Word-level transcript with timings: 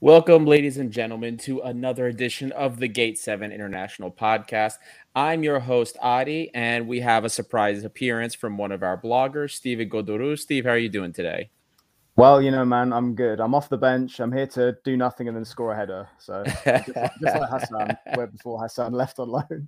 Welcome, 0.00 0.46
ladies 0.46 0.76
and 0.76 0.92
gentlemen, 0.92 1.38
to 1.38 1.60
another 1.62 2.06
edition 2.06 2.52
of 2.52 2.78
the 2.78 2.86
Gate 2.86 3.18
7 3.18 3.50
International 3.50 4.12
Podcast. 4.12 4.74
I'm 5.16 5.42
your 5.42 5.58
host, 5.58 5.96
Adi, 6.00 6.52
and 6.54 6.86
we 6.86 7.00
have 7.00 7.24
a 7.24 7.28
surprise 7.28 7.82
appearance 7.82 8.32
from 8.32 8.56
one 8.56 8.70
of 8.70 8.84
our 8.84 8.96
bloggers, 8.96 9.54
Steve 9.54 9.78
Goduru. 9.88 10.38
Steve, 10.38 10.66
how 10.66 10.70
are 10.70 10.78
you 10.78 10.88
doing 10.88 11.12
today? 11.12 11.50
Well, 12.14 12.40
you 12.40 12.52
know, 12.52 12.64
man, 12.64 12.92
I'm 12.92 13.16
good. 13.16 13.40
I'm 13.40 13.56
off 13.56 13.68
the 13.68 13.76
bench. 13.76 14.20
I'm 14.20 14.30
here 14.30 14.46
to 14.46 14.76
do 14.84 14.96
nothing 14.96 15.26
and 15.26 15.36
then 15.36 15.44
score 15.44 15.72
a 15.72 15.76
header. 15.76 16.08
So 16.18 16.44
just, 16.44 16.86
just 16.86 17.20
like 17.20 17.50
Hassan, 17.50 17.98
where 18.14 18.28
before 18.28 18.60
Hassan 18.60 18.92
left 18.92 19.18
on 19.18 19.28
loan. 19.30 19.66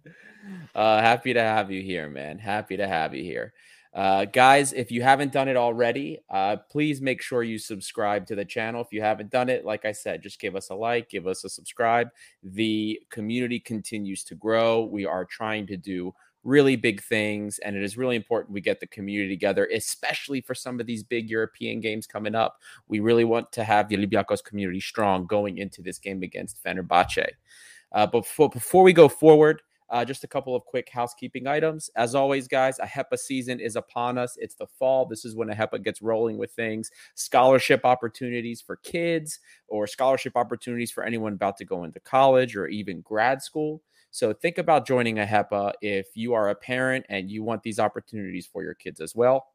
Uh, 0.77 1.01
happy 1.01 1.34
to 1.34 1.42
have 1.42 1.73
you 1.73 1.83
here, 1.83 2.09
man. 2.09 2.39
Happy 2.39 2.77
to 2.77 2.86
have 2.86 3.17
you 3.17 3.25
here. 3.25 3.53
Uh, 3.92 4.24
guys, 4.24 4.72
if 4.72 4.92
you 4.92 5.02
haven't 5.02 5.33
done 5.33 5.48
it 5.48 5.56
already, 5.56 6.20
uh, 6.30 6.56
please 6.70 7.00
make 7.00 7.20
sure 7.20 7.42
you 7.42 7.58
subscribe 7.58 8.24
to 8.27 8.36
the 8.36 8.44
channel. 8.44 8.80
If 8.80 8.92
you 8.92 9.02
haven't 9.02 9.30
done 9.30 9.48
it, 9.48 9.64
like 9.64 9.84
I 9.84 9.91
said, 9.91 10.22
just 10.22 10.38
give 10.38 10.55
us 10.55 10.70
a 10.70 10.74
like, 10.74 11.08
give 11.08 11.27
us 11.27 11.42
a 11.44 11.48
subscribe. 11.48 12.08
The 12.42 13.00
community 13.11 13.58
continues 13.58 14.22
to 14.24 14.36
grow. 14.36 14.84
We 14.84 15.06
are 15.06 15.24
trying 15.24 15.66
to 15.68 15.77
do 15.77 16.14
really 16.44 16.77
big 16.77 17.02
things, 17.02 17.58
and 17.58 17.77
it 17.77 17.83
is 17.83 17.98
really 17.98 18.16
important 18.16 18.55
we 18.55 18.61
get 18.61 18.80
the 18.80 18.86
community 18.86 19.34
together, 19.34 19.68
especially 19.74 20.41
for 20.41 20.55
some 20.55 20.80
of 20.80 20.86
these 20.86 21.02
big 21.02 21.28
European 21.28 21.80
games 21.80 22.06
coming 22.06 22.34
up. 22.34 22.61
We 22.86 23.00
really 23.00 23.24
want 23.24 23.50
to 23.52 23.64
have 23.64 23.88
the 23.88 23.96
Olympiacos 23.96 24.42
community 24.42 24.80
strong 24.80 25.27
going 25.27 25.58
into 25.58 25.83
this 25.83 25.98
game 25.98 26.22
against 26.22 26.62
Fenerbahce. 26.62 27.27
Uh, 27.92 28.06
before, 28.06 28.48
before 28.48 28.84
we 28.84 28.92
go 28.92 29.08
forward, 29.08 29.62
uh, 29.91 30.05
just 30.05 30.24
a 30.24 30.28
couple 30.28 30.55
of 30.55 30.64
quick 30.64 30.88
housekeeping 30.88 31.46
items. 31.46 31.91
As 31.96 32.14
always, 32.14 32.46
guys, 32.46 32.78
AHEPA 32.78 33.19
season 33.19 33.60
is 33.60 33.77
upon 33.77 34.19
us. 34.19 34.36
It's 34.38 34.55
the 34.55 34.66
fall. 34.66 35.06
This 35.06 35.24
is 35.24 35.34
when 35.34 35.48
AHEPA 35.48 35.83
gets 35.83 36.00
rolling 36.00 36.38
with 36.38 36.52
things, 36.52 36.91
scholarship 37.14 37.84
opportunities 37.84 38.61
for 38.61 38.77
kids, 38.77 39.41
or 39.68 39.86
scholarship 39.86 40.36
opportunities 40.36 40.91
for 40.91 41.05
anyone 41.05 41.33
about 41.33 41.56
to 41.58 41.64
go 41.64 41.84
into 41.84 42.00
college 42.00 42.56
or 42.56 42.68
even 42.68 43.00
grad 43.00 43.42
school. 43.42 43.83
So 44.12 44.33
think 44.33 44.58
about 44.58 44.86
joining 44.86 45.16
AHEPA 45.16 45.74
if 45.80 46.08
you 46.14 46.34
are 46.34 46.50
a 46.50 46.55
parent 46.55 47.06
and 47.08 47.30
you 47.30 47.42
want 47.42 47.62
these 47.62 47.78
opportunities 47.78 48.46
for 48.46 48.62
your 48.62 48.74
kids 48.74 49.00
as 49.00 49.14
well. 49.14 49.46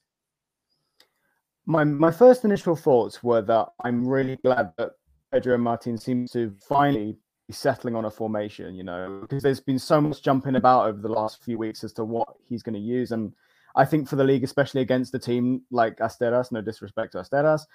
My 1.65 1.85
my 1.85 2.11
first 2.11 2.45
initial 2.45 2.77
thoughts 2.77 3.23
were 3.23 3.41
that 3.41 3.69
I'm 3.83 4.07
really 4.07 4.37
glad 4.37 4.75
that 4.77 4.91
Pedro 5.33 5.57
Martin 5.57 5.97
seems 5.97 6.33
to 6.33 6.55
finally 6.69 7.17
be 7.49 7.55
settling 7.55 7.97
on 7.97 8.05
a 8.05 8.11
formation, 8.11 8.75
you 8.75 8.85
know, 8.85 9.21
because 9.23 9.43
there's 9.43 9.61
been 9.61 9.79
so 9.79 10.03
much 10.03 10.23
jumping 10.23 10.57
about 10.57 10.87
over 10.87 11.01
the 11.01 11.09
last 11.09 11.43
few 11.43 11.57
weeks 11.57 11.83
as 11.83 11.95
to 11.95 12.05
what 12.05 12.29
he's 12.47 12.63
going 12.63 12.75
to 12.75 12.79
use. 12.81 13.11
And 13.11 13.33
I 13.77 13.85
think 13.85 14.09
for 14.09 14.17
the 14.17 14.25
league, 14.25 14.45
especially 14.45 14.81
against 14.81 15.15
a 15.15 15.19
team 15.19 15.63
like 15.71 15.99
Asteras, 15.99 16.53
no 16.53 16.61
disrespect 16.61 17.13
to 17.13 17.19
Asteras, 17.19 17.67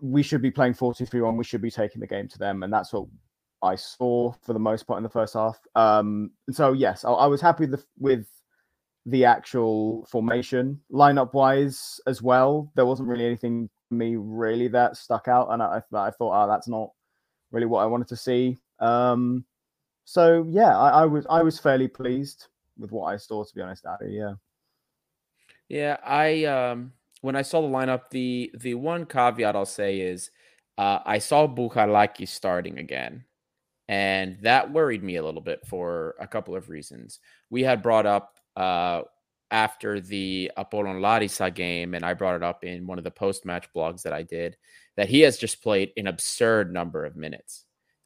we 0.00 0.22
should 0.22 0.42
be 0.42 0.50
playing 0.50 0.74
4 0.74 0.94
2 0.94 1.06
3 1.06 1.20
1. 1.20 1.36
We 1.36 1.44
should 1.44 1.62
be 1.62 1.70
taking 1.70 2.00
the 2.00 2.06
game 2.06 2.28
to 2.28 2.38
them. 2.38 2.62
And 2.62 2.72
that's 2.72 2.92
what 2.92 3.06
I 3.62 3.76
saw 3.76 4.32
for 4.42 4.52
the 4.52 4.58
most 4.58 4.86
part 4.86 4.98
in 4.98 5.02
the 5.02 5.10
first 5.10 5.34
half. 5.34 5.58
Um, 5.74 6.30
and 6.46 6.56
so, 6.56 6.72
yes, 6.72 7.04
I, 7.04 7.10
I 7.10 7.26
was 7.26 7.40
happy 7.40 7.66
with 7.66 7.72
the, 7.72 7.84
with 7.98 8.26
the 9.06 9.24
actual 9.24 10.06
formation 10.06 10.80
lineup 10.90 11.34
wise 11.34 12.00
as 12.06 12.22
well. 12.22 12.72
There 12.74 12.86
wasn't 12.86 13.08
really 13.08 13.26
anything 13.26 13.68
me 13.90 14.16
really 14.16 14.68
that 14.68 14.96
stuck 14.96 15.28
out. 15.28 15.48
And 15.50 15.62
I, 15.62 15.82
I 15.92 16.10
thought, 16.10 16.44
oh, 16.44 16.48
that's 16.48 16.68
not 16.68 16.90
really 17.50 17.66
what 17.66 17.80
I 17.82 17.86
wanted 17.86 18.08
to 18.08 18.16
see. 18.16 18.58
Um, 18.78 19.44
so 20.04 20.46
yeah, 20.48 20.76
I, 20.76 21.02
I 21.02 21.04
was 21.04 21.26
I 21.28 21.42
was 21.42 21.58
fairly 21.58 21.86
pleased 21.86 22.46
with 22.78 22.90
what 22.90 23.12
I 23.12 23.16
saw, 23.16 23.44
to 23.44 23.54
be 23.54 23.60
honest, 23.60 23.86
Addy. 23.86 24.12
Yeah. 24.12 24.34
Yeah, 25.70 25.98
I 26.04 26.44
um 26.46 26.92
when 27.22 27.36
I 27.36 27.42
saw 27.42 27.62
the 27.62 27.68
lineup, 27.68 28.10
the 28.10 28.50
the 28.58 28.74
one 28.74 29.06
caveat 29.06 29.56
I'll 29.56 29.64
say 29.66 30.00
is 30.00 30.30
uh, 30.76 30.98
I 31.06 31.18
saw 31.18 31.46
Bouchalaki 31.46 32.26
starting 32.28 32.78
again, 32.78 33.24
and 33.88 34.38
that 34.42 34.72
worried 34.72 35.04
me 35.04 35.16
a 35.16 35.24
little 35.24 35.40
bit 35.42 35.60
for 35.66 36.16
a 36.20 36.26
couple 36.26 36.56
of 36.56 36.70
reasons. 36.70 37.20
We 37.50 37.62
had 37.62 37.82
brought 37.82 38.06
up 38.06 38.40
uh, 38.56 39.02
after 39.52 40.00
the 40.00 40.50
Apollon 40.56 41.00
Larissa 41.00 41.50
game, 41.52 41.94
and 41.94 42.04
I 42.04 42.14
brought 42.14 42.36
it 42.36 42.42
up 42.42 42.64
in 42.64 42.86
one 42.86 42.98
of 42.98 43.04
the 43.04 43.10
post 43.12 43.44
match 43.46 43.68
blogs 43.76 44.02
that 44.02 44.12
I 44.12 44.24
did, 44.24 44.56
that 44.96 45.08
he 45.08 45.20
has 45.20 45.38
just 45.38 45.62
played 45.62 45.92
an 45.96 46.08
absurd 46.08 46.72
number 46.72 47.04
of 47.04 47.16
minutes. 47.16 47.64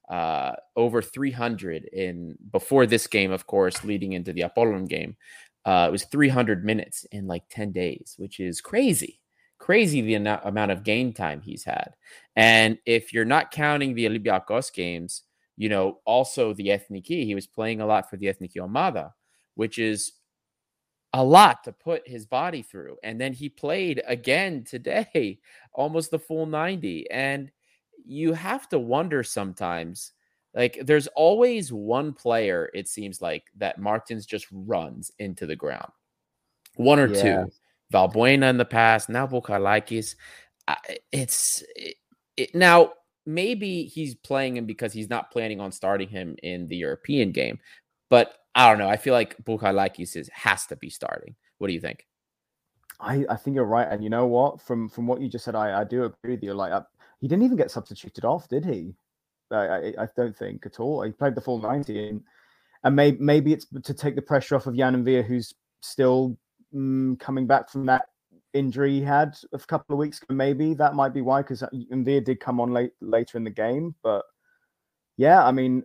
Uh, 0.08 0.52
over 0.76 1.00
300 1.00 1.84
in 1.86 2.36
before 2.52 2.84
this 2.84 3.06
game, 3.06 3.32
of 3.32 3.46
course, 3.46 3.84
leading 3.84 4.12
into 4.12 4.34
the 4.34 4.42
Apollon 4.42 4.84
game. 4.84 5.16
Uh, 5.64 5.86
it 5.88 5.92
was 5.92 6.04
300 6.04 6.64
minutes 6.64 7.04
in 7.12 7.26
like 7.26 7.44
10 7.50 7.72
days, 7.72 8.14
which 8.18 8.40
is 8.40 8.60
crazy. 8.60 9.20
Crazy 9.58 10.02
the 10.02 10.14
amount 10.14 10.72
of 10.72 10.84
game 10.84 11.12
time 11.12 11.40
he's 11.40 11.64
had. 11.64 11.94
And 12.36 12.78
if 12.84 13.12
you're 13.12 13.24
not 13.24 13.50
counting 13.50 13.94
the 13.94 14.06
Olympiacos 14.06 14.72
games, 14.72 15.22
you 15.56 15.68
know, 15.68 16.00
also 16.04 16.52
the 16.52 16.68
Ethniki, 16.68 17.24
he 17.24 17.34
was 17.34 17.46
playing 17.46 17.80
a 17.80 17.86
lot 17.86 18.10
for 18.10 18.16
the 18.16 18.26
Ethniki 18.26 18.56
Omada, 18.56 19.12
which 19.54 19.78
is 19.78 20.12
a 21.14 21.24
lot 21.24 21.62
to 21.64 21.72
put 21.72 22.06
his 22.08 22.26
body 22.26 22.60
through. 22.60 22.96
And 23.04 23.20
then 23.20 23.32
he 23.32 23.48
played 23.48 24.02
again 24.06 24.64
today, 24.64 25.38
almost 25.72 26.10
the 26.10 26.18
full 26.18 26.44
90. 26.44 27.08
And 27.10 27.50
you 28.04 28.32
have 28.32 28.68
to 28.70 28.78
wonder 28.78 29.22
sometimes 29.22 30.12
like 30.54 30.78
there's 30.82 31.06
always 31.08 31.72
one 31.72 32.12
player, 32.12 32.70
it 32.74 32.88
seems 32.88 33.20
like, 33.20 33.44
that 33.56 33.78
Martins 33.78 34.26
just 34.26 34.46
runs 34.52 35.10
into 35.18 35.46
the 35.46 35.56
ground. 35.56 35.90
One 36.76 36.98
or 36.98 37.08
yeah. 37.08 37.22
two. 37.22 37.52
Valbuena 37.92 38.50
in 38.50 38.56
the 38.56 38.64
past, 38.64 39.08
now 39.08 39.26
Bouchalakis. 39.26 40.16
It's 41.12 41.62
it, 41.76 41.96
it, 42.36 42.54
now 42.54 42.92
maybe 43.26 43.84
he's 43.84 44.14
playing 44.14 44.56
him 44.56 44.66
because 44.66 44.92
he's 44.92 45.10
not 45.10 45.30
planning 45.30 45.60
on 45.60 45.70
starting 45.70 46.08
him 46.08 46.36
in 46.42 46.66
the 46.66 46.76
European 46.76 47.30
game. 47.30 47.60
But 48.10 48.34
I 48.54 48.68
don't 48.68 48.78
know. 48.78 48.88
I 48.88 48.96
feel 48.96 49.14
like 49.14 49.36
Bouchalakis 49.44 50.16
is 50.16 50.28
has 50.32 50.66
to 50.66 50.76
be 50.76 50.90
starting. 50.90 51.36
What 51.58 51.68
do 51.68 51.74
you 51.74 51.80
think? 51.80 52.06
I, 52.98 53.24
I 53.28 53.36
think 53.36 53.54
you're 53.54 53.64
right. 53.64 53.86
And 53.88 54.02
you 54.02 54.10
know 54.10 54.26
what? 54.26 54.60
From 54.60 54.88
from 54.88 55.06
what 55.06 55.20
you 55.20 55.28
just 55.28 55.44
said, 55.44 55.54
I, 55.54 55.80
I 55.80 55.84
do 55.84 56.04
agree 56.04 56.32
with 56.32 56.42
you. 56.42 56.54
Like 56.54 56.72
I, 56.72 56.82
he 57.20 57.28
didn't 57.28 57.44
even 57.44 57.56
get 57.56 57.70
substituted 57.70 58.24
off, 58.24 58.48
did 58.48 58.64
he? 58.64 58.94
I, 59.54 60.02
I 60.04 60.08
don't 60.16 60.36
think 60.36 60.66
at 60.66 60.80
all. 60.80 61.02
He 61.02 61.12
played 61.12 61.34
the 61.34 61.40
full 61.40 61.60
90, 61.60 62.08
and, 62.08 62.20
and 62.82 62.96
maybe, 62.96 63.18
maybe 63.20 63.52
it's 63.52 63.66
to 63.84 63.94
take 63.94 64.16
the 64.16 64.22
pressure 64.22 64.56
off 64.56 64.66
of 64.66 64.74
Yann 64.74 65.04
M'Vila, 65.04 65.24
who's 65.24 65.54
still 65.80 66.36
mm, 66.74 67.18
coming 67.20 67.46
back 67.46 67.70
from 67.70 67.86
that 67.86 68.06
injury 68.52 68.92
he 68.92 69.02
had 69.02 69.36
a 69.52 69.58
couple 69.58 69.94
of 69.94 69.98
weeks 69.98 70.22
ago. 70.22 70.34
Maybe 70.34 70.74
that 70.74 70.94
might 70.94 71.14
be 71.14 71.20
why, 71.20 71.42
because 71.42 71.62
M'Vila 71.92 72.24
did 72.24 72.40
come 72.40 72.60
on 72.60 72.72
late 72.72 72.92
later 73.00 73.38
in 73.38 73.44
the 73.44 73.50
game. 73.50 73.94
But 74.02 74.24
yeah, 75.16 75.44
I 75.44 75.52
mean, 75.52 75.84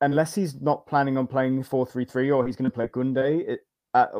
unless 0.00 0.34
he's 0.34 0.60
not 0.60 0.86
planning 0.86 1.16
on 1.16 1.26
playing 1.26 1.62
4-3-3 1.64 2.36
or 2.36 2.46
he's 2.46 2.56
going 2.56 2.70
to 2.70 2.74
play 2.74 2.88
Kunde 2.88 3.58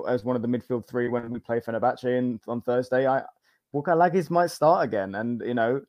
as 0.08 0.24
one 0.24 0.36
of 0.36 0.42
the 0.42 0.48
midfield 0.48 0.86
three 0.88 1.08
when 1.08 1.30
we 1.30 1.38
play 1.38 1.60
Fenerbahce 1.60 2.04
in, 2.04 2.40
on 2.48 2.62
Thursday, 2.62 3.06
I 3.06 3.22
Bouchalakis 3.74 4.30
might 4.30 4.50
start 4.50 4.84
again. 4.84 5.14
And 5.16 5.42
you 5.44 5.54
know, 5.54 5.82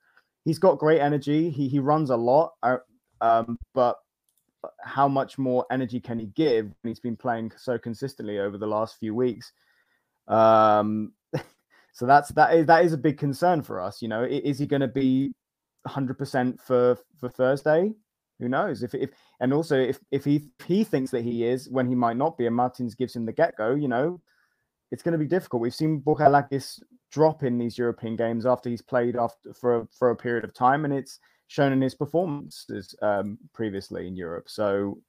he's 0.48 0.60
got 0.60 0.80
great 0.80 1.02
energy. 1.02 1.50
He 1.50 1.68
he 1.68 1.80
runs 1.80 2.10
a 2.10 2.16
lot, 2.16 2.54
uh, 2.64 2.78
um, 3.20 3.60
but 3.74 3.98
how 4.82 5.08
much 5.08 5.38
more 5.38 5.66
energy 5.70 6.00
can 6.00 6.18
he 6.18 6.28
give 6.28 6.66
when 6.66 6.90
he's 6.90 7.02
been 7.02 7.18
playing 7.18 7.52
so 7.58 7.78
consistently 7.78 8.40
over 8.40 8.58
the 8.58 8.66
last 8.66 8.98
few 8.98 9.14
weeks? 9.14 9.52
Um, 10.30 11.12
so 11.94 12.06
that's 12.06 12.30
that 12.30 12.56
is 12.56 12.66
that 12.68 12.86
is 12.86 12.94
a 12.94 12.98
big 12.98 13.18
concern 13.18 13.62
for 13.62 13.82
us. 13.82 14.02
You 14.02 14.08
know, 14.08 14.24
is 14.24 14.58
he 14.58 14.66
going 14.66 14.82
to 14.82 14.88
be 14.88 15.34
100% 15.86 16.62
for 16.62 16.98
for 17.20 17.30
Thursday? 17.30 17.92
Who 18.40 18.48
knows? 18.48 18.84
If 18.84 18.96
if 18.96 19.10
and 19.42 19.54
also 19.54 19.78
if 19.78 20.00
if 20.12 20.24
he 20.24 20.50
if 20.60 20.66
he 20.66 20.86
thinks 20.86 21.12
that 21.12 21.26
he 21.26 21.44
is 21.44 21.68
when 21.70 21.88
he 21.88 21.96
might 21.96 22.16
not 22.16 22.38
be, 22.38 22.48
and 22.48 22.56
Martins 22.56 22.96
gives 22.96 23.14
him 23.14 23.26
the 23.26 23.34
get 23.34 23.58
go, 23.58 23.76
you 23.76 23.90
know, 23.90 24.22
it's 24.92 25.04
going 25.04 25.12
to 25.12 25.18
be 25.18 25.28
difficult. 25.28 25.62
We've 25.62 25.76
seen 25.76 26.00
Bouchalakis 26.00 26.80
drop 27.12 27.44
in 27.44 27.58
these 27.58 27.78
European 27.78 28.16
games 28.16 28.46
after 28.46 28.70
he's 28.70 28.82
played 28.82 29.16
after 29.16 29.54
for 29.54 29.88
for 29.98 30.12
a 30.12 30.16
period 30.16 30.44
of 30.44 30.54
time, 30.54 30.86
and 30.86 30.94
it's 30.94 31.20
shown 31.48 31.72
in 31.72 31.82
his 31.82 31.96
performances 31.96 32.96
um, 33.02 33.38
previously 33.54 34.08
in 34.08 34.16
Europe. 34.16 34.50
So 34.50 35.00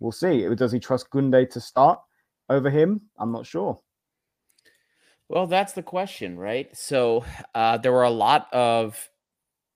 we'll 0.00 0.12
see. 0.12 0.46
Does 0.54 0.72
he 0.72 0.80
trust 0.80 1.10
Kunde 1.10 1.48
to 1.50 1.60
start 1.60 2.00
over 2.48 2.70
him? 2.70 3.02
I'm 3.18 3.32
not 3.32 3.46
sure. 3.46 3.80
Well, 5.28 5.46
that's 5.46 5.74
the 5.74 5.82
question, 5.82 6.36
right? 6.36 6.76
So 6.76 7.24
uh, 7.54 7.78
there 7.78 7.92
were 7.92 8.02
a 8.02 8.10
lot 8.10 8.48
of 8.52 9.08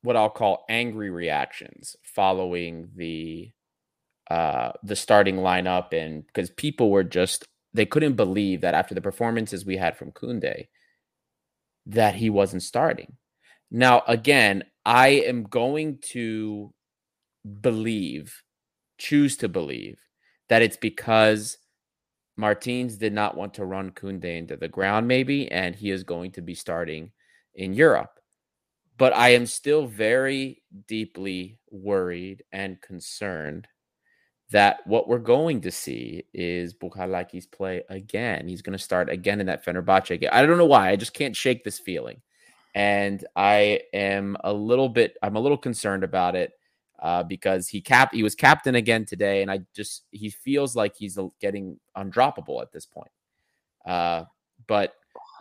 what 0.03 0.17
I'll 0.17 0.31
call 0.31 0.65
angry 0.69 1.11
reactions 1.11 1.97
following 2.03 2.89
the 2.97 3.53
uh, 4.31 4.73
the 4.83 4.97
starting 4.97 5.37
lineup, 5.37 5.93
and 5.93 6.27
because 6.27 6.51
people 6.51 6.91
were 6.91 7.05
just 7.05 7.47
they 7.73 7.87
couldn't 7.87 8.15
believe 8.15 8.63
that 8.63 8.75
after 8.75 8.95
the 8.95 9.01
performances 9.01 9.65
we 9.65 9.77
had 9.77 9.97
from 9.97 10.13
Kunde, 10.13 10.67
that 11.87 12.15
he 12.15 12.31
wasn't 12.31 12.63
starting. 12.63 13.17
Now, 13.71 14.03
again, 14.07 14.65
I 14.85 15.09
am 15.09 15.45
going 15.45 15.99
to 16.11 16.73
believe, 17.61 18.43
choose 18.99 19.37
to 19.39 19.49
believe 19.49 19.99
that 20.49 20.63
it's 20.63 20.77
because 20.77 21.59
Martins 22.37 22.97
did 22.97 23.13
not 23.13 23.37
want 23.37 23.55
to 23.55 23.65
run 23.65 23.91
Kunde 23.91 24.25
into 24.25 24.57
the 24.57 24.69
ground, 24.69 25.09
maybe, 25.09 25.51
and 25.51 25.75
he 25.75 25.91
is 25.91 26.05
going 26.05 26.33
to 26.33 26.43
be 26.43 26.55
starting 26.55 27.13
in 27.55 27.75
Europe. 27.75 28.19
But 28.97 29.15
I 29.17 29.31
am 29.31 29.47
still 29.47 29.87
very 29.87 30.63
deeply 30.87 31.59
worried 31.71 32.45
and 32.53 32.81
concerned 32.81 33.67
that 34.55 34.87
what 34.87 35.09
we're 35.09 35.19
going 35.19 35.61
to 35.61 35.71
see 35.73 36.25
is 36.33 36.75
Bouchalakis 36.75 37.51
play 37.51 37.83
again. 37.89 38.47
He's 38.47 38.63
going 38.63 38.79
to 38.79 38.83
start 38.83 39.11
again 39.11 39.41
in 39.41 39.47
that 39.47 39.65
Fenerbahce 39.65 40.21
game. 40.21 40.31
I 40.31 40.47
don't 40.47 40.59
know 40.59 40.65
why. 40.65 40.91
I 40.91 40.97
just 40.97 41.13
can't 41.13 41.35
shake 41.35 41.65
this 41.65 41.81
feeling. 41.81 42.23
And 42.73 43.25
I 43.35 43.81
am 43.93 44.37
a 44.45 44.53
little 44.53 44.89
bit, 44.89 45.17
I'm 45.25 45.35
a 45.35 45.41
little 45.41 45.59
concerned 45.59 46.05
about 46.05 46.37
it 46.37 46.53
uh, 47.03 47.25
because 47.25 47.67
he 47.67 47.81
cap 47.81 48.15
he 48.15 48.23
was 48.23 48.37
captain 48.37 48.77
again 48.77 49.05
today, 49.05 49.43
and 49.43 49.51
I 49.51 49.63
just 49.75 50.05
he 50.13 50.31
feels 50.31 50.77
like 50.77 50.95
he's 50.97 51.19
getting 51.41 51.81
undroppable 51.97 52.63
at 52.63 52.71
this 52.71 52.87
point. 52.87 53.11
Uh, 53.85 54.23
but 54.69 54.95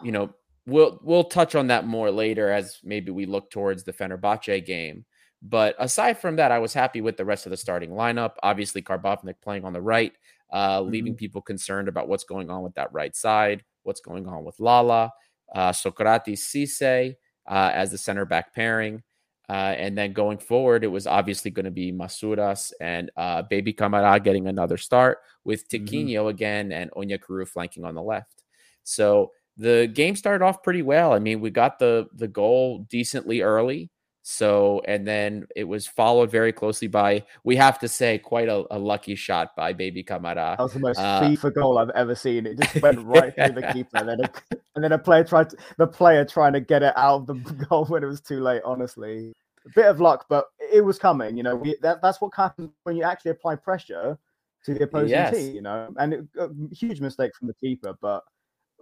you 0.04 0.12
know, 0.12 0.34
we'll 0.66 1.00
we'll 1.04 1.26
touch 1.26 1.54
on 1.54 1.68
that 1.68 1.86
more 1.86 2.10
later 2.10 2.50
as 2.50 2.80
maybe 2.84 3.12
we 3.12 3.28
look 3.28 3.52
towards 3.52 3.84
the 3.84 3.94
Fenerbahce 3.94 4.66
game. 4.66 5.06
But 5.44 5.76
aside 5.78 6.18
from 6.18 6.38
that, 6.38 6.52
I 6.52 6.60
was 6.60 6.74
happy 6.74 7.02
with 7.02 7.18
the 7.18 7.26
rest 7.26 7.46
of 7.46 7.50
the 7.50 7.58
starting 7.58 7.92
lineup. 7.92 8.36
Obviously, 8.42 8.82
Karbownik 8.82 9.36
playing 9.42 9.66
on 9.66 9.74
the 9.74 9.82
right, 9.82 10.14
uh, 10.52 10.80
mm-hmm. 10.80 10.92
leaving 10.92 11.16
people 11.16 11.42
concerned 11.42 11.90
about 11.90 12.08
what's 12.08 12.24
going 12.24 12.50
on 12.50 12.64
with 12.64 12.74
that 12.76 12.94
right 12.94 13.14
side, 13.14 13.64
what's 13.84 14.00
going 14.00 14.26
on 14.26 14.46
with 14.46 14.58
Lala, 14.60 15.12
uh, 15.54 15.74
Socrates 15.74 16.46
Cisse 16.46 17.16
uh, 17.48 17.72
as 17.74 17.92
the 17.92 17.98
center 17.98 18.26
back 18.26 18.54
pairing. 18.54 19.04
Uh, 19.50 19.76
and 19.78 19.98
then 19.98 20.14
going 20.14 20.38
forward, 20.38 20.86
it 20.86 20.88
was 20.88 21.06
obviously 21.06 21.52
going 21.52 21.66
to 21.66 21.72
be 21.72 21.92
Masouras 21.92 22.72
and 22.80 23.12
uh, 23.18 23.42
Baby 23.42 23.74
Camara 23.74 24.18
getting 24.22 24.48
another 24.48 24.78
start 24.78 25.18
with 25.44 25.68
Tiquinho 25.68 26.08
mm-hmm. 26.08 26.28
again 26.28 26.72
and 26.72 26.90
Onyekuru 26.92 27.46
flanking 27.48 27.84
on 27.84 27.94
the 27.94 28.02
left. 28.02 28.44
So 28.84 29.32
the 29.58 29.92
game 29.94 30.16
started 30.16 30.44
off 30.46 30.64
pretty 30.64 30.82
well. 30.82 31.12
I 31.12 31.20
mean, 31.20 31.42
we 31.42 31.50
got 31.52 31.78
the 31.78 32.08
the 32.16 32.28
goal 32.28 32.88
decently 32.90 33.42
early. 33.42 33.92
So, 34.26 34.82
and 34.88 35.06
then 35.06 35.48
it 35.54 35.66
was 35.66 35.86
followed 35.86 36.32
very 36.32 36.54
closely 36.54 36.88
by, 36.88 37.26
we 37.44 37.58
have 37.58 37.78
to 37.80 37.90
say, 37.90 38.18
quite 38.18 38.48
a, 38.48 38.64
a 38.72 38.80
lucky 38.80 39.16
shot 39.16 39.54
by 39.54 39.74
Baby 39.74 40.02
Camara. 40.02 40.56
That 40.58 40.64
was 40.64 40.74
the 40.74 40.80
most 40.80 40.98
uh, 40.98 41.22
FIFA 41.22 41.54
goal 41.54 41.78
I've 41.78 41.90
ever 41.90 42.16
seen. 42.16 42.46
It 42.46 42.58
just 42.58 42.82
went 42.82 43.00
right 43.06 43.36
through 43.36 43.62
the 43.62 43.70
keeper, 43.74 43.98
and 43.98 44.08
then 44.08 44.22
a, 44.22 44.32
and 44.76 44.84
then 44.84 44.94
a 44.94 44.98
player 44.98 45.26
tried 45.26 45.50
to, 45.50 45.58
the 45.78 45.86
player 45.86 46.24
trying 46.24 46.54
to 46.54 46.62
get 46.62 46.84
it 46.84 46.94
out 46.96 47.28
of 47.30 47.44
the 47.44 47.66
goal 47.70 47.84
when 47.86 48.02
it 48.02 48.08
was 48.08 48.22
too 48.22 48.40
late. 48.40 48.62
Honestly, 48.64 49.34
a 49.66 49.70
bit 49.76 49.88
of 49.88 50.00
luck, 50.00 50.26
but 50.30 50.46
it 50.72 50.86
was 50.86 50.98
coming. 50.98 51.36
You 51.36 51.44
know, 51.44 51.58
we, 51.58 51.76
that, 51.82 52.02
that's 52.02 52.22
what 52.22 52.34
happens 52.34 52.70
when 52.84 52.96
you 52.96 53.04
actually 53.04 53.32
apply 53.32 53.58
pressure 53.58 54.18
to 54.64 54.74
the 54.74 54.86
opposing 54.86 55.10
yes. 55.10 55.36
team. 55.36 55.54
You 55.54 55.64
know, 55.64 55.94
and 55.98 56.14
it, 56.14 56.26
a 56.40 56.50
huge 56.74 57.02
mistake 57.02 57.36
from 57.36 57.50
the 57.50 57.56
keeper, 57.56 57.94
but 58.02 58.24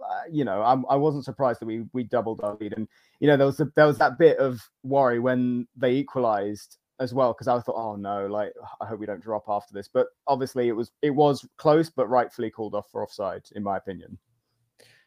uh, 0.02 0.22
you 0.30 0.44
know, 0.44 0.62
I'm, 0.62 0.84
I 0.88 0.96
was 0.96 1.14
not 1.14 1.24
surprised 1.24 1.60
that 1.60 1.66
we 1.66 1.84
we 1.92 2.04
doubled 2.04 2.40
our 2.42 2.56
lead, 2.60 2.74
and 2.76 2.88
you 3.20 3.28
know, 3.28 3.36
there 3.36 3.46
was 3.46 3.60
a, 3.60 3.70
there 3.76 3.86
was 3.86 3.98
that 3.98 4.18
bit 4.18 4.38
of 4.38 4.60
worry 4.82 5.18
when 5.18 5.66
they 5.76 5.92
equalised 5.92 6.78
as 7.00 7.12
well 7.12 7.32
because 7.32 7.48
I 7.48 7.58
thought, 7.60 7.76
oh 7.76 7.96
no, 7.96 8.26
like 8.26 8.52
I 8.80 8.86
hope 8.86 9.00
we 9.00 9.06
don't 9.06 9.22
drop 9.22 9.44
after 9.48 9.74
this. 9.74 9.88
But 9.92 10.08
obviously, 10.26 10.68
it 10.68 10.72
was 10.72 10.90
it 11.02 11.10
was 11.10 11.46
close, 11.56 11.90
but 11.90 12.08
rightfully 12.08 12.50
called 12.50 12.74
off 12.74 12.90
for 12.90 13.02
offside, 13.02 13.44
in 13.54 13.62
my 13.62 13.76
opinion. 13.76 14.18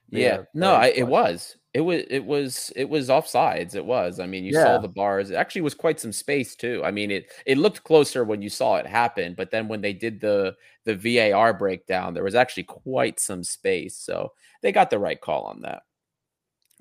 Yeah, 0.09 0.43
no, 0.53 0.73
I, 0.73 0.87
it 0.87 1.07
was. 1.07 1.57
It 1.73 1.81
was 1.81 2.03
it 2.09 2.23
was 2.23 2.71
it 2.75 2.89
was 2.89 3.09
offsides. 3.09 3.75
It 3.75 3.85
was. 3.85 4.19
I 4.19 4.27
mean, 4.27 4.45
you 4.45 4.53
yeah. 4.53 4.63
saw 4.63 4.77
the 4.77 4.87
bars. 4.87 5.29
It 5.29 5.35
actually 5.35 5.61
was 5.61 5.73
quite 5.73 5.99
some 5.99 6.13
space 6.13 6.55
too. 6.55 6.81
I 6.85 6.91
mean, 6.91 7.11
it 7.11 7.31
it 7.45 7.57
looked 7.57 7.83
closer 7.83 8.23
when 8.23 8.41
you 8.41 8.49
saw 8.49 8.77
it 8.77 8.87
happen, 8.87 9.33
but 9.35 9.51
then 9.51 9.67
when 9.67 9.81
they 9.81 9.93
did 9.93 10.21
the 10.21 10.55
the 10.85 10.95
VAR 10.95 11.53
breakdown, 11.53 12.13
there 12.13 12.23
was 12.23 12.35
actually 12.35 12.63
quite 12.63 13.19
some 13.19 13.43
space. 13.43 13.97
So 13.97 14.31
they 14.61 14.71
got 14.71 14.89
the 14.89 14.99
right 14.99 15.19
call 15.19 15.43
on 15.43 15.61
that. 15.63 15.81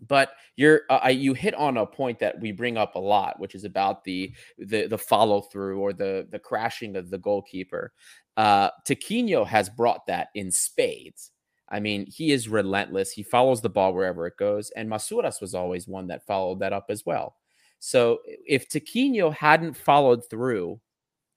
But 0.06 0.32
you're 0.56 0.82
uh, 0.90 1.08
you 1.08 1.34
hit 1.34 1.54
on 1.54 1.76
a 1.76 1.86
point 1.86 2.20
that 2.20 2.38
we 2.40 2.52
bring 2.52 2.76
up 2.76 2.94
a 2.94 3.00
lot, 3.00 3.40
which 3.40 3.56
is 3.56 3.64
about 3.64 4.04
the 4.04 4.32
the 4.58 4.86
the 4.86 4.98
follow 4.98 5.40
through 5.40 5.80
or 5.80 5.92
the 5.92 6.28
the 6.30 6.38
crashing 6.38 6.94
of 6.94 7.10
the 7.10 7.18
goalkeeper. 7.18 7.92
Uh, 8.36 8.70
Tiquinho 8.86 9.46
has 9.46 9.68
brought 9.70 10.06
that 10.06 10.28
in 10.34 10.50
spades 10.50 11.32
I 11.74 11.80
mean, 11.80 12.06
he 12.06 12.30
is 12.30 12.48
relentless. 12.48 13.10
He 13.10 13.24
follows 13.24 13.60
the 13.60 13.68
ball 13.68 13.92
wherever 13.92 14.28
it 14.28 14.36
goes. 14.36 14.70
And 14.76 14.88
Masouras 14.88 15.40
was 15.40 15.56
always 15.56 15.88
one 15.88 16.06
that 16.06 16.24
followed 16.24 16.60
that 16.60 16.72
up 16.72 16.86
as 16.88 17.04
well. 17.04 17.34
So 17.80 18.20
if 18.46 18.68
Tiquinho 18.68 19.34
hadn't 19.34 19.76
followed 19.76 20.30
through, 20.30 20.80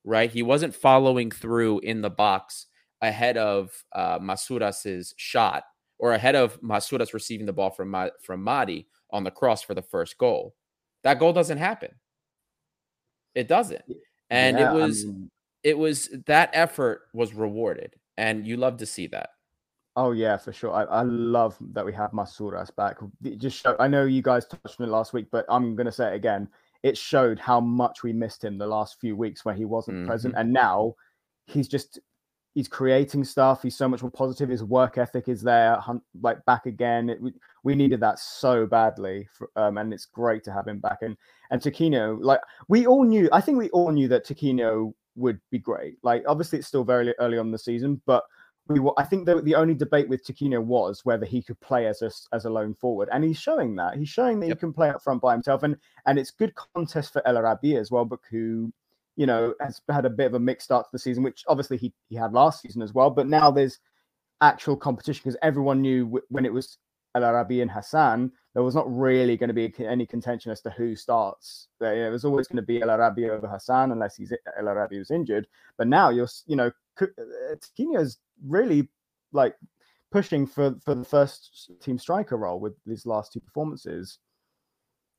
right, 0.04 0.30
he 0.32 0.44
wasn't 0.44 0.76
following 0.76 1.32
through 1.32 1.80
in 1.80 2.02
the 2.02 2.12
box 2.12 2.68
ahead 3.02 3.36
of 3.36 3.84
uh, 3.94 4.20
Masouras's 4.20 5.16
shot 5.18 5.64
or 5.98 6.14
ahead 6.14 6.36
of 6.36 6.62
Masouras 6.62 7.14
receiving 7.14 7.48
the 7.48 7.54
ball 7.54 7.72
from 7.72 7.90
Ma- 7.90 8.10
from 8.22 8.46
Mady 8.46 8.86
on 9.10 9.24
the 9.24 9.32
cross 9.32 9.64
for 9.64 9.74
the 9.74 9.82
first 9.82 10.20
goal. 10.20 10.54
That 11.04 11.18
goal 11.18 11.34
doesn't 11.34 11.58
happen. 11.58 11.96
It 13.34 13.48
doesn't. 13.48 13.82
And 14.30 14.60
yeah, 14.60 14.72
it 14.72 14.76
was 14.76 15.04
I 15.04 15.08
mean... 15.08 15.32
it 15.64 15.78
was 15.80 16.10
that 16.28 16.52
effort 16.54 17.08
was 17.12 17.34
rewarded 17.34 17.96
and 18.18 18.46
you 18.46 18.58
love 18.58 18.78
to 18.78 18.86
see 18.86 19.08
that. 19.08 19.32
Oh 19.98 20.12
yeah, 20.12 20.38
for 20.38 20.54
sure. 20.54 20.72
I, 20.72 20.84
I 20.84 21.02
love 21.02 21.58
that 21.74 21.84
we 21.84 21.92
have 21.94 22.12
Masouras 22.12 22.74
back. 22.76 22.98
It 23.24 23.40
just 23.40 23.64
show, 23.64 23.76
I 23.80 23.88
know 23.88 24.06
you 24.06 24.22
guys 24.22 24.46
touched 24.46 24.80
on 24.80 24.88
it 24.88 24.92
last 24.92 25.12
week, 25.12 25.26
but 25.32 25.44
I'm 25.50 25.76
gonna 25.76 25.92
say 25.92 26.14
it 26.14 26.16
again. 26.16 26.48
It 26.84 26.96
showed 26.96 27.40
how 27.40 27.60
much 27.60 28.04
we 28.04 28.14
missed 28.14 28.44
him 28.44 28.60
the 28.60 28.68
last 28.68 29.00
few 29.02 29.16
weeks 29.16 29.44
when 29.44 29.58
he 29.58 29.66
wasn't 29.66 29.98
mm-hmm. 29.98 30.08
present, 30.08 30.36
and 30.38 30.54
now 30.54 30.94
he's 31.48 31.68
just 31.68 32.00
he's 32.54 32.68
creating 32.68 33.24
stuff. 33.24 33.64
He's 33.64 33.76
so 33.76 33.88
much 33.88 34.04
more 34.04 34.12
positive. 34.12 34.50
His 34.50 34.64
work 34.64 35.00
ethic 35.00 35.28
is 35.28 35.42
there, 35.42 35.82
like 36.22 36.46
back 36.46 36.68
again. 36.68 37.10
It, 37.10 37.20
we, 37.20 37.34
we 37.64 37.74
needed 37.74 38.00
that 38.02 38.20
so 38.20 38.68
badly, 38.68 39.28
for, 39.34 39.50
um, 39.56 39.80
and 39.80 39.92
it's 39.92 40.06
great 40.06 40.44
to 40.44 40.54
have 40.54 40.68
him 40.68 40.78
back. 40.78 41.00
And 41.02 41.18
and 41.50 41.60
Tiquinho, 41.60 42.20
like 42.22 42.42
we 42.68 42.86
all 42.86 43.04
knew, 43.04 43.30
I 43.32 43.42
think 43.42 43.58
we 43.58 43.72
all 43.72 43.92
knew 43.92 44.08
that 44.10 44.28
Tiquinho 44.28 44.94
would 45.16 45.40
be 45.50 45.58
great. 45.58 45.98
Like 46.04 46.24
obviously 46.28 46.60
it's 46.60 46.68
still 46.68 46.84
very 46.84 47.16
early 47.18 47.40
on 47.40 47.50
the 47.50 47.58
season, 47.58 48.00
but 48.06 48.24
we 48.70 48.80
were, 48.80 48.94
I 48.98 49.04
think 49.04 49.26
the, 49.26 49.42
the 49.42 49.56
only 49.56 49.74
debate 49.74 50.10
with 50.10 50.26
Tiquinho 50.26 50.62
was 50.62 51.06
whether 51.06 51.26
he 51.26 51.42
could 51.42 51.60
play 51.60 51.88
as 51.88 52.02
a 52.02 52.12
as 52.34 52.46
a 52.46 52.50
lone 52.50 52.74
forward, 52.74 53.10
and 53.12 53.24
he's 53.24 53.40
showing 53.40 53.76
that. 53.76 53.96
He's 53.96 54.10
showing 54.10 54.40
that 54.40 54.48
yep. 54.48 54.58
he 54.58 54.60
can 54.60 54.74
play 54.74 54.90
up 54.90 55.02
front 55.02 55.22
by 55.22 55.34
himself, 55.34 55.64
and 55.64 55.78
and 56.06 56.20
it's 56.20 56.32
good 56.32 56.54
contest 56.56 57.14
for 57.14 57.26
El 57.28 57.38
Arabi 57.38 57.78
as 57.78 57.92
well, 57.92 58.06
but 58.06 58.20
who, 58.30 58.72
you 59.16 59.26
know, 59.26 59.54
has 59.62 59.82
had 59.90 60.06
a 60.06 60.10
bit 60.10 60.28
of 60.28 60.34
a 60.34 60.40
mixed 60.40 60.66
start 60.66 60.86
to 60.86 60.90
the 60.92 61.00
season, 61.00 61.24
which 61.24 61.44
obviously 61.48 61.78
he 61.78 61.94
he 62.10 62.16
had 62.16 62.34
last 62.34 62.62
season 62.62 62.82
as 62.82 62.94
well. 62.94 63.10
But 63.10 63.28
now 63.28 63.52
there's 63.52 63.80
actual 64.42 64.76
competition 64.76 65.22
because 65.24 65.40
everyone 65.42 65.82
knew 65.82 66.06
w- 66.06 66.26
when 66.30 66.46
it 66.46 66.54
was 66.54 66.78
El 67.18 67.24
Arabi 67.24 67.62
and 67.62 67.72
Hassan, 67.72 68.32
there 68.54 68.64
was 68.64 68.76
not 68.76 68.86
really 68.92 69.38
going 69.38 69.48
to 69.48 69.54
be 69.54 69.74
any 69.80 70.06
contention 70.06 70.52
as 70.52 70.62
to 70.62 70.70
who 70.70 70.96
starts. 70.96 71.68
There 71.80 72.12
was 72.12 72.26
always 72.26 72.48
going 72.48 72.58
to 72.58 72.62
be 72.62 72.82
El 72.82 72.92
Arabi 72.92 73.30
over 73.30 73.48
Hassan 73.48 73.92
unless 73.92 74.16
he's 74.16 74.32
El 74.58 74.68
Arabi 74.68 75.00
was 75.00 75.12
injured. 75.12 75.48
But 75.78 75.88
now 75.88 76.10
you're, 76.10 76.30
you 76.46 76.56
know, 76.56 76.72
uh, 77.02 77.06
is 78.00 78.18
really 78.46 78.90
like 79.32 79.56
pushing 80.12 80.46
for 80.46 80.76
for 80.84 80.96
the 80.96 81.04
first 81.04 81.72
team 81.82 81.98
striker 81.98 82.38
role 82.38 82.60
with 82.60 82.74
his 82.86 83.06
last 83.06 83.34
two 83.34 83.40
performances. 83.40 84.20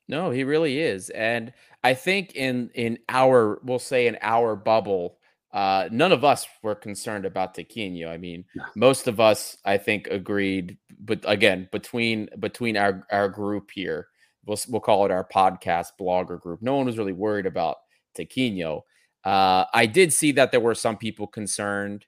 No, 0.09 0.31
he 0.31 0.45
really 0.45 0.79
is. 0.79 1.11
And 1.11 1.53
I 1.85 1.95
think 1.95 2.35
in 2.35 2.71
in 2.75 2.99
our 3.09 3.61
we'll 3.63 3.79
say 3.79 4.07
in 4.07 4.17
our 4.23 4.57
bubble, 4.57 5.18
uh, 5.53 5.89
none 5.91 6.13
of 6.13 6.25
us 6.25 6.47
were 6.63 6.75
concerned 6.75 7.25
about 7.25 7.55
Tiquinho. 7.55 8.09
I 8.09 8.19
mean, 8.19 8.45
most 8.75 9.07
of 9.09 9.19
us, 9.19 9.57
I 9.65 9.79
think, 9.79 10.07
agreed. 10.09 10.77
But 11.01 11.21
again, 11.25 11.69
between 11.73 12.29
between 12.39 12.77
our 12.77 13.07
our 13.11 13.29
group 13.29 13.71
here, 13.73 14.09
we'll 14.45 14.59
we'll 14.69 14.81
call 14.81 15.07
it 15.07 15.11
our 15.11 15.27
podcast 15.27 15.93
blogger 15.99 16.41
group. 16.41 16.61
No 16.61 16.77
one 16.77 16.87
was 16.87 16.99
really 16.99 17.13
worried 17.13 17.47
about 17.47 17.77
Tiquinho. 18.17 18.83
Uh, 19.25 19.65
I 19.73 19.87
did 19.87 20.13
see 20.13 20.33
that 20.33 20.51
there 20.51 20.61
were 20.61 20.75
some 20.75 20.97
people 20.97 21.27
concerned. 21.27 22.05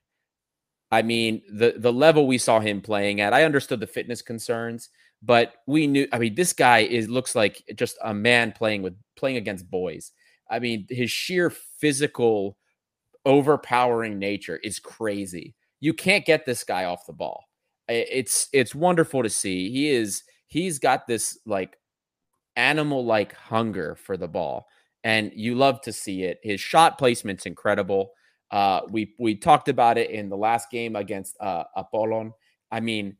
I 0.91 1.01
mean, 1.01 1.41
the 1.51 1.75
the 1.77 1.93
level 1.93 2.27
we 2.27 2.37
saw 2.37 2.59
him 2.59 2.81
playing 2.81 3.21
at, 3.21 3.33
I 3.33 3.43
understood 3.43 3.79
the 3.79 3.87
fitness 3.87 4.21
concerns, 4.21 4.89
but 5.23 5.55
we 5.65 5.87
knew. 5.87 6.07
I 6.11 6.19
mean, 6.19 6.35
this 6.35 6.53
guy 6.53 6.79
is 6.79 7.09
looks 7.09 7.33
like 7.33 7.63
just 7.75 7.97
a 8.03 8.13
man 8.13 8.51
playing 8.51 8.83
with 8.83 8.95
playing 9.15 9.37
against 9.37 9.71
boys. 9.71 10.11
I 10.49 10.59
mean, 10.59 10.85
his 10.89 11.09
sheer 11.09 11.49
physical 11.49 12.57
overpowering 13.25 14.19
nature 14.19 14.59
is 14.63 14.79
crazy. 14.79 15.55
You 15.79 15.93
can't 15.93 16.25
get 16.25 16.45
this 16.45 16.63
guy 16.63 16.85
off 16.85 17.05
the 17.05 17.13
ball. 17.13 17.45
It's 17.87 18.47
it's 18.53 18.73
wonderful 18.75 19.23
to 19.23 19.29
see. 19.29 19.69
He 19.69 19.89
is 19.89 20.23
he's 20.47 20.79
got 20.79 21.07
this 21.07 21.39
like 21.45 21.77
animal 22.55 23.05
like 23.05 23.33
hunger 23.33 23.95
for 23.95 24.17
the 24.17 24.27
ball 24.27 24.67
and 25.03 25.31
you 25.35 25.55
love 25.55 25.81
to 25.81 25.91
see 25.93 26.23
it. 26.23 26.39
His 26.43 26.61
shot 26.61 26.97
placement's 26.97 27.45
incredible. 27.45 28.11
Uh, 28.51 28.81
we 28.89 29.13
we 29.17 29.35
talked 29.35 29.69
about 29.69 29.97
it 29.97 30.09
in 30.09 30.29
the 30.29 30.37
last 30.37 30.69
game 30.69 30.95
against 30.95 31.35
uh, 31.39 31.63
Apollon. 31.75 32.33
I 32.71 32.79
mean, 32.79 33.17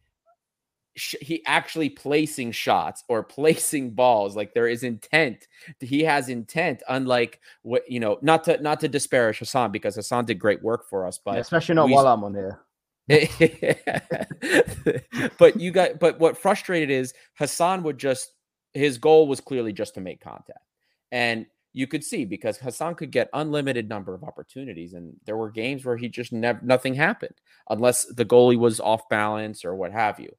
sh- 0.95 1.15
he 1.21 1.45
actually 1.45 1.89
placing 1.89 2.51
shots 2.51 3.03
or 3.07 3.23
placing 3.23 3.91
balls 3.91 4.35
like 4.35 4.53
there 4.53 4.67
is 4.67 4.83
intent. 4.83 5.47
He 5.79 6.03
has 6.03 6.29
intent, 6.29 6.83
unlike 6.89 7.39
what 7.61 7.89
you 7.89 7.99
know. 7.99 8.17
Not 8.21 8.43
to 8.45 8.61
not 8.61 8.79
to 8.81 8.87
disparage 8.87 9.39
Hassan 9.39 9.71
because 9.71 9.95
Hassan 9.95 10.25
did 10.25 10.39
great 10.39 10.61
work 10.61 10.89
for 10.89 11.05
us, 11.05 11.19
but 11.23 11.35
yeah, 11.35 11.41
especially 11.41 11.75
not 11.75 11.87
we, 11.87 11.93
while 11.93 12.07
I'm 12.07 12.23
on 12.23 12.33
here. 12.33 12.61
but 15.37 15.59
you 15.59 15.71
got 15.71 15.99
but 15.99 16.19
what 16.19 16.37
frustrated 16.37 16.89
is 16.89 17.13
Hassan 17.37 17.83
would 17.83 17.97
just 17.97 18.33
his 18.73 18.97
goal 18.97 19.27
was 19.27 19.41
clearly 19.41 19.73
just 19.73 19.95
to 19.95 20.01
make 20.01 20.21
contact. 20.21 20.59
And 21.11 21.45
you 21.73 21.87
could 21.87 22.03
see 22.03 22.25
because 22.25 22.57
Hassan 22.57 22.95
could 22.95 23.11
get 23.11 23.29
unlimited 23.33 23.87
number 23.87 24.13
of 24.13 24.23
opportunities, 24.23 24.93
and 24.93 25.13
there 25.25 25.37
were 25.37 25.49
games 25.49 25.85
where 25.85 25.97
he 25.97 26.09
just 26.09 26.31
never 26.31 26.59
nothing 26.63 26.93
happened 26.93 27.35
unless 27.69 28.05
the 28.05 28.25
goalie 28.25 28.59
was 28.59 28.79
off 28.79 29.07
balance 29.09 29.63
or 29.63 29.75
what 29.75 29.91
have 29.91 30.19
you. 30.19 30.29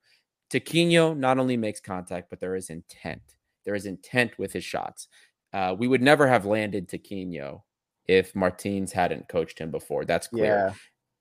Tiquinho 0.52 1.16
not 1.16 1.38
only 1.38 1.56
makes 1.56 1.80
contact, 1.80 2.28
but 2.28 2.40
there 2.40 2.54
is 2.54 2.68
intent. 2.68 3.22
There 3.64 3.74
is 3.74 3.86
intent 3.86 4.38
with 4.38 4.52
his 4.52 4.64
shots. 4.64 5.08
Uh, 5.52 5.74
we 5.78 5.88
would 5.88 6.02
never 6.02 6.28
have 6.28 6.44
landed 6.44 6.88
Tiquinho 6.88 7.62
if 8.06 8.34
Martins 8.34 8.92
hadn't 8.92 9.28
coached 9.28 9.58
him 9.58 9.70
before. 9.70 10.04
That's 10.04 10.28
clear. 10.28 10.44
Yeah. 10.44 10.74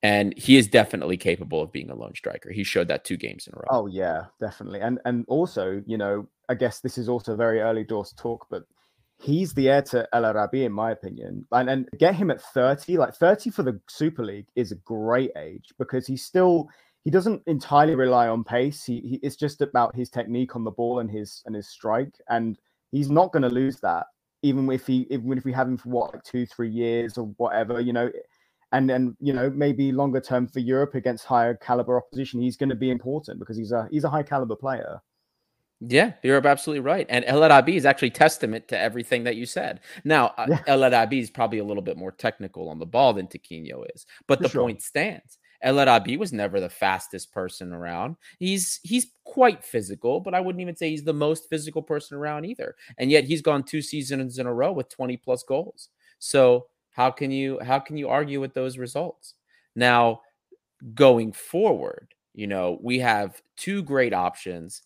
And 0.03 0.37
he 0.37 0.57
is 0.57 0.67
definitely 0.67 1.15
capable 1.15 1.61
of 1.61 1.71
being 1.71 1.91
a 1.91 1.95
lone 1.95 2.15
striker. 2.15 2.51
He 2.51 2.63
showed 2.63 2.87
that 2.87 3.05
two 3.05 3.17
games 3.17 3.47
in 3.47 3.53
a 3.53 3.57
row. 3.57 3.67
Oh 3.69 3.87
yeah, 3.87 4.25
definitely. 4.39 4.79
And 4.81 4.99
and 5.05 5.25
also, 5.27 5.83
you 5.85 5.97
know, 5.97 6.27
I 6.49 6.55
guess 6.55 6.79
this 6.79 6.97
is 6.97 7.07
also 7.07 7.35
very 7.35 7.61
early 7.61 7.83
doors 7.83 8.13
talk, 8.17 8.47
but 8.49 8.63
he's 9.19 9.53
the 9.53 9.69
heir 9.69 9.83
to 9.83 10.07
El 10.13 10.25
Arabi, 10.25 10.65
in 10.65 10.71
my 10.71 10.91
opinion. 10.91 11.45
And, 11.51 11.69
and 11.69 11.89
get 11.99 12.15
him 12.15 12.31
at 12.31 12.41
30, 12.41 12.97
like 12.97 13.13
30 13.13 13.51
for 13.51 13.61
the 13.61 13.79
Super 13.87 14.25
League 14.25 14.47
is 14.55 14.71
a 14.71 14.75
great 14.77 15.31
age 15.37 15.69
because 15.77 16.07
he's 16.07 16.23
still 16.23 16.67
he 17.03 17.11
doesn't 17.11 17.41
entirely 17.47 17.95
rely 17.95 18.27
on 18.27 18.43
pace. 18.43 18.83
He, 18.83 18.99
he 19.01 19.19
it's 19.23 19.35
just 19.35 19.61
about 19.61 19.95
his 19.95 20.09
technique 20.09 20.55
on 20.55 20.63
the 20.63 20.71
ball 20.71 20.99
and 20.99 21.09
his 21.09 21.41
and 21.45 21.55
his 21.55 21.67
strike, 21.69 22.13
and 22.29 22.57
he's 22.91 23.09
not 23.09 23.31
going 23.31 23.43
to 23.43 23.49
lose 23.49 23.79
that 23.81 24.05
even 24.43 24.69
if 24.71 24.87
he 24.87 25.07
even 25.09 25.37
if 25.37 25.45
we 25.45 25.53
have 25.53 25.67
him 25.67 25.77
for 25.77 25.89
what 25.89 26.13
like 26.13 26.23
two 26.23 26.45
three 26.45 26.69
years 26.69 27.17
or 27.17 27.27
whatever, 27.37 27.79
you 27.79 27.93
know. 27.93 28.11
And 28.73 28.89
then 28.89 29.17
you 29.19 29.33
know 29.33 29.49
maybe 29.49 29.91
longer 29.91 30.21
term 30.21 30.47
for 30.47 30.59
Europe 30.59 30.95
against 30.95 31.25
higher 31.25 31.55
caliber 31.55 31.97
opposition, 31.97 32.41
he's 32.41 32.55
going 32.55 32.69
to 32.69 32.75
be 32.75 32.89
important 32.89 33.37
because 33.39 33.57
he's 33.57 33.73
a 33.73 33.87
he's 33.91 34.05
a 34.05 34.09
high 34.09 34.23
caliber 34.23 34.55
player. 34.55 35.01
Yeah, 35.81 36.13
you're 36.23 36.45
absolutely 36.47 36.81
right. 36.81 37.07
And 37.09 37.25
El 37.25 37.43
Arabi 37.43 37.75
is 37.75 37.85
actually 37.85 38.11
testament 38.11 38.67
to 38.67 38.79
everything 38.79 39.23
that 39.23 39.35
you 39.35 39.47
said. 39.47 39.79
Now, 40.03 40.27
uh, 40.37 40.45
yeah. 40.47 40.61
El 40.67 40.83
Arabi 40.83 41.19
is 41.19 41.31
probably 41.31 41.57
a 41.57 41.63
little 41.63 41.81
bit 41.81 41.97
more 41.97 42.11
technical 42.11 42.69
on 42.69 42.77
the 42.77 42.85
ball 42.85 43.13
than 43.13 43.25
Tiquinho 43.27 43.83
is, 43.93 44.05
but 44.27 44.37
For 44.37 44.43
the 44.43 44.49
sure. 44.49 44.61
point 44.61 44.83
stands. 44.83 45.39
El 45.63 45.79
Arabi 45.79 46.17
was 46.17 46.33
never 46.33 46.59
the 46.59 46.69
fastest 46.69 47.31
person 47.31 47.73
around. 47.73 48.15
He's 48.39 48.79
he's 48.83 49.07
quite 49.23 49.63
physical, 49.63 50.19
but 50.19 50.33
I 50.33 50.39
wouldn't 50.39 50.61
even 50.61 50.75
say 50.75 50.89
he's 50.89 51.03
the 51.03 51.13
most 51.13 51.49
physical 51.49 51.81
person 51.81 52.17
around 52.17 52.45
either. 52.45 52.75
And 52.97 53.11
yet 53.11 53.25
he's 53.25 53.41
gone 53.41 53.63
two 53.63 53.81
seasons 53.81 54.39
in 54.39 54.47
a 54.47 54.53
row 54.53 54.71
with 54.71 54.89
20 54.89 55.17
plus 55.17 55.43
goals. 55.43 55.89
So 56.19 56.67
how 56.91 57.11
can 57.11 57.31
you 57.31 57.59
how 57.61 57.79
can 57.79 57.97
you 57.97 58.09
argue 58.09 58.39
with 58.39 58.53
those 58.53 58.77
results? 58.77 59.35
Now, 59.75 60.21
going 60.93 61.31
forward, 61.31 62.13
you 62.33 62.47
know, 62.47 62.79
we 62.81 62.99
have 62.99 63.41
two 63.57 63.83
great 63.83 64.13
options 64.13 64.81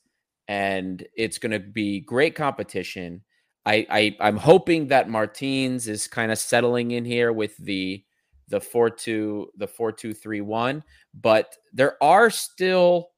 and 0.48 1.06
it's 1.16 1.38
going 1.38 1.52
to 1.52 1.60
be 1.60 2.02
great 2.02 2.36
competition. 2.36 3.24
I, 3.66 3.88
I 3.90 4.18
I'm 4.20 4.38
hoping 4.38 4.88
that 4.88 5.10
Martins 5.10 5.88
is 5.88 6.08
kind 6.08 6.32
of 6.32 6.38
settling 6.38 6.92
in 6.92 7.06
here 7.06 7.34
with 7.34 7.58
the 7.58 8.04
the 8.48 8.60
four 8.60 8.90
two 8.90 9.50
the 9.58 9.68
four 9.68 9.92
two 9.92 10.14
three 10.14 10.42
one, 10.42 10.84
but 11.14 11.56
there 11.74 12.02
are 12.04 12.30
still 12.30 13.10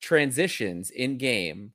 transitions 0.00 0.90
in 0.90 1.18
game 1.18 1.72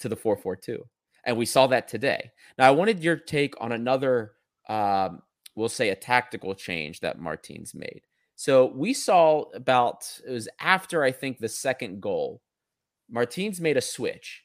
to 0.00 0.08
the 0.08 0.16
four 0.16 0.36
four 0.36 0.56
two, 0.56 0.84
and 1.24 1.36
we 1.36 1.46
saw 1.46 1.66
that 1.66 1.88
today. 1.88 2.30
Now 2.58 2.68
I 2.68 2.72
wanted 2.72 3.02
your 3.02 3.16
take 3.16 3.54
on 3.60 3.72
another, 3.72 4.32
um, 4.68 5.22
we'll 5.54 5.68
say 5.68 5.90
a 5.90 5.96
tactical 5.96 6.54
change 6.54 7.00
that 7.00 7.20
Martins 7.20 7.74
made. 7.74 8.02
So 8.36 8.66
we 8.66 8.92
saw 8.92 9.44
about 9.54 10.20
it 10.26 10.30
was 10.30 10.48
after 10.60 11.02
I 11.02 11.12
think 11.12 11.38
the 11.38 11.48
second 11.48 12.00
goal 12.00 12.42
Martins 13.10 13.60
made 13.60 13.76
a 13.76 13.82
switch. 13.82 14.44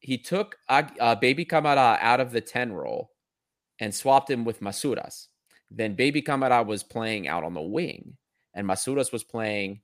He 0.00 0.16
took 0.18 0.56
uh, 0.68 1.14
Baby 1.16 1.44
Camara 1.44 1.98
out 2.00 2.20
of 2.20 2.32
the 2.32 2.40
10 2.40 2.72
role 2.72 3.10
and 3.80 3.94
swapped 3.94 4.30
him 4.30 4.44
with 4.44 4.60
Masouras. 4.60 5.26
Then 5.70 5.94
Baby 5.94 6.22
Camara 6.22 6.62
was 6.62 6.82
playing 6.82 7.28
out 7.28 7.44
on 7.44 7.54
the 7.54 7.60
wing, 7.60 8.16
and 8.54 8.66
Masouras 8.66 9.12
was 9.12 9.24
playing, 9.24 9.80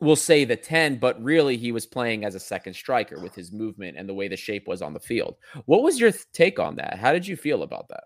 we'll 0.00 0.16
say 0.16 0.44
the 0.44 0.56
10, 0.56 0.98
but 0.98 1.22
really 1.22 1.56
he 1.56 1.72
was 1.72 1.86
playing 1.86 2.24
as 2.24 2.34
a 2.34 2.40
second 2.40 2.74
striker 2.74 3.20
with 3.20 3.34
his 3.34 3.52
movement 3.52 3.96
and 3.96 4.08
the 4.08 4.14
way 4.14 4.28
the 4.28 4.36
shape 4.36 4.66
was 4.66 4.82
on 4.82 4.92
the 4.92 5.00
field. 5.00 5.36
What 5.66 5.82
was 5.82 6.00
your 6.00 6.12
take 6.32 6.58
on 6.58 6.76
that? 6.76 6.98
How 6.98 7.12
did 7.12 7.26
you 7.26 7.36
feel 7.36 7.62
about 7.62 7.88
that? 7.88 8.04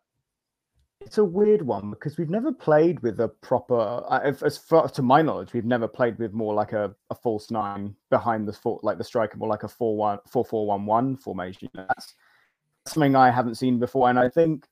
it's 1.01 1.19
a 1.19 1.25
weird 1.25 1.63
one 1.63 1.91
because 1.91 2.19
we've 2.19 2.31
never 2.31 2.53
played 2.53 3.01
with 3.01 3.21
a 3.21 3.29
proper, 3.29 4.05
as 4.43 4.59
far 4.59 4.89
to 4.89 5.03
my 5.03 5.23
knowledge, 5.23 5.53
we've 5.53 5.65
never 5.65 5.89
played 5.89 6.19
with 6.19 6.33
more 6.33 6.55
like 6.55 6.73
a, 6.73 6.95
a 7.09 7.15
false 7.15 7.51
nine 7.51 7.95
behind 8.11 8.47
the 8.47 8.53
four, 8.53 8.79
like 8.83 8.99
the 8.99 9.05
striker, 9.05 9.39
more 9.39 9.49
like 9.49 9.63
a 9.63 9.69
four 9.69 9.97
one 9.97 10.19
four 10.31 10.45
four 10.45 10.67
one 10.67 10.85
one 10.85 11.17
formation. 11.17 11.71
That's 11.75 12.15
something 12.87 13.17
I 13.17 13.31
haven't 13.31 13.55
seen 13.55 13.79
before, 13.79 14.11
and 14.11 14.19
I 14.19 14.29
think, 14.29 14.67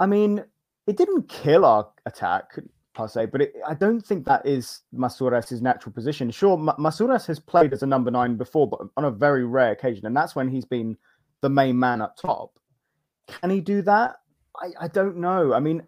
I 0.00 0.06
mean, 0.06 0.44
it 0.86 0.96
didn't 0.96 1.28
kill 1.28 1.64
our 1.64 1.88
attack 2.06 2.58
per 2.94 3.08
se, 3.08 3.26
but 3.26 3.42
it, 3.42 3.54
I 3.66 3.74
don't 3.74 4.04
think 4.04 4.24
that 4.26 4.46
is 4.46 4.80
Masouras' 4.94 5.60
natural 5.60 5.92
position. 5.92 6.30
Sure, 6.30 6.58
M- 6.58 6.76
Masouras 6.78 7.26
has 7.26 7.38
played 7.38 7.72
as 7.72 7.82
a 7.82 7.86
number 7.86 8.10
nine 8.10 8.36
before, 8.36 8.68
but 8.68 8.80
on 8.96 9.04
a 9.04 9.10
very 9.10 9.44
rare 9.44 9.72
occasion, 9.72 10.06
and 10.06 10.16
that's 10.16 10.36
when 10.36 10.48
he's 10.48 10.64
been 10.64 10.96
the 11.40 11.48
main 11.50 11.78
man 11.78 12.00
up 12.00 12.16
top. 12.16 12.58
Can 13.26 13.50
he 13.50 13.60
do 13.60 13.82
that? 13.82 14.16
I, 14.60 14.70
I 14.82 14.88
don't 14.88 15.16
know. 15.16 15.52
I 15.52 15.60
mean, 15.60 15.82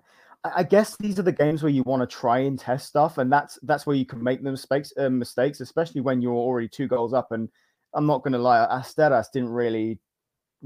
I 0.45 0.62
guess 0.62 0.97
these 0.97 1.19
are 1.19 1.23
the 1.23 1.33
games 1.33 1.62
where 1.62 1.71
you 1.73 1.83
want 1.85 2.09
to 2.09 2.17
try 2.17 2.38
and 2.41 2.59
test 2.59 2.87
stuff, 2.87 3.19
and 3.19 3.33
that's 3.33 3.59
that's 3.62 3.87
where 3.87 3.97
you 3.97 4.07
can 4.07 4.23
make 4.23 4.43
the 4.43 4.50
mistakes, 4.50 4.93
uh, 4.97 5.09
mistakes, 5.09 5.61
especially 5.61 6.00
when 6.00 6.21
you're 6.23 6.35
already 6.35 6.69
two 6.69 6.87
goals 6.87 7.12
up. 7.12 7.33
And 7.33 7.49
I'm 7.95 8.07
not 8.07 8.23
going 8.23 8.33
to 8.33 8.38
lie, 8.38 8.67
Asteras 8.71 9.31
didn't 9.33 9.50
really, 9.50 9.99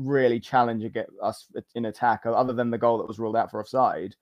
really 0.04 0.40
challenge 0.40 0.84
us 1.22 1.46
in 1.74 1.86
attack, 1.86 2.22
other 2.24 2.52
than 2.52 2.70
the 2.70 2.78
goal 2.78 2.98
that 2.98 3.08
was 3.08 3.18
ruled 3.18 3.36
out 3.36 3.50
for 3.50 3.60
offside. 3.60 4.14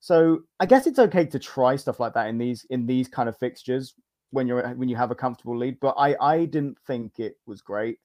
So 0.00 0.40
I 0.58 0.66
guess 0.66 0.86
it's 0.86 0.98
okay 0.98 1.26
to 1.26 1.38
try 1.38 1.76
stuff 1.76 2.00
like 2.00 2.14
that 2.14 2.28
in 2.28 2.38
these 2.38 2.66
in 2.70 2.86
these 2.86 3.08
kind 3.08 3.28
of 3.28 3.36
fixtures 3.36 3.94
when 4.30 4.46
you're 4.46 4.66
when 4.74 4.88
you 4.88 4.96
have 4.96 5.10
a 5.10 5.14
comfortable 5.14 5.56
lead. 5.56 5.78
But 5.80 5.94
I 5.98 6.16
I 6.20 6.44
didn't 6.46 6.78
think 6.86 7.18
it 7.18 7.36
was 7.46 7.60
great. 7.60 7.98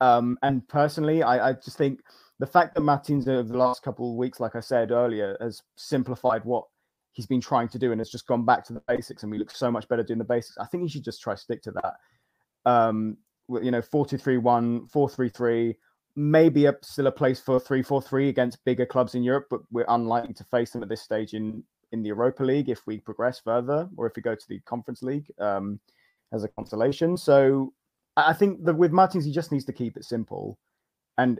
Um, 0.00 0.36
and 0.42 0.66
personally, 0.68 1.22
I, 1.22 1.50
I 1.50 1.52
just 1.52 1.78
think 1.78 2.00
the 2.40 2.46
fact 2.46 2.74
that 2.74 2.80
Martins 2.80 3.28
over 3.28 3.48
the 3.48 3.58
last 3.58 3.82
couple 3.82 4.10
of 4.10 4.16
weeks, 4.16 4.40
like 4.40 4.56
I 4.56 4.60
said 4.60 4.90
earlier, 4.90 5.36
has 5.40 5.62
simplified 5.76 6.44
what 6.44 6.64
he's 7.12 7.26
been 7.26 7.40
trying 7.40 7.68
to 7.68 7.78
do 7.78 7.92
and 7.92 8.00
has 8.00 8.10
just 8.10 8.26
gone 8.26 8.44
back 8.44 8.64
to 8.64 8.72
the 8.72 8.82
basics 8.88 9.22
and 9.22 9.30
we 9.30 9.38
look 9.38 9.50
so 9.50 9.70
much 9.70 9.86
better 9.88 10.02
doing 10.02 10.18
the 10.18 10.24
basics. 10.24 10.58
I 10.58 10.66
think 10.66 10.82
he 10.82 10.88
should 10.88 11.04
just 11.04 11.20
try 11.20 11.34
stick 11.34 11.62
to 11.62 11.72
that. 11.72 12.70
Um, 12.70 13.18
you 13.48 13.70
know, 13.70 13.82
4-2-3-1, 13.82 14.90
4-3-3, 14.90 15.74
maybe 16.14 16.66
a, 16.66 16.76
still 16.82 17.06
a 17.06 17.12
place 17.12 17.40
for 17.40 17.60
3-4-3 17.60 18.28
against 18.28 18.64
bigger 18.64 18.86
clubs 18.86 19.14
in 19.14 19.22
Europe, 19.22 19.46
but 19.50 19.60
we're 19.70 19.86
unlikely 19.88 20.34
to 20.34 20.44
face 20.44 20.70
them 20.70 20.82
at 20.82 20.88
this 20.88 21.02
stage 21.02 21.34
in 21.34 21.62
in 21.92 22.02
the 22.02 22.08
Europa 22.08 22.42
League 22.42 22.70
if 22.70 22.86
we 22.86 22.98
progress 22.98 23.38
further, 23.38 23.88
or 23.96 24.06
if 24.06 24.16
we 24.16 24.22
go 24.22 24.34
to 24.34 24.48
the 24.48 24.58
Conference 24.60 25.02
League 25.02 25.26
um, 25.38 25.78
as 26.32 26.42
a 26.42 26.48
consolation. 26.48 27.16
So 27.16 27.72
I 28.16 28.32
think 28.32 28.64
that 28.64 28.74
with 28.74 28.92
Martins, 28.92 29.24
he 29.24 29.32
just 29.32 29.52
needs 29.52 29.66
to 29.66 29.72
keep 29.72 29.96
it 29.96 30.04
simple, 30.04 30.58
and 31.18 31.38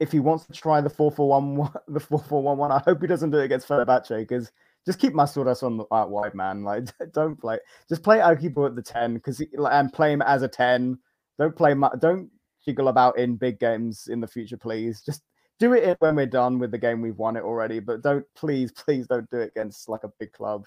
if 0.00 0.10
he 0.10 0.18
wants 0.18 0.46
to 0.46 0.52
try 0.52 0.80
the 0.80 0.90
four 0.90 1.10
four 1.10 1.28
one 1.28 1.70
the 1.88 2.00
four 2.00 2.18
four 2.18 2.42
one 2.42 2.58
one, 2.58 2.72
I 2.72 2.80
hope 2.80 3.00
he 3.00 3.06
doesn't 3.06 3.30
do 3.30 3.38
it 3.38 3.44
against 3.44 3.68
Fenerbahce 3.68 4.18
because 4.18 4.50
just 4.84 4.98
keep 4.98 5.14
Masouras 5.14 5.62
on 5.62 5.78
the 5.78 5.84
out 5.92 6.10
wide, 6.10 6.34
man. 6.34 6.62
Like 6.64 6.88
don't 7.12 7.40
play, 7.40 7.58
just 7.88 8.02
play 8.02 8.18
Aguibou 8.18 8.66
at 8.66 8.76
the 8.76 8.82
ten 8.82 9.14
because 9.14 9.42
and 9.56 9.92
play 9.92 10.12
him 10.12 10.22
as 10.22 10.42
a 10.42 10.48
ten. 10.48 10.98
Don't 11.38 11.56
play, 11.56 11.74
don't 11.98 12.30
jiggle 12.64 12.88
about 12.88 13.18
in 13.18 13.36
big 13.36 13.58
games 13.58 14.08
in 14.08 14.20
the 14.20 14.26
future, 14.26 14.56
please. 14.56 15.02
Just 15.02 15.22
do 15.58 15.72
it 15.72 15.96
when 16.00 16.16
we're 16.16 16.26
done 16.26 16.58
with 16.58 16.70
the 16.70 16.78
game 16.78 17.00
we've 17.00 17.18
won 17.18 17.36
it 17.36 17.44
already, 17.44 17.80
but 17.80 18.02
don't 18.02 18.24
please, 18.34 18.72
please 18.72 19.06
don't 19.06 19.28
do 19.30 19.38
it 19.38 19.52
against 19.56 19.88
like 19.88 20.04
a 20.04 20.12
big 20.18 20.32
club 20.32 20.66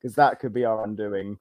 because 0.00 0.14
that 0.14 0.38
could 0.38 0.52
be 0.52 0.64
our 0.64 0.84
undoing. 0.84 1.38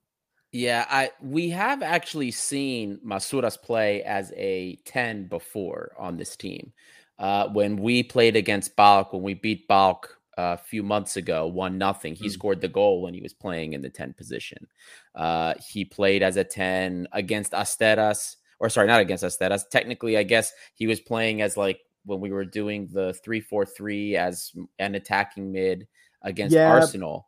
Yeah, 0.52 0.86
I 0.90 1.12
we 1.22 1.50
have 1.50 1.84
actually 1.84 2.32
seen 2.32 3.00
Masouras 3.06 3.62
play 3.62 4.02
as 4.04 4.32
a 4.36 4.78
10 4.86 5.28
before 5.28 5.92
on 6.00 6.18
this 6.18 6.36
team. 6.36 6.72
Uh, 7.20 7.50
when 7.50 7.78
we 7.78 8.04
played 8.04 8.36
against 8.36 8.76
PAOK, 8.78 9.12
when 9.12 9.24
we 9.24 9.34
beat 9.34 9.68
PAOK 9.68 10.06
uh, 10.38 10.56
a 10.60 10.64
few 10.64 10.84
months 10.84 11.18
ago, 11.18 11.48
one 11.48 11.78
nothing. 11.78 12.16
He 12.16 12.28
mm. 12.28 12.32
scored 12.32 12.62
the 12.62 12.68
goal 12.68 13.02
when 13.02 13.14
he 13.14 13.22
was 13.22 13.34
playing 13.34 13.74
in 13.74 13.82
the 13.82 13.90
10 13.90 14.14
position. 14.14 14.68
Uh, 15.16 15.56
he 15.68 15.84
played 15.84 16.22
as 16.22 16.38
a 16.38 16.44
10 16.44 17.08
against 17.12 17.54
Asteras, 17.54 18.36
or 18.60 18.70
sorry, 18.70 18.88
not 18.88 19.02
against 19.02 19.24
Asteras. 19.24 19.70
Technically, 19.70 20.18
I 20.18 20.24
guess 20.24 20.52
he 20.76 20.88
was 20.88 21.00
playing 21.00 21.42
as 21.42 21.58
like 21.58 21.80
when 22.06 22.20
we 22.20 22.32
were 22.32 22.46
doing 22.46 22.88
the 22.92 23.14
three 23.14 23.42
four 23.42 23.66
three 23.66 24.16
as 24.16 24.52
an 24.80 24.96
attacking 24.96 25.52
mid 25.52 25.88
against 26.22 26.56
yeah. 26.56 26.70
Arsenal. 26.70 27.28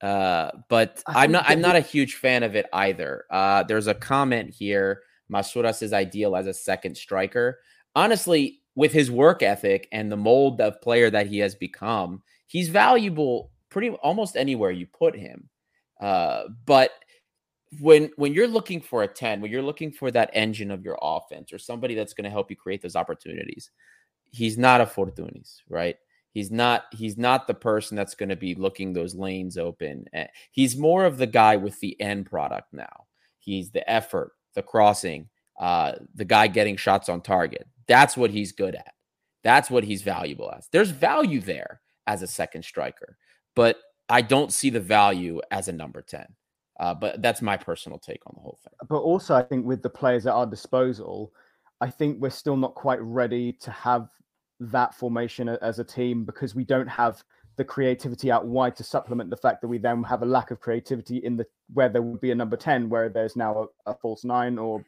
Uh, 0.00 0.50
but 0.68 1.02
I'm 1.06 1.32
not 1.32 1.44
I'm 1.48 1.60
not 1.60 1.76
a 1.76 1.80
huge 1.80 2.14
fan 2.14 2.42
of 2.42 2.54
it 2.54 2.66
either. 2.72 3.24
Uh, 3.30 3.64
there's 3.64 3.88
a 3.88 3.94
comment 3.94 4.50
here. 4.50 5.02
Masouras 5.32 5.82
is 5.82 5.92
ideal 5.92 6.36
as 6.36 6.46
a 6.46 6.54
second 6.54 6.96
striker. 6.96 7.58
Honestly, 7.94 8.60
with 8.74 8.92
his 8.92 9.10
work 9.10 9.42
ethic 9.42 9.88
and 9.90 10.10
the 10.10 10.16
mold 10.16 10.60
of 10.60 10.80
player 10.80 11.10
that 11.10 11.26
he 11.26 11.38
has 11.40 11.54
become, 11.54 12.22
he's 12.46 12.68
valuable 12.68 13.50
pretty 13.70 13.90
almost 13.90 14.36
anywhere 14.36 14.70
you 14.70 14.86
put 14.86 15.16
him. 15.16 15.48
Uh, 16.00 16.44
but 16.64 16.92
when 17.80 18.10
when 18.16 18.32
you're 18.32 18.48
looking 18.48 18.80
for 18.80 19.02
a 19.02 19.08
10, 19.08 19.40
when 19.40 19.50
you're 19.50 19.62
looking 19.62 19.92
for 19.92 20.10
that 20.10 20.30
engine 20.32 20.70
of 20.70 20.84
your 20.84 20.98
offense 21.00 21.52
or 21.52 21.58
somebody 21.58 21.94
that's 21.94 22.14
going 22.14 22.24
to 22.24 22.30
help 22.30 22.50
you 22.50 22.56
create 22.56 22.82
those 22.82 22.96
opportunities, 22.96 23.70
he's 24.30 24.58
not 24.58 24.80
a 24.80 24.86
Fortounis, 24.86 25.62
right? 25.68 25.96
He's 26.32 26.50
not 26.50 26.84
he's 26.92 27.16
not 27.16 27.46
the 27.46 27.54
person 27.54 27.96
that's 27.96 28.14
going 28.14 28.28
to 28.28 28.36
be 28.36 28.54
looking 28.54 28.92
those 28.92 29.14
lanes 29.14 29.58
open. 29.58 30.06
Eh, 30.12 30.26
he's 30.50 30.76
more 30.76 31.04
of 31.04 31.18
the 31.18 31.26
guy 31.26 31.56
with 31.56 31.78
the 31.80 32.00
end 32.00 32.26
product 32.26 32.72
now. 32.72 33.06
He's 33.38 33.70
the 33.70 33.88
effort, 33.90 34.32
the 34.54 34.62
crossing, 34.62 35.28
uh, 35.58 35.92
the 36.14 36.24
guy 36.24 36.46
getting 36.46 36.76
shots 36.76 37.08
on 37.08 37.22
target. 37.22 37.66
That's 37.86 38.16
what 38.16 38.30
he's 38.30 38.52
good 38.52 38.74
at. 38.74 38.94
That's 39.42 39.70
what 39.70 39.84
he's 39.84 40.02
valuable 40.02 40.52
as. 40.56 40.68
There's 40.70 40.90
value 40.90 41.40
there 41.40 41.80
as 42.06 42.22
a 42.22 42.26
second 42.26 42.64
striker, 42.64 43.16
but 43.54 43.78
I 44.08 44.22
don't 44.22 44.52
see 44.52 44.70
the 44.70 44.80
value 44.80 45.40
as 45.50 45.68
a 45.68 45.72
number 45.72 46.02
10. 46.02 46.26
Uh, 46.78 46.94
but 46.94 47.20
that's 47.22 47.42
my 47.42 47.56
personal 47.56 47.98
take 47.98 48.20
on 48.26 48.34
the 48.36 48.40
whole 48.40 48.58
thing. 48.62 48.72
But 48.88 48.98
also, 48.98 49.34
I 49.34 49.42
think 49.42 49.66
with 49.66 49.82
the 49.82 49.90
players 49.90 50.26
at 50.26 50.34
our 50.34 50.46
disposal, 50.46 51.32
I 51.80 51.90
think 51.90 52.20
we're 52.20 52.30
still 52.30 52.56
not 52.56 52.74
quite 52.74 53.00
ready 53.02 53.52
to 53.60 53.70
have 53.70 54.10
that 54.60 54.94
formation 54.94 55.48
as 55.48 55.78
a 55.78 55.84
team 55.84 56.24
because 56.24 56.54
we 56.54 56.64
don't 56.64 56.88
have 56.88 57.22
the 57.56 57.64
creativity 57.64 58.30
out 58.30 58.46
wide 58.46 58.76
to 58.76 58.84
supplement 58.84 59.30
the 59.30 59.36
fact 59.36 59.60
that 59.60 59.68
we 59.68 59.78
then 59.78 60.02
have 60.04 60.22
a 60.22 60.26
lack 60.26 60.52
of 60.52 60.60
creativity 60.60 61.18
in 61.18 61.36
the 61.36 61.44
where 61.74 61.88
there 61.88 62.02
would 62.02 62.20
be 62.20 62.30
a 62.30 62.34
number 62.34 62.56
10 62.56 62.88
where 62.88 63.08
there's 63.08 63.34
now 63.34 63.68
a, 63.86 63.90
a 63.90 63.94
false 63.94 64.24
nine 64.24 64.58
or 64.58 64.84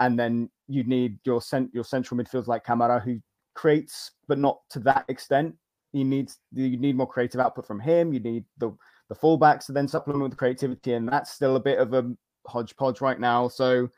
and 0.00 0.18
then 0.18 0.48
you 0.68 0.84
need 0.84 1.18
your 1.24 1.40
cent- 1.40 1.70
your 1.72 1.84
central 1.84 2.18
midfielders 2.18 2.46
like 2.46 2.64
Camara 2.64 3.00
who 3.00 3.20
creates, 3.54 4.12
but 4.26 4.38
not 4.38 4.60
to 4.70 4.80
that 4.80 5.04
extent. 5.08 5.54
You 5.92 6.04
need 6.04 6.30
you 6.52 6.76
need 6.76 6.96
more 6.96 7.06
creative 7.06 7.40
output 7.40 7.66
from 7.66 7.80
him. 7.80 8.12
You 8.12 8.20
need 8.20 8.44
the 8.58 8.76
the 9.08 9.14
fullbacks 9.14 9.66
to 9.66 9.72
then 9.72 9.88
supplement 9.88 10.22
with 10.22 10.36
creativity, 10.36 10.94
and 10.94 11.08
that's 11.08 11.30
still 11.30 11.56
a 11.56 11.60
bit 11.60 11.78
of 11.78 11.94
a 11.94 12.10
hodgepodge 12.46 13.00
right 13.00 13.20
now. 13.20 13.48
So 13.48 13.88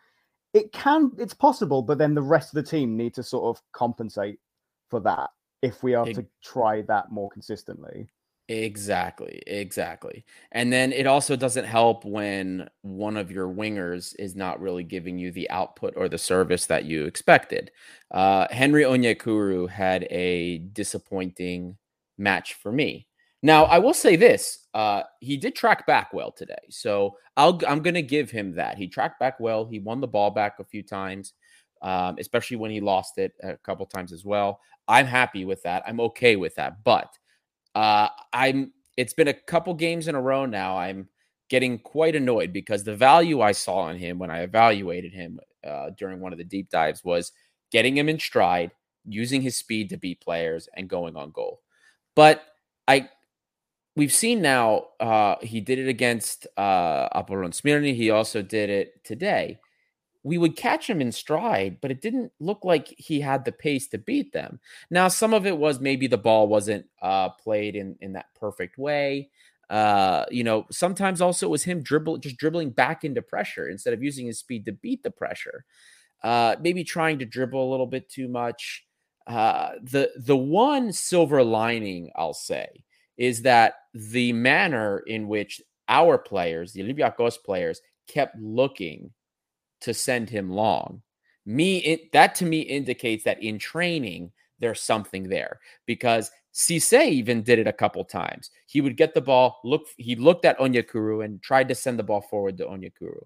it 0.53 0.73
can 0.73 1.12
it's 1.19 1.35
possible, 1.35 1.83
but 1.83 1.99
then 1.99 2.14
the 2.14 2.23
rest 2.23 2.55
of 2.55 2.64
the 2.64 2.71
team 2.71 2.97
need 2.97 3.14
to 3.14 3.23
sort 3.23 3.57
of 3.57 3.62
compensate 3.73 4.38
for 4.88 5.01
that 5.01 5.31
if 5.62 5.83
we 5.83 5.95
are 5.95 6.09
it, 6.09 6.14
to 6.14 6.27
try 6.42 6.83
that 6.83 7.11
more 7.11 7.31
consistently. 7.31 8.09
Exactly, 8.49 9.42
exactly. 9.47 10.25
And 10.53 10.73
then 10.73 10.92
it 10.92 11.07
also 11.07 11.35
doesn't 11.35 11.64
help 11.64 12.05
when 12.05 12.69
one 12.83 13.16
of 13.16 13.33
your 13.33 13.49
wingers 13.49 14.14
is 14.21 14.37
not 14.37 14.61
really 14.61 14.85
giving 14.85 15.19
you 15.19 15.33
the 15.33 15.51
output 15.51 15.95
or 15.97 16.09
the 16.09 16.19
service 16.19 16.66
that 16.66 16.85
you 16.85 17.07
expected. 17.07 17.73
Uh, 18.12 18.47
Henry 18.51 18.85
Onyekuru 18.85 19.69
had 19.69 20.05
a 20.11 20.59
disappointing 20.59 21.77
match 22.19 22.55
for 22.55 22.71
me. 22.71 23.09
Now, 23.46 23.66
I 23.66 23.78
will 23.78 23.94
say 23.94 24.16
this: 24.16 24.66
uh, 24.74 25.04
he 25.20 25.37
did 25.37 25.54
track 25.54 25.87
back 25.87 26.12
well 26.12 26.32
today, 26.32 26.66
so 26.68 27.16
I'll, 27.37 27.61
I'm 27.68 27.80
going 27.80 27.94
to 27.94 28.02
give 28.02 28.28
him 28.28 28.56
that. 28.56 28.76
He 28.76 28.88
tracked 28.88 29.20
back 29.20 29.38
well. 29.38 29.64
He 29.64 29.78
won 29.78 30.00
the 30.00 30.09
ball 30.09 30.32
back 30.32 30.59
a 30.59 30.64
few 30.64 30.82
times, 30.82 31.32
um, 31.80 32.16
especially 32.18 32.56
when 32.56 32.72
he 32.72 32.80
lost 32.80 33.18
it 33.18 33.35
a 33.44 33.56
couple 33.59 33.87
times 33.87 34.12
as 34.12 34.24
well. 34.24 34.59
I'm 34.88 35.06
happy 35.06 35.44
with 35.44 35.62
that. 35.62 35.85
I'm 35.87 36.00
okay 36.00 36.35
with 36.35 36.56
that, 36.56 36.82
but 36.82 37.09
uh, 37.76 38.09
I'm. 38.32 38.72
It's 38.96 39.14
been 39.14 39.28
a 39.28 39.32
couple 39.35 39.74
games 39.74 40.09
in 40.09 40.16
a 40.16 40.20
row 40.20 40.44
now. 40.44 40.76
I'm 40.76 41.09
getting 41.48 41.78
quite 41.78 42.16
annoyed 42.16 42.52
because 42.52 42.82
the 42.82 42.96
value 42.96 43.42
I 43.42 43.52
saw 43.52 43.88
in 43.90 43.96
him 43.96 44.18
when 44.18 44.32
I 44.32 44.40
evaluated 44.40 45.12
him 45.12 45.38
uh, 45.64 45.90
during 45.96 46.18
one 46.18 46.32
of 46.32 46.38
the 46.38 46.44
deep 46.44 46.68
dives 46.68 47.04
was 47.04 47.30
getting 47.70 47.96
him 47.96 48.09
in 48.09 48.18
stride, 48.18 48.72
using 49.04 49.40
his 49.40 49.56
speed 49.56 49.90
to 49.90 49.98
beat 49.98 50.20
players, 50.20 50.68
and 50.74 50.88
going 50.88 51.14
on 51.14 51.30
goal. 51.30 51.61
But 52.16 52.42
I 52.88 53.09
we've 53.96 54.12
seen 54.12 54.42
now 54.42 54.87
uh, 55.00 55.37
he 55.40 55.61
did 55.61 55.78
it 55.78 55.88
against 55.88 56.46
uh, 56.56 57.09
Apollon 57.12 57.50
Smyrni. 57.52 57.94
He 57.94 58.11
also 58.11 58.42
did 58.42 58.70
it 58.70 59.04
today 59.04 59.59
we 60.22 60.38
would 60.38 60.56
catch 60.56 60.90
him 60.90 61.00
in 61.00 61.12
stride, 61.12 61.78
but 61.80 61.92
it 61.92 62.00
didn't 62.02 62.32
look 62.40 62.64
like 62.64 62.88
he 62.98 63.20
had 63.20 63.44
the 63.44 63.52
pace 63.52 63.87
to 63.88 63.98
beat 63.98 64.32
them. 64.32 64.59
Now, 64.90 65.06
some 65.06 65.32
of 65.32 65.46
it 65.46 65.56
was 65.56 65.78
maybe 65.78 66.09
the 66.09 66.18
ball 66.18 66.48
wasn't 66.48 66.87
uh, 67.00 67.28
played 67.30 67.76
in 67.76 67.96
in 68.00 68.14
that 68.14 68.26
perfect 68.35 68.76
way. 68.76 69.30
Uh, 69.70 70.24
you 70.30 70.44
know, 70.44 70.66
sometimes 70.70 71.20
also 71.20 71.46
it 71.46 71.50
was 71.50 71.62
him 71.64 71.80
dribble 71.82 72.18
just 72.18 72.37
dribbling 72.38 72.70
back 72.70 73.04
into 73.04 73.22
pressure 73.22 73.68
instead 73.68 73.94
of 73.94 74.02
using 74.02 74.26
his 74.26 74.38
speed 74.38 74.64
to 74.64 74.72
beat 74.72 75.02
the 75.04 75.11
pressure. 75.11 75.64
Uh, 76.22 76.56
maybe 76.61 76.82
trying 76.85 77.18
to 77.18 77.24
dribble 77.26 77.62
a 77.62 77.70
little 77.70 77.87
bit 77.87 78.09
too 78.09 78.28
much. 78.28 78.85
Uh, 79.26 79.72
the 79.82 80.11
the 80.16 80.37
one 80.37 80.92
silver 80.92 81.42
lining 81.42 82.11
I'll 82.16 82.35
say 82.35 82.85
is 83.16 83.42
that 83.42 83.74
the 83.96 84.32
manner 84.32 85.02
in 85.06 85.28
which 85.28 85.61
our 85.88 86.18
players, 86.18 86.72
the 86.72 86.82
Olympiacos 86.82 87.42
players, 87.42 87.80
kept 88.09 88.37
looking 88.38 89.11
to 89.80 89.94
send 89.94 90.28
him 90.28 90.50
long. 90.50 91.02
Me, 91.44 91.78
it, 91.78 92.12
that 92.12 92.35
to 92.37 92.44
me 92.44 92.61
indicates 92.61 93.24
that 93.24 93.42
in 93.42 93.59
training, 93.59 94.32
there's 94.59 94.80
something 94.80 95.28
there 95.28 95.61
because 95.87 96.30
Cisse 96.52 97.09
even 97.09 97.42
did 97.42 97.59
it 97.59 97.66
a 97.66 97.72
couple 97.72 98.04
times. 98.04 98.50
He 98.66 98.80
would 98.80 98.96
get 98.96 99.14
the 99.14 99.20
ball, 99.20 99.61
look, 99.62 99.87
he 99.96 100.16
looked 100.16 100.44
at 100.44 100.59
Onyekuru 100.59 101.24
and 101.24 101.42
tried 101.42 101.68
to 101.68 101.74
send 101.74 101.98
the 101.98 102.02
ball 102.02 102.22
forward 102.22 102.56
to 102.59 102.64
Onyekuru, 102.64 103.20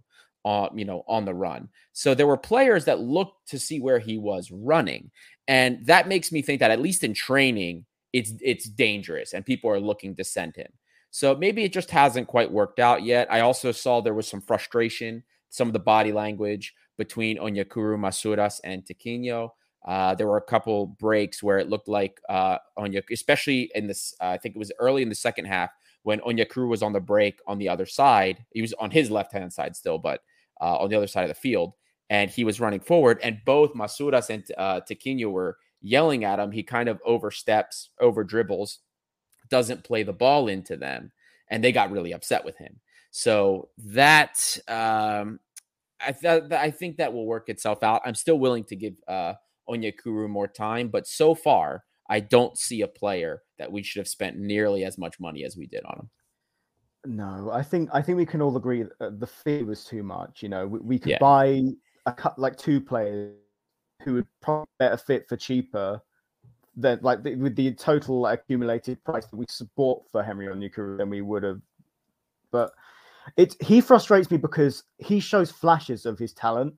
uh, 0.45 0.69
you 0.75 0.85
know, 0.85 1.05
on 1.07 1.25
the 1.25 1.35
run. 1.35 1.69
So 1.93 2.15
there 2.15 2.27
were 2.27 2.37
players 2.37 2.85
that 2.87 3.01
looked 3.01 3.49
to 3.49 3.59
see 3.59 3.81
where 3.81 4.01
he 4.01 4.19
was 4.19 4.51
running. 4.51 5.11
And 5.49 5.87
that 5.87 6.09
makes 6.09 6.31
me 6.31 6.43
think 6.43 6.61
that 6.61 6.73
at 6.73 6.81
least 6.81 7.05
in 7.05 7.15
training, 7.15 7.87
it's 8.13 8.35
it's 8.41 8.69
dangerous 8.69 9.33
and 9.33 9.45
people 9.45 9.71
are 9.71 9.81
looking 9.81 10.17
to 10.17 10.25
send 10.25 10.57
him. 10.57 10.73
So 11.11 11.35
maybe 11.35 11.65
it 11.65 11.73
just 11.73 11.91
hasn't 11.91 12.29
quite 12.29 12.53
worked 12.53 12.79
out 12.79 13.03
yet. 13.03 13.31
I 13.33 13.41
also 13.41 13.73
saw 13.73 14.01
there 14.01 14.15
was 14.15 14.29
some 14.29 14.41
frustration 14.41 15.25
some 15.51 15.69
of 15.69 15.73
the 15.73 15.81
body 15.81 16.13
language 16.13 16.75
between 16.97 17.39
Onyekuru, 17.39 17.99
Masouras, 17.99 18.61
and 18.65 18.85
Tiquinho. 18.85 19.51
Uh, 19.87 20.15
there 20.15 20.27
were 20.27 20.37
a 20.37 20.43
couple 20.43 20.87
breaks 20.87 21.43
where 21.43 21.59
it 21.59 21.69
looked 21.69 21.89
like 21.89 22.21
uh, 22.29 22.59
especially 23.11 23.71
in 23.75 23.87
this, 23.87 24.15
uh, 24.21 24.29
I 24.29 24.39
think 24.39 24.55
it 24.55 24.59
was 24.59 24.73
early 24.79 25.03
in 25.03 25.09
the 25.09 25.15
second 25.15 25.47
half 25.47 25.71
when 26.03 26.21
Onyekuru 26.21 26.69
was 26.69 26.83
on 26.83 26.93
the 26.93 27.01
break 27.01 27.41
on 27.47 27.59
the 27.59 27.69
other 27.69 27.87
side. 27.87 28.45
He 28.53 28.63
was 28.63 28.73
on 28.75 28.91
his 28.91 29.11
left 29.11 29.33
hand 29.33 29.53
side 29.53 29.77
still, 29.77 29.99
but 29.99 30.21
uh, 30.61 30.77
on 30.77 30.91
the 30.91 30.97
other 30.97 31.07
side 31.07 31.23
of 31.23 31.29
the 31.29 31.35
field. 31.35 31.75
And 32.11 32.31
he 32.31 32.43
was 32.43 32.59
running 32.59 32.81
forward, 32.81 33.21
and 33.23 33.39
both 33.45 33.73
Masouras 33.75 34.31
and 34.31 34.45
uh, 34.59 34.81
were 35.31 35.59
yelling 35.81 36.25
at 36.25 36.39
him. 36.39 36.53
He 36.53 36.63
kind 36.63 36.89
of 36.89 37.01
oversteps, 37.05 37.91
over 38.01 38.25
dribbles, 38.25 38.79
doesn't 39.51 39.85
play 39.85 40.03
the 40.03 40.13
ball 40.13 40.49
into 40.49 40.77
them, 40.77 41.13
and 41.49 41.63
they 41.63 41.73
got 41.73 41.91
really 41.91 42.13
upset 42.13 42.45
with 42.45 42.57
him. 42.57 42.81
So 43.11 43.69
that 43.79 44.59
um, 44.69 45.41
I 46.01 46.13
th- 46.13 46.53
I 46.53 46.71
think 46.71 46.97
that 46.97 47.13
will 47.13 47.27
work 47.27 47.49
itself 47.49 47.83
out. 47.83 48.03
I'm 48.05 48.15
still 48.15 48.39
willing 48.39 48.65
to 48.65 48.77
give 48.77 48.95
uh, 49.09 49.35
Onyekuru 49.69 50.29
more 50.29 50.49
time, 50.49 50.89
but 50.89 51.07
so 51.07 51.35
far 51.35 51.85
I 52.09 52.21
don't 52.21 52.57
see 52.57 52.83
a 52.83 52.89
player 52.89 53.43
that 53.59 53.71
we 53.71 53.83
should 53.83 54.01
have 54.01 54.09
spent 54.09 54.39
nearly 54.39 54.85
as 54.85 54.99
much 54.99 55.21
money 55.21 55.45
as 55.45 55.57
we 55.57 55.67
did 55.67 55.85
on 55.85 55.99
him. 55.99 56.11
No, 57.07 57.51
I 57.53 57.63
think 57.63 57.89
I 57.93 58.03
think 58.03 58.19
we 58.19 58.27
can 58.27 58.43
all 58.43 58.57
agree 58.57 58.85
that 58.99 59.21
the 59.21 59.27
fee 59.27 59.63
was 59.63 59.85
too 59.85 60.03
much. 60.03 60.43
You 60.43 60.49
know, 60.49 60.67
we, 60.67 60.79
we 60.81 60.99
could 60.99 61.13
yeah. 61.13 61.19
buy 61.19 61.63
a 62.07 62.13
cut 62.13 62.39
like 62.39 62.57
two 62.57 62.81
players 62.81 63.35
who 64.03 64.15
would 64.15 64.27
probably 64.41 64.67
better 64.79 64.97
fit 64.97 65.29
for 65.29 65.37
cheaper 65.37 66.01
than 66.77 66.99
like 67.03 67.23
the, 67.23 67.35
with 67.37 67.57
the 67.57 67.75
total 67.75 68.27
accumulated 68.27 69.03
price 69.05 69.27
that 69.27 69.37
we 69.37 69.45
support 69.49 70.03
for 70.11 70.23
Henry 70.23 70.47
Onyekuru 70.47 70.99
than 70.99 71.11
we 71.11 71.21
would 71.21 71.43
have. 71.43 71.61
But 72.51 72.73
it 73.37 73.57
he 73.61 73.81
frustrates 73.81 74.31
me 74.31 74.37
because 74.37 74.85
he 74.99 75.21
shows 75.21 75.51
flashes 75.51 76.07
of 76.07 76.19
his 76.19 76.33
talent, 76.33 76.75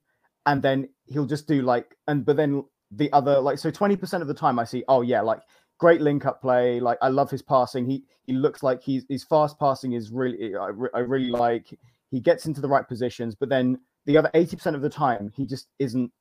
and 0.47 0.63
then 0.63 0.89
he'll 1.07 1.27
just 1.27 1.47
do 1.47 1.63
like 1.63 1.97
and 2.09 2.25
but 2.25 2.37
then 2.37 2.65
the 2.91 3.13
other 3.13 3.41
like 3.41 3.59
so 3.59 3.71
20% 3.71 4.21
of 4.21 4.29
the 4.29 4.35
time 4.35 4.59
I 4.59 4.65
see, 4.65 4.85
oh 4.89 5.03
yeah, 5.03 5.21
like 5.21 5.41
great 5.79 6.01
link 6.01 6.27
up 6.27 6.41
play. 6.41 6.79
Like 6.81 6.99
I 7.03 7.09
love 7.09 7.31
his 7.31 7.43
passing. 7.43 7.87
He 7.87 8.05
he 8.25 8.33
looks 8.33 8.63
like 8.63 8.83
he's 8.83 9.05
his 9.09 9.25
fast 9.25 9.59
passing 9.59 9.93
is 9.93 10.11
really 10.11 10.55
I, 10.57 10.71
I 10.95 11.01
really 11.01 11.31
like. 11.31 11.79
He 12.11 12.21
gets 12.21 12.45
into 12.45 12.61
the 12.61 12.69
right 12.69 12.87
positions, 12.87 13.35
but 13.35 13.49
then 13.49 13.79
the 14.05 14.19
other 14.19 14.31
80% 14.35 14.75
of 14.75 14.83
the 14.83 14.91
time 14.91 15.33
he 15.35 15.47
just 15.47 15.69
isn't 15.79 16.13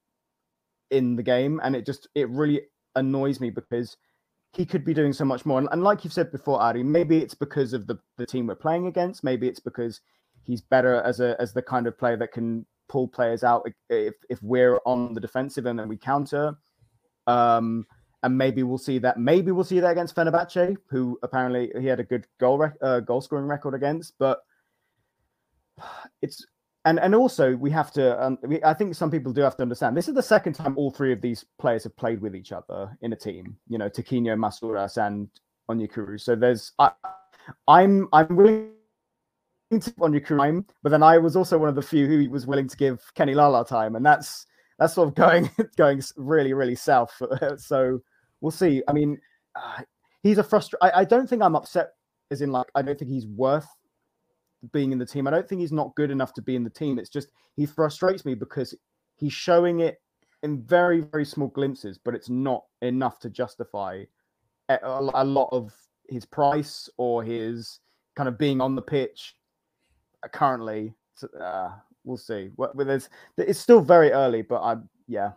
in 0.91 1.15
the 1.15 1.23
game 1.23 1.59
and 1.63 1.75
it 1.75 1.85
just 1.85 2.07
it 2.15 2.29
really 2.29 2.61
annoys 2.95 3.39
me 3.39 3.49
because 3.49 3.97
he 4.53 4.65
could 4.65 4.83
be 4.83 4.93
doing 4.93 5.13
so 5.13 5.23
much 5.23 5.45
more 5.45 5.59
and, 5.59 5.69
and 5.71 5.83
like 5.83 6.03
you've 6.03 6.13
said 6.13 6.31
before 6.31 6.61
Adi 6.61 6.83
maybe 6.83 7.17
it's 7.17 7.33
because 7.33 7.73
of 7.73 7.87
the 7.87 7.97
the 8.17 8.25
team 8.25 8.47
we're 8.47 8.55
playing 8.55 8.87
against 8.87 9.23
maybe 9.23 9.47
it's 9.47 9.59
because 9.59 10.01
he's 10.43 10.61
better 10.61 11.01
as 11.01 11.19
a 11.19 11.35
as 11.39 11.53
the 11.53 11.61
kind 11.61 11.87
of 11.87 11.97
player 11.97 12.17
that 12.17 12.31
can 12.31 12.65
pull 12.89 13.07
players 13.07 13.43
out 13.43 13.65
if 13.89 14.15
if 14.29 14.41
we're 14.43 14.79
on 14.85 15.13
the 15.13 15.21
defensive 15.21 15.65
and 15.65 15.79
then 15.79 15.87
we 15.87 15.97
counter 15.97 16.55
um 17.27 17.85
and 18.23 18.37
maybe 18.37 18.63
we'll 18.63 18.77
see 18.77 18.99
that. 18.99 19.17
Maybe 19.17 19.51
we'll 19.51 19.63
see 19.63 19.79
that 19.79 19.91
against 19.91 20.15
Fenerbahce, 20.15 20.77
who 20.89 21.17
apparently 21.23 21.71
he 21.79 21.87
had 21.87 21.99
a 21.99 22.03
good 22.03 22.27
goal 22.39 22.57
rec- 22.57 22.77
uh, 22.81 22.99
goal 22.99 23.21
scoring 23.21 23.47
record 23.47 23.73
against. 23.73 24.13
But 24.19 24.39
it's 26.21 26.45
and 26.85 26.99
and 26.99 27.13
also 27.13 27.55
we 27.55 27.69
have 27.71 27.91
to. 27.91 28.23
Um, 28.23 28.37
we, 28.43 28.63
I 28.63 28.73
think 28.73 28.95
some 28.95 29.11
people 29.11 29.33
do 29.33 29.41
have 29.41 29.55
to 29.57 29.61
understand 29.61 29.95
this 29.95 30.07
is 30.07 30.15
the 30.15 30.23
second 30.23 30.53
time 30.53 30.77
all 30.77 30.91
three 30.91 31.13
of 31.13 31.21
these 31.21 31.45
players 31.59 31.83
have 31.83 31.95
played 31.95 32.21
with 32.21 32.35
each 32.35 32.51
other 32.51 32.97
in 33.01 33.13
a 33.13 33.15
team. 33.15 33.55
You 33.67 33.77
know, 33.77 33.89
Tiquinho, 33.89 34.35
Masouras, 34.35 34.97
and 34.97 35.29
Onyekuru. 35.69 36.19
So 36.19 36.35
there's 36.35 36.71
I, 36.79 36.91
I'm 37.67 38.07
I'm 38.13 38.35
willing 38.35 38.71
to 39.71 39.91
Onyekuru 39.91 40.37
time, 40.37 40.65
but 40.81 40.89
then 40.89 41.03
I 41.03 41.19
was 41.19 41.35
also 41.35 41.57
one 41.57 41.69
of 41.69 41.75
the 41.75 41.81
few 41.81 42.07
who 42.07 42.29
was 42.29 42.47
willing 42.47 42.67
to 42.67 42.77
give 42.77 42.99
Kenny 43.13 43.35
Lala 43.35 43.65
time, 43.65 43.95
and 43.95 44.05
that's 44.05 44.47
that's 44.79 44.95
sort 44.95 45.07
of 45.07 45.15
going 45.15 45.51
going 45.77 46.01
really 46.17 46.53
really 46.53 46.75
south. 46.75 47.13
so 47.57 47.99
we'll 48.41 48.51
see. 48.51 48.81
I 48.87 48.93
mean, 48.93 49.19
uh, 49.55 49.83
he's 50.23 50.39
a 50.39 50.43
frustration. 50.43 50.91
I 50.95 51.05
don't 51.05 51.29
think 51.29 51.43
I'm 51.43 51.55
upset, 51.55 51.91
as 52.31 52.41
in 52.41 52.51
like 52.51 52.67
I 52.73 52.81
don't 52.81 52.97
think 52.97 53.11
he's 53.11 53.27
worth 53.27 53.67
being 54.71 54.91
in 54.91 54.97
the 54.97 55.05
team. 55.05 55.27
I 55.27 55.31
don't 55.31 55.47
think 55.47 55.61
he's 55.61 55.71
not 55.71 55.95
good 55.95 56.11
enough 56.11 56.33
to 56.35 56.41
be 56.41 56.55
in 56.55 56.63
the 56.63 56.69
team. 56.69 56.99
It's 56.99 57.09
just 57.09 57.29
he 57.55 57.65
frustrates 57.65 58.25
me 58.25 58.35
because 58.35 58.75
he's 59.15 59.33
showing 59.33 59.79
it 59.79 60.01
in 60.43 60.61
very 60.61 61.01
very 61.01 61.25
small 61.25 61.47
glimpses, 61.47 61.97
but 61.97 62.15
it's 62.15 62.29
not 62.29 62.63
enough 62.81 63.19
to 63.19 63.29
justify 63.29 64.03
a, 64.69 64.79
a 64.83 65.23
lot 65.23 65.49
of 65.51 65.73
his 66.09 66.25
price 66.25 66.89
or 66.97 67.23
his 67.23 67.79
kind 68.15 68.27
of 68.27 68.37
being 68.37 68.61
on 68.61 68.75
the 68.75 68.81
pitch 68.81 69.35
currently. 70.31 70.93
Uh, 71.39 71.69
we'll 72.03 72.17
see. 72.17 72.49
Well, 72.57 72.71
there's, 72.75 73.09
it's 73.37 73.59
still 73.59 73.81
very 73.81 74.11
early, 74.11 74.41
but 74.41 74.61
I 74.61 74.77
yeah, 75.07 75.31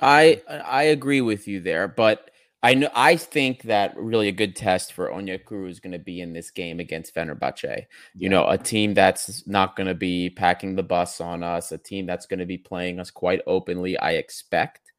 I 0.00 0.42
I 0.48 0.84
agree 0.84 1.20
with 1.20 1.46
you 1.46 1.60
there, 1.60 1.88
but 1.88 2.30
I 2.64 2.72
know 2.72 2.88
I 2.94 3.16
think 3.16 3.64
that 3.64 3.94
really 3.94 4.28
a 4.28 4.32
good 4.32 4.56
test 4.56 4.94
for 4.94 5.10
Onyekuru 5.10 5.68
is 5.68 5.80
going 5.80 5.92
to 5.92 5.98
be 5.98 6.22
in 6.22 6.32
this 6.32 6.50
game 6.50 6.80
against 6.80 7.14
Fenerbahce. 7.14 7.84
You 8.16 8.30
know, 8.30 8.48
a 8.48 8.56
team 8.56 8.94
that's 8.94 9.46
not 9.46 9.76
going 9.76 9.86
to 9.86 9.94
be 9.94 10.30
packing 10.30 10.74
the 10.74 10.82
bus 10.82 11.20
on 11.20 11.42
us, 11.42 11.72
a 11.72 11.78
team 11.78 12.06
that's 12.06 12.24
going 12.24 12.38
to 12.40 12.46
be 12.46 12.56
playing 12.56 13.00
us 13.00 13.10
quite 13.10 13.42
openly. 13.46 13.98
I 13.98 14.12
expect. 14.12 14.92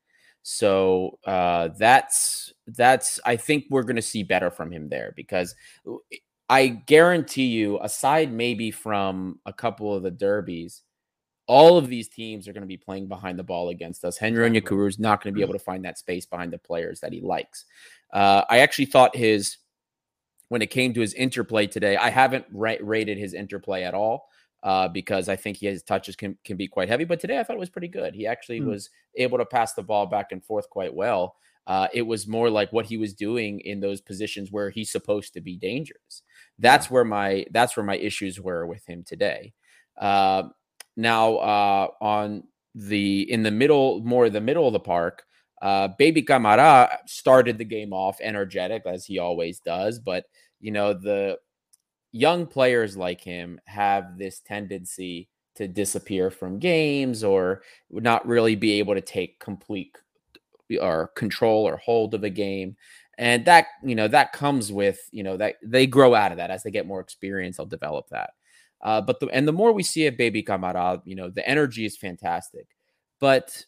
So 0.43 1.17
uh, 1.25 1.69
that's 1.79 2.53
that's 2.67 3.19
I 3.25 3.35
think 3.35 3.65
we're 3.71 3.81
going 3.81 3.95
to 3.95 4.01
see 4.03 4.21
better 4.21 4.51
from 4.51 4.71
him 4.71 4.87
there 4.87 5.13
because 5.15 5.55
I 6.47 6.67
guarantee 6.67 7.47
you, 7.47 7.79
aside 7.81 8.31
maybe 8.31 8.69
from 8.69 9.39
a 9.47 9.53
couple 9.53 9.91
of 9.91 10.03
the 10.03 10.11
derbies, 10.11 10.83
all 11.47 11.77
of 11.77 11.87
these 11.87 12.07
teams 12.07 12.47
are 12.47 12.53
going 12.53 12.61
to 12.61 12.67
be 12.67 12.77
playing 12.77 13.07
behind 13.07 13.37
the 13.37 13.43
ball 13.43 13.69
against 13.69 14.03
us. 14.03 14.17
Henry 14.17 14.49
Onyekuru 14.49 14.87
is 14.87 14.99
not 14.99 15.23
going 15.23 15.33
to 15.33 15.37
be 15.37 15.43
able 15.43 15.53
to 15.53 15.59
find 15.59 15.85
that 15.85 15.97
space 15.97 16.25
behind 16.25 16.51
the 16.51 16.57
players 16.57 16.99
that 17.01 17.13
he 17.13 17.21
likes. 17.21 17.65
Uh, 18.13 18.43
I 18.49 18.59
actually 18.59 18.85
thought 18.85 19.15
his, 19.15 19.57
when 20.49 20.61
it 20.61 20.71
came 20.71 20.93
to 20.93 21.01
his 21.01 21.13
interplay 21.13 21.67
today, 21.67 21.97
I 21.97 22.09
haven't 22.09 22.45
ra- 22.51 22.75
rated 22.81 23.17
his 23.17 23.33
interplay 23.33 23.83
at 23.83 23.93
all 23.93 24.27
uh, 24.63 24.87
because 24.87 25.29
I 25.29 25.35
think 25.35 25.57
his 25.57 25.83
touches 25.83 26.15
can, 26.15 26.37
can 26.43 26.57
be 26.57 26.67
quite 26.67 26.89
heavy. 26.89 27.03
But 27.03 27.19
today 27.19 27.39
I 27.39 27.43
thought 27.43 27.57
it 27.57 27.59
was 27.59 27.69
pretty 27.69 27.89
good. 27.89 28.15
He 28.15 28.25
actually 28.25 28.61
mm. 28.61 28.67
was 28.67 28.89
able 29.15 29.37
to 29.37 29.45
pass 29.45 29.73
the 29.73 29.83
ball 29.83 30.07
back 30.07 30.31
and 30.31 30.43
forth 30.43 30.69
quite 30.69 30.93
well. 30.93 31.35
Uh, 31.67 31.87
it 31.93 32.03
was 32.03 32.27
more 32.27 32.49
like 32.49 32.71
what 32.71 32.85
he 32.85 32.97
was 32.97 33.13
doing 33.13 33.59
in 33.61 33.79
those 33.79 34.01
positions 34.01 34.51
where 34.51 34.69
he's 34.69 34.91
supposed 34.91 35.33
to 35.33 35.41
be 35.41 35.55
dangerous. 35.55 36.21
That's 36.59 36.91
where 36.91 37.03
my 37.03 37.45
that's 37.51 37.75
where 37.75 37.85
my 37.85 37.97
issues 37.97 38.39
were 38.39 38.67
with 38.67 38.85
him 38.85 39.03
today. 39.03 39.53
Uh, 39.99 40.43
now 40.95 41.35
uh, 41.37 41.87
on 42.01 42.43
the 42.73 43.31
in 43.31 43.43
the 43.43 43.51
middle, 43.51 44.01
more 44.01 44.29
the 44.29 44.41
middle 44.41 44.67
of 44.67 44.73
the 44.73 44.79
park, 44.79 45.25
uh, 45.61 45.89
Baby 45.97 46.21
Camara 46.21 46.99
started 47.05 47.57
the 47.57 47.65
game 47.65 47.93
off 47.93 48.17
energetic 48.21 48.83
as 48.85 49.05
he 49.05 49.19
always 49.19 49.59
does, 49.59 49.99
but 49.99 50.25
you 50.59 50.71
know 50.71 50.93
the 50.93 51.37
young 52.11 52.45
players 52.45 52.95
like 52.95 53.21
him 53.21 53.59
have 53.65 54.17
this 54.17 54.39
tendency 54.39 55.27
to 55.55 55.67
disappear 55.67 56.29
from 56.29 56.59
games 56.59 57.23
or 57.23 57.61
not 57.89 58.27
really 58.27 58.55
be 58.55 58.73
able 58.73 58.93
to 58.93 59.01
take 59.01 59.39
complete 59.39 59.97
or 60.81 61.11
control 61.15 61.67
or 61.67 61.77
hold 61.77 62.13
of 62.13 62.23
a 62.23 62.29
game. 62.29 62.75
And 63.17 63.45
that 63.45 63.67
you 63.83 63.95
know 63.95 64.09
that 64.09 64.33
comes 64.33 64.71
with 64.71 64.99
you 65.11 65.23
know 65.23 65.37
that 65.37 65.55
they 65.63 65.87
grow 65.87 66.13
out 66.15 66.31
of 66.31 66.37
that. 66.37 66.51
As 66.51 66.63
they 66.63 66.71
get 66.71 66.87
more 66.87 66.99
experience 66.99 67.57
they'll 67.57 67.65
develop 67.65 68.09
that 68.09 68.31
uh, 68.85 69.01
but 69.01 69.19
the 69.19 69.27
and 69.29 69.47
the 69.47 69.51
more 69.51 69.73
we 69.73 69.81
see 69.81 70.05
of 70.05 70.15
Baby 70.15 70.43
Camara, 70.43 71.01
you 71.05 71.15
know, 71.15 71.29
the 71.29 71.47
energy 71.49 71.85
is 71.85 71.97
fantastic. 71.97 72.67
But 73.19 73.65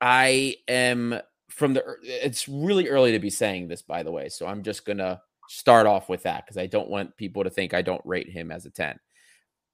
I 0.00 0.56
am 0.66 1.20
from 1.48 1.74
the 1.74 1.84
it's 2.02 2.48
really 2.48 2.88
early 2.88 3.12
to 3.12 3.20
be 3.20 3.30
saying 3.30 3.68
this, 3.68 3.82
by 3.82 4.02
the 4.02 4.10
way. 4.10 4.28
So 4.28 4.44
I'm 4.44 4.64
just 4.64 4.84
gonna 4.84 5.22
start 5.48 5.86
off 5.86 6.08
with 6.08 6.24
that 6.24 6.44
because 6.44 6.58
I 6.58 6.66
don't 6.66 6.90
want 6.90 7.16
people 7.16 7.44
to 7.44 7.50
think 7.50 7.74
I 7.74 7.82
don't 7.82 8.04
rate 8.04 8.28
him 8.28 8.50
as 8.50 8.66
a 8.66 8.70
10. 8.70 8.98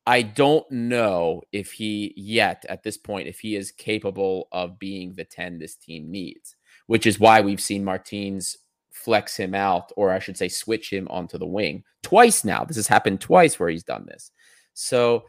I 0.06 0.20
don't 0.20 0.70
know 0.70 1.40
if 1.52 1.72
he 1.72 2.12
yet 2.14 2.66
at 2.68 2.82
this 2.82 2.98
point 2.98 3.28
if 3.28 3.40
he 3.40 3.56
is 3.56 3.72
capable 3.72 4.48
of 4.52 4.78
being 4.78 5.14
the 5.14 5.24
10 5.24 5.58
this 5.58 5.74
team 5.74 6.10
needs, 6.10 6.54
which 6.86 7.06
is 7.06 7.18
why 7.18 7.40
we've 7.40 7.62
seen 7.62 7.82
Martins 7.82 8.58
flex 8.90 9.38
him 9.38 9.54
out, 9.54 9.90
or 9.96 10.10
I 10.10 10.18
should 10.18 10.36
say, 10.36 10.48
switch 10.48 10.92
him 10.92 11.08
onto 11.08 11.38
the 11.38 11.46
wing 11.46 11.82
twice 12.02 12.44
now. 12.44 12.64
This 12.64 12.76
has 12.76 12.88
happened 12.88 13.22
twice 13.22 13.58
where 13.58 13.70
he's 13.70 13.84
done 13.84 14.04
this. 14.06 14.30
So 14.74 15.24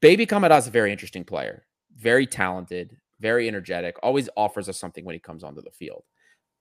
Baby 0.00 0.26
Camara 0.26 0.56
is 0.56 0.66
a 0.66 0.70
very 0.70 0.92
interesting 0.92 1.24
player, 1.24 1.64
very 1.96 2.26
talented, 2.26 2.96
very 3.20 3.48
energetic, 3.48 3.96
always 4.02 4.28
offers 4.36 4.68
us 4.68 4.78
something 4.78 5.04
when 5.04 5.14
he 5.14 5.18
comes 5.18 5.42
onto 5.42 5.62
the 5.62 5.70
field. 5.70 6.04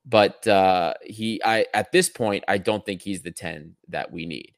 But 0.06 0.48
uh, 0.48 0.94
he, 1.04 1.42
I 1.44 1.66
at 1.74 1.92
this 1.92 2.10
point, 2.10 2.46
I 2.48 2.58
don't 2.58 2.86
think 2.86 3.02
he's 3.02 3.22
the 3.22 3.32
ten 3.32 3.76
that 3.90 4.12
we 4.12 4.26
need, 4.26 4.56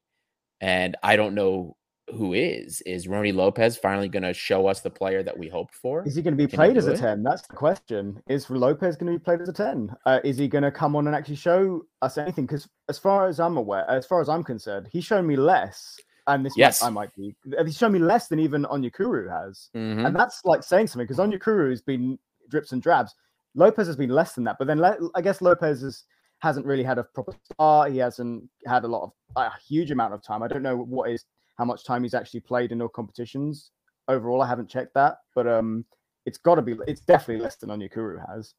and 0.62 0.96
I 1.02 1.16
don't 1.16 1.34
know 1.34 1.76
who 2.14 2.34
is. 2.34 2.82
Is 2.82 3.08
Rony 3.08 3.34
Lopes 3.34 3.78
finally 3.78 4.10
going 4.10 4.24
to 4.24 4.34
show 4.34 4.68
us 4.68 4.82
the 4.82 4.90
player 4.90 5.24
that 5.24 5.38
we 5.38 5.48
hoped 5.48 5.76
for? 5.76 6.08
Is 6.08 6.16
he 6.16 6.22
going 6.22 6.36
to 6.36 6.38
be 6.38 6.48
Can 6.48 6.58
played 6.58 6.78
as 6.78 6.88
a 6.88 6.94
it? 6.94 7.00
10? 7.00 7.24
That's 7.24 7.44
the 7.44 7.56
question. 7.56 8.22
Is 8.28 8.50
Lopes 8.50 8.96
going 8.96 9.12
to 9.14 9.20
be 9.20 9.24
played 9.24 9.42
as 9.42 9.50
a 9.50 9.54
10? 9.54 9.96
Uh, 10.06 10.20
is 10.24 10.38
he 10.38 10.48
going 10.48 10.64
to 10.64 10.72
come 10.72 10.96
on 10.96 11.08
and 11.08 11.16
actually 11.16 11.36
show 11.36 11.84
us 12.02 12.18
anything? 12.18 12.46
Because 12.46 12.68
as 12.88 12.98
far 12.98 13.28
as 13.28 13.40
I'm 13.40 13.58
aware, 13.58 13.90
as 13.90 14.06
far 14.06 14.22
as 14.22 14.30
I'm 14.30 14.44
concerned, 14.44 14.90
he's 14.92 15.06
shown 15.06 15.28
me 15.28 15.36
less 15.36 15.98
and 16.30 16.46
this 16.46 16.54
yes. 16.56 16.82
I 16.82 16.90
might 16.90 17.14
be. 17.16 17.36
He's 17.66 17.78
shown 17.78 17.92
me 17.92 18.00
less 18.00 18.28
than 18.28 18.40
even 18.40 18.64
Onyekuru 18.66 19.30
has, 19.30 19.70
mm-hmm. 19.76 20.06
and 20.06 20.16
that's 20.16 20.42
like 20.46 20.64
saying 20.64 20.88
something 20.88 21.08
because 21.08 21.18
Onyekuru 21.18 21.70
has 21.72 21.82
been 21.82 22.18
drips 22.50 22.72
and 22.72 22.82
drabs. 22.82 23.14
Lopes 23.56 23.88
has 23.88 23.96
been 23.96 24.12
less 24.12 24.34
than 24.34 24.44
that, 24.44 24.58
but 24.60 24.68
then 24.68 24.80
Le- 24.80 25.10
I 25.16 25.22
guess 25.22 25.42
Lopes 25.42 25.82
is, 25.82 26.06
hasn't 26.40 26.66
really 26.66 26.84
had 26.84 27.00
a 27.00 27.04
proper 27.04 27.34
start. 27.52 27.92
He 27.92 27.98
hasn't 27.98 28.44
had 28.66 28.84
a 28.84 28.88
lot 28.88 29.04
of 29.04 29.12
a 29.36 29.50
huge 29.68 29.92
amount 29.92 30.14
of 30.14 30.22
time. 30.22 30.44
I 30.44 30.48
don't 30.48 30.64
know 30.64 30.78
what 30.78 31.10
is 31.10 31.26
how 31.58 31.66
much 31.66 31.84
time 31.84 32.04
he's 32.04 32.14
actually 32.14 32.42
played 32.42 32.72
in 32.72 32.82
all 32.82 32.88
competitions 32.88 33.72
overall. 34.08 34.42
I 34.42 34.48
haven't 34.48 34.70
checked 34.70 34.94
that, 34.94 35.18
but 35.36 35.48
um, 35.48 35.84
it's 36.26 36.38
got 36.38 36.56
to 36.56 36.62
be. 36.62 36.76
It's 36.88 37.02
definitely 37.02 37.44
less 37.44 37.56
than 37.56 37.70
Onyekuru 37.70 38.24
has. 38.34 38.54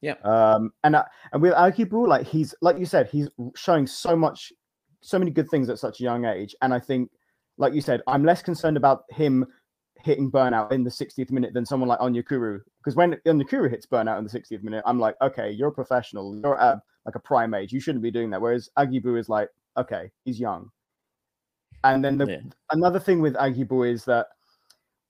Yeah. 0.00 0.14
Um, 0.22 0.72
and 0.84 0.94
uh, 0.94 1.04
and 1.32 1.42
with 1.42 1.54
Aguibou, 1.54 2.06
like 2.06 2.26
he's 2.26 2.54
like 2.62 2.78
you 2.78 2.86
said, 2.86 3.08
he's 3.08 3.28
showing 3.56 3.86
so 3.86 4.14
much 4.14 4.52
so 5.08 5.18
many 5.18 5.30
good 5.30 5.48
things 5.48 5.68
at 5.68 5.78
such 5.78 6.00
a 6.00 6.02
young 6.02 6.26
age. 6.26 6.54
And 6.60 6.74
I 6.74 6.78
think, 6.78 7.10
like 7.56 7.72
you 7.72 7.80
said, 7.80 8.02
I'm 8.06 8.24
less 8.24 8.42
concerned 8.42 8.76
about 8.76 9.04
him 9.10 9.46
hitting 10.00 10.30
burnout 10.30 10.70
in 10.70 10.84
the 10.84 10.90
60th 10.90 11.30
minute 11.30 11.54
than 11.54 11.64
someone 11.64 11.88
like 11.88 11.98
Onyekuru. 11.98 12.60
Because 12.78 12.94
when 12.94 13.14
Onyekuru 13.26 13.70
hits 13.70 13.86
burnout 13.86 14.18
in 14.18 14.24
the 14.24 14.30
60th 14.30 14.62
minute, 14.62 14.82
I'm 14.86 14.98
like, 14.98 15.16
okay, 15.22 15.50
you're 15.50 15.68
a 15.68 15.72
professional. 15.72 16.36
You're 16.36 16.60
at 16.60 16.78
like 17.06 17.14
a 17.14 17.20
prime 17.20 17.54
age. 17.54 17.72
You 17.72 17.80
shouldn't 17.80 18.02
be 18.02 18.10
doing 18.10 18.28
that. 18.30 18.40
Whereas 18.40 18.68
Aguibou 18.78 19.18
is 19.18 19.28
like, 19.30 19.48
okay, 19.78 20.10
he's 20.24 20.38
young. 20.38 20.70
And 21.84 22.04
then 22.04 22.18
the 22.18 22.26
yeah. 22.26 22.40
another 22.72 23.00
thing 23.00 23.20
with 23.20 23.34
Aguibou 23.34 23.90
is 23.90 24.04
that, 24.04 24.26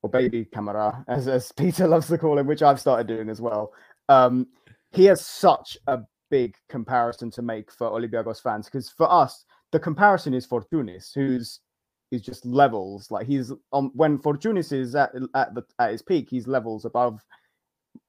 or 0.03 0.11
baby 0.11 0.45
Camara, 0.45 1.05
as, 1.09 1.27
as 1.27 1.51
Peter 1.53 1.89
loves 1.89 2.07
to 2.07 2.19
call 2.19 2.39
him, 2.39 2.47
which 2.47 2.63
I've 2.63 2.81
started 2.81 3.09
doing 3.09 3.29
as 3.29 3.41
well. 3.41 3.73
Um, 4.09 4.47
he 4.93 5.07
has 5.07 5.27
such 5.27 5.77
a 5.89 6.01
big 6.31 6.55
comparison 6.69 7.31
to 7.33 7.43
make 7.43 7.73
for 7.73 7.91
Olympiacos 7.91 8.41
fans 8.41 8.67
because 8.67 8.89
for 8.89 9.11
us, 9.11 9.45
the 9.73 9.81
comparison 9.81 10.35
is 10.35 10.47
Fortounis, 10.47 11.13
who's 11.15 11.61
is 12.11 12.23
just 12.23 12.45
levels. 12.47 13.11
Like 13.11 13.27
he's 13.27 13.53
on 13.73 13.91
when 13.95 14.19
Fortounis 14.19 14.73
is 14.73 14.95
at 14.95 15.13
at 15.35 15.55
the 15.55 15.63
at 15.79 15.93
his 15.93 16.03
peak, 16.03 16.29
he's 16.31 16.47
levels 16.47 16.85
above 16.85 17.21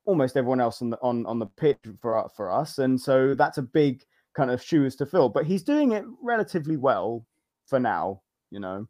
almost 0.06 0.38
everyone 0.38 0.62
else 0.62 0.82
on 0.82 0.90
the 0.90 1.00
on 1.02 1.26
on 1.26 1.40
the 1.40 1.46
pitch 1.46 1.78
for 2.02 2.30
for 2.36 2.52
us, 2.52 2.80
and 2.80 3.00
so 3.00 3.34
that's 3.36 3.58
a 3.58 3.64
big 3.64 4.04
kind 4.36 4.52
of 4.52 4.64
shoes 4.64 4.96
to 4.98 5.06
fill. 5.06 5.30
But 5.30 5.46
he's 5.46 5.64
doing 5.64 5.92
it 5.92 6.06
relatively 6.22 6.78
well 6.78 7.26
for 7.68 7.80
now, 7.80 8.22
you 8.52 8.60
know. 8.60 8.88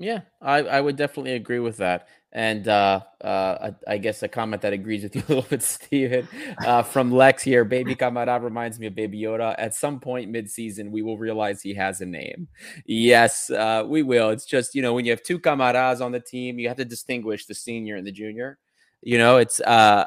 Yeah, 0.00 0.22
I, 0.40 0.62
I 0.62 0.80
would 0.80 0.96
definitely 0.96 1.34
agree 1.34 1.58
with 1.58 1.76
that. 1.76 2.08
And 2.32 2.66
uh, 2.66 3.00
uh, 3.22 3.72
I, 3.86 3.92
I, 3.94 3.98
guess 3.98 4.22
a 4.22 4.28
comment 4.28 4.62
that 4.62 4.72
agrees 4.72 5.02
with 5.02 5.14
you 5.14 5.22
a 5.28 5.28
little 5.28 5.42
bit, 5.42 5.62
Steven, 5.62 6.26
uh, 6.64 6.82
from 6.82 7.12
Lex 7.12 7.42
here. 7.42 7.66
Baby 7.66 7.94
Camara 7.94 8.40
reminds 8.40 8.80
me 8.80 8.86
of 8.86 8.94
Baby 8.94 9.20
Yoda. 9.20 9.54
At 9.58 9.74
some 9.74 10.00
point 10.00 10.30
mid-season, 10.30 10.90
we 10.90 11.02
will 11.02 11.18
realize 11.18 11.60
he 11.60 11.74
has 11.74 12.00
a 12.00 12.06
name. 12.06 12.48
Yes, 12.86 13.50
uh, 13.50 13.84
we 13.86 14.02
will. 14.02 14.30
It's 14.30 14.46
just 14.46 14.74
you 14.74 14.80
know 14.80 14.94
when 14.94 15.04
you 15.04 15.10
have 15.10 15.22
two 15.22 15.38
Camaras 15.38 16.00
on 16.00 16.12
the 16.12 16.20
team, 16.20 16.58
you 16.58 16.68
have 16.68 16.78
to 16.78 16.84
distinguish 16.86 17.44
the 17.44 17.54
senior 17.54 17.96
and 17.96 18.06
the 18.06 18.12
junior. 18.12 18.58
You 19.02 19.18
know, 19.18 19.36
it's 19.36 19.60
uh, 19.60 20.06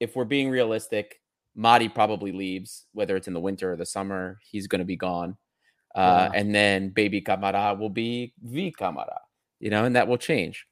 if 0.00 0.16
we're 0.16 0.24
being 0.24 0.50
realistic, 0.50 1.20
Mady 1.56 1.94
probably 1.94 2.32
leaves, 2.32 2.86
whether 2.94 3.14
it's 3.14 3.28
in 3.28 3.34
the 3.34 3.40
winter 3.40 3.72
or 3.72 3.76
the 3.76 3.86
summer. 3.86 4.40
He's 4.42 4.66
going 4.66 4.80
to 4.80 4.84
be 4.84 4.96
gone, 4.96 5.36
uh, 5.98 6.30
yeah. 6.32 6.40
and 6.40 6.54
then 6.54 6.90
Baby 6.90 7.20
Camara 7.20 7.74
will 7.74 7.90
be 7.90 8.32
V 8.42 8.70
Camara. 8.70 9.20
You 9.58 9.70
know, 9.70 9.84
and 9.84 9.96
that 9.96 10.06
will 10.06 10.18
change. 10.18 10.66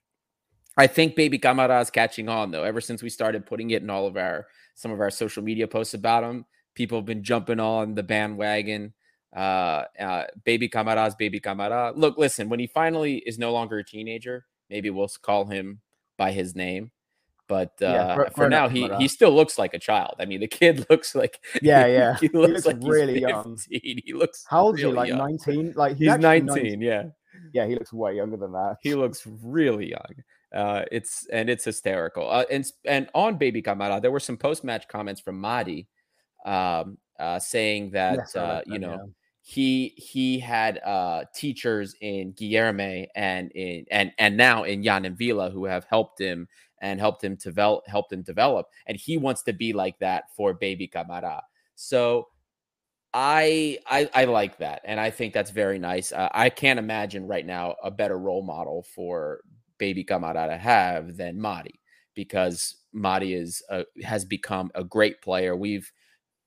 I 0.77 0.87
think 0.87 1.17
Baby 1.17 1.39
Camara 1.39 1.81
is 1.81 1.91
catching 1.91 2.29
on 2.29 2.51
though. 2.51 2.63
Ever 2.63 2.81
since 2.81 3.03
we 3.03 3.09
started 3.09 3.47
putting 3.47 3.71
it 3.71 3.83
in 3.83 3.91
all 3.91 4.07
of 4.07 4.17
our 4.17 4.47
some 4.75 4.93
of 4.93 5.01
our 5.01 5.11
social 5.11 5.43
media 5.43 5.67
posts 5.67 5.95
about 5.95 6.23
him, 6.23 6.45
people 6.75 6.99
have 6.99 7.07
been 7.07 7.25
jumping 7.25 7.59
on 7.61 7.95
the 7.95 8.03
bandwagon. 8.03 8.95
Uh, 9.35 9.85
uh, 9.99 10.25
baby 10.45 10.69
Camara's 10.69 11.15
Baby 11.15 11.41
Camara. 11.41 11.93
Look, 11.95 12.17
listen, 12.17 12.49
when 12.49 12.61
he 12.61 12.67
finally 12.69 13.17
is 13.27 13.39
no 13.39 13.53
longer 13.53 13.79
a 13.79 13.85
teenager, 13.85 14.47
maybe 14.71 14.89
we'll 14.91 15.11
call 15.21 15.47
him 15.47 15.81
by 16.17 16.31
his 16.33 16.55
name. 16.55 16.91
But 17.49 17.73
uh, 17.81 17.87
yeah, 17.87 18.15
for, 18.15 18.31
for 18.35 18.49
now, 18.49 18.69
he, 18.69 18.89
he 18.99 19.07
still 19.07 19.31
looks 19.31 19.59
like 19.59 19.73
a 19.73 19.79
child. 19.79 20.17
I 20.19 20.25
mean, 20.25 20.41
the 20.41 20.49
kid 20.49 20.87
looks 20.91 21.15
like 21.15 21.45
yeah, 21.63 21.87
yeah. 21.87 22.17
He, 22.21 22.29
looks, 22.29 22.49
he 22.49 22.53
looks 22.53 22.67
like 22.67 22.77
really 22.83 23.21
young. 23.21 23.59
He 23.71 24.13
looks 24.15 24.45
how 24.49 24.63
old 24.63 24.77
really 24.77 24.91
he? 24.91 25.13
Like 25.13 25.15
nineteen? 25.15 25.73
Like 25.77 25.97
he's, 25.97 26.11
he's 26.11 26.19
nineteen. 26.19 26.81
19. 26.81 26.81
Yeah, 26.81 27.05
yeah. 27.53 27.67
He 27.67 27.75
looks 27.75 27.93
way 27.93 28.17
younger 28.17 28.37
than 28.37 28.53
that. 28.53 28.77
He 28.83 28.95
looks 28.95 29.27
really 29.43 29.91
young. 29.91 30.25
Uh, 30.55 30.85
it's 30.91 31.27
and 31.33 31.49
it's 31.49 31.65
hysterical. 31.65 32.29
Uh, 32.29 32.45
and 32.51 32.65
and 32.85 33.09
on 33.15 33.37
Baby 33.37 33.63
Camara, 33.63 34.01
there 34.01 34.11
were 34.11 34.21
some 34.21 34.37
post 34.37 34.65
match 34.65 34.89
comments 34.89 35.21
from 35.21 35.41
Mady, 35.41 35.87
um, 36.45 36.99
uh, 37.21 37.39
saying 37.39 37.91
that 37.91 38.17
yes, 38.17 38.37
uh, 38.37 38.63
you 38.67 38.79
know. 38.79 38.93
Yeah. 38.93 39.13
He 39.49 39.95
he 39.97 40.41
had 40.41 40.79
uh, 40.79 41.23
teachers 41.33 41.95
in 42.01 42.33
Guilherme 42.33 43.07
and 43.15 43.53
in 43.53 43.85
and 43.93 44.11
and 44.19 44.37
now 44.37 44.65
in 44.65 44.83
Yann 44.83 45.05
and 45.05 45.17
M'Vila 45.17 45.53
who 45.53 45.67
have 45.67 45.85
helped 45.85 46.21
him 46.21 46.49
and 46.81 47.01
helped 47.01 47.23
him 47.23 47.37
develop 47.37 47.87
helped 47.87 48.13
him 48.13 48.23
develop 48.23 48.67
and 48.87 48.97
he 48.97 49.17
wants 49.17 49.43
to 49.43 49.53
be 49.53 49.73
like 49.73 49.99
that 49.99 50.25
for 50.37 50.55
baby 50.55 50.87
Camara. 50.87 51.43
So 51.75 52.29
I, 53.19 53.79
I 53.87 54.11
I 54.15 54.25
like 54.27 54.59
that, 54.59 54.83
and 54.85 55.01
I 55.01 55.09
think 55.09 55.33
that's 55.33 55.51
very 55.51 55.79
nice. 55.79 56.13
Uh, 56.13 56.29
I 56.33 56.51
can't 56.51 56.79
imagine 56.79 57.27
right 57.27 57.47
now 57.47 57.75
a 57.83 57.91
better 57.91 58.19
role 58.19 58.43
model 58.43 58.83
for 58.95 59.41
baby 59.79 60.05
Camara 60.05 60.49
to 60.49 60.57
have 60.59 61.17
than 61.17 61.39
Mady 61.39 61.81
because 62.15 62.77
Mady 62.95 63.35
is 63.41 63.63
has 64.05 64.27
become 64.27 64.71
a 64.75 64.85
great 64.85 65.23
player. 65.23 65.57
We've 65.57 65.91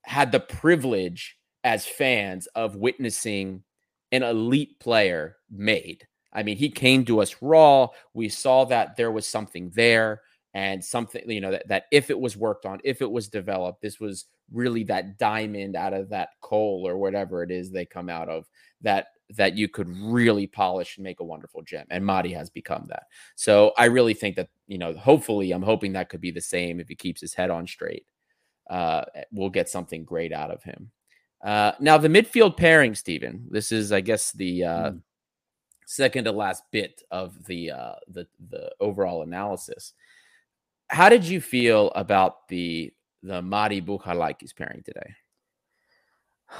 had 0.03 0.31
the 0.31 0.39
privilege 0.41 1.37
as 1.63 1.87
fans 1.87 2.47
of 2.53 2.75
witnessing 2.75 3.63
an 4.11 4.21
elite 4.21 4.79
player 4.79 5.37
made. 5.49 6.07
I 6.33 6.43
mean, 6.43 6.57
he 6.57 6.69
came 6.69 7.05
to 7.05 7.21
us 7.21 7.35
raw. 7.41 7.87
We 8.13 8.29
saw 8.29 8.65
that 8.65 8.95
there 8.95 9.11
was 9.11 9.27
something 9.27 9.71
there 9.73 10.21
and 10.53 10.83
something, 10.83 11.29
you 11.29 11.41
know, 11.41 11.51
that, 11.51 11.67
that 11.67 11.83
if 11.91 12.09
it 12.09 12.19
was 12.19 12.37
worked 12.37 12.65
on, 12.65 12.79
if 12.83 13.01
it 13.01 13.09
was 13.09 13.27
developed, 13.27 13.81
this 13.81 13.99
was 13.99 14.25
really 14.51 14.83
that 14.83 15.17
diamond 15.17 15.75
out 15.75 15.93
of 15.93 16.09
that 16.09 16.29
coal 16.41 16.83
or 16.87 16.97
whatever 16.97 17.43
it 17.43 17.51
is 17.51 17.71
they 17.71 17.85
come 17.85 18.09
out 18.09 18.29
of 18.29 18.47
that 18.81 19.07
that 19.35 19.55
you 19.55 19.67
could 19.67 19.87
really 19.95 20.47
polish 20.47 20.97
and 20.97 21.03
make 21.03 21.19
a 21.19 21.23
wonderful 21.23 21.61
gem. 21.61 21.85
And 21.91 22.03
Mady 22.03 22.33
has 22.33 22.49
become 22.49 22.85
that. 22.89 23.03
So 23.35 23.73
I 23.77 23.85
really 23.85 24.15
think 24.15 24.35
that, 24.37 24.49
you 24.67 24.79
know, 24.79 24.93
hopefully 24.93 25.51
I'm 25.51 25.61
hoping 25.61 25.93
that 25.93 26.09
could 26.09 26.21
be 26.21 26.31
the 26.31 26.41
same 26.41 26.79
if 26.79 26.87
he 26.87 26.95
keeps 26.95 27.21
his 27.21 27.35
head 27.35 27.51
on 27.51 27.67
straight. 27.67 28.05
Uh, 28.67 29.03
we'll 29.31 29.49
get 29.49 29.69
something 29.69 30.03
great 30.03 30.33
out 30.33 30.49
of 30.49 30.63
him. 30.63 30.89
Uh, 31.43 31.73
now 31.79 31.97
the 31.97 32.07
midfield 32.07 32.57
pairing, 32.57 32.95
Stephen. 32.95 33.45
This 33.49 33.71
is, 33.71 33.91
I 33.91 34.01
guess, 34.01 34.31
the 34.31 34.63
uh, 34.63 34.91
mm. 34.91 35.01
Second 35.89 36.25
to 36.25 36.31
last 36.31 36.63
bit 36.71 37.01
of 37.09 37.45
the 37.45 37.71
uh, 37.71 37.95
the 38.07 38.27
the 38.49 38.71
overall 38.79 39.23
analysis. 39.23 39.93
How 40.89 41.09
did 41.09 41.25
you 41.25 41.41
feel 41.41 41.91
about 41.95 42.47
the 42.47 42.93
the 43.23 43.41
Mady 43.41 43.83
Bouchalakis 43.83 44.55
pairing 44.55 44.83
today? 44.83 45.15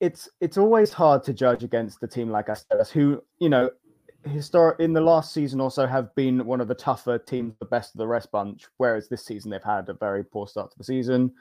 it's 0.00 0.28
it's 0.40 0.58
always 0.58 0.92
hard 0.92 1.24
to 1.24 1.32
judge 1.32 1.64
against 1.64 2.02
a 2.02 2.06
team 2.06 2.30
like 2.30 2.48
Asteras, 2.48 2.90
who 2.90 3.22
you 3.38 3.48
know, 3.48 3.70
historic 4.26 4.78
in 4.78 4.92
the 4.92 5.00
last 5.00 5.32
season 5.32 5.58
also 5.58 5.86
have 5.86 6.14
been 6.14 6.44
one 6.44 6.60
of 6.60 6.68
the 6.68 6.74
tougher 6.74 7.18
teams, 7.18 7.54
the 7.60 7.64
best 7.64 7.94
of 7.94 7.98
the 7.98 8.06
rest 8.06 8.30
bunch. 8.30 8.66
Whereas 8.76 9.08
this 9.08 9.24
season 9.24 9.50
they've 9.50 9.62
had 9.62 9.88
a 9.88 9.94
very 9.94 10.22
poor 10.22 10.46
start 10.46 10.70
to 10.72 10.78
the 10.78 10.84
season, 10.84 11.32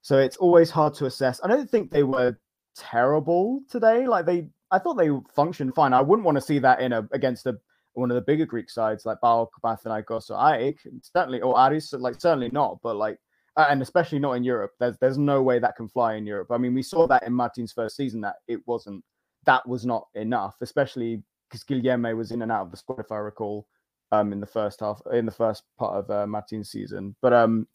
so 0.00 0.18
it's 0.18 0.36
always 0.36 0.70
hard 0.70 0.94
to 0.94 1.06
assess. 1.06 1.40
I 1.42 1.48
don't 1.48 1.68
think 1.68 1.90
they 1.90 2.04
were 2.04 2.38
terrible 2.76 3.62
today. 3.68 4.06
Like 4.06 4.26
they, 4.26 4.46
I 4.72 4.78
thought 4.78 4.94
they 4.94 5.10
functioned 5.34 5.74
fine. 5.74 5.92
I 5.92 6.00
wouldn't 6.00 6.24
want 6.24 6.36
to 6.36 6.42
see 6.42 6.58
that 6.60 6.80
in 6.80 6.92
a 6.92 7.08
against 7.12 7.46
a 7.46 7.58
one 7.94 8.10
of 8.10 8.14
the 8.14 8.22
bigger 8.22 8.46
Greek 8.46 8.70
sides 8.70 9.04
like 9.04 9.20
PAOK, 9.20 9.48
Panathinaikos, 9.62 10.30
or 10.30 10.54
AEK, 10.54 10.78
certainly, 11.02 11.42
or 11.42 11.58
Aris, 11.58 11.92
like 11.92 12.20
certainly 12.20 12.48
not. 12.50 12.78
But 12.82 12.96
like 12.96 13.18
and 13.56 13.82
especially 13.82 14.18
not 14.18 14.32
in 14.32 14.44
Europe. 14.44 14.72
There's 14.80 14.96
there's 14.98 15.18
no 15.18 15.42
way 15.42 15.58
that 15.58 15.76
can 15.76 15.88
fly 15.88 16.14
in 16.14 16.26
Europe. 16.26 16.48
I 16.50 16.58
mean, 16.58 16.74
we 16.74 16.82
saw 16.82 17.06
that 17.08 17.24
in 17.24 17.32
Martin's 17.32 17.72
first 17.72 17.96
season 17.96 18.20
that 18.22 18.36
it 18.48 18.60
wasn't 18.66 19.04
that 19.44 19.66
was 19.68 19.84
not 19.84 20.08
enough, 20.14 20.56
especially 20.60 21.22
because 21.48 21.64
Guilherme 21.64 22.16
was 22.16 22.30
in 22.30 22.42
and 22.42 22.52
out 22.52 22.62
of 22.62 22.70
the 22.70 22.76
squad, 22.76 23.00
if 23.00 23.12
I 23.12 23.16
recall, 23.16 23.66
um, 24.10 24.32
in 24.32 24.40
the 24.40 24.46
first 24.46 24.80
half, 24.80 25.02
in 25.12 25.26
the 25.26 25.32
first 25.32 25.64
part 25.78 25.96
of 25.96 26.10
uh, 26.10 26.26
Martin's 26.26 26.70
season. 26.70 27.14
But 27.20 27.32
um, 27.32 27.66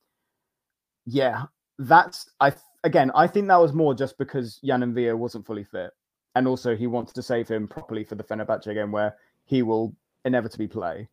yeah, 1.05 1.43
that's 1.77 2.29
I 2.39 2.53
again, 2.83 3.12
I 3.13 3.27
think 3.27 3.47
that 3.47 3.62
was 3.62 3.73
more 3.73 3.93
just 3.93 4.17
because 4.17 4.60
Yann 4.63 4.83
and 4.83 4.95
M'Vila 4.95 5.15
wasn't 5.15 5.45
fully 5.45 5.63
fit, 5.63 5.91
and 6.38 6.47
also 6.47 6.76
he 6.76 6.88
wants 6.88 7.12
to 7.13 7.23
save 7.23 7.47
him 7.47 7.67
properly 7.67 8.04
for 8.04 8.15
the 8.15 8.23
Fenerbahce 8.23 8.73
game 8.73 8.91
where 8.91 9.15
he 9.45 9.63
will 9.63 9.95
inevitably 10.23 10.67
play. 10.67 11.08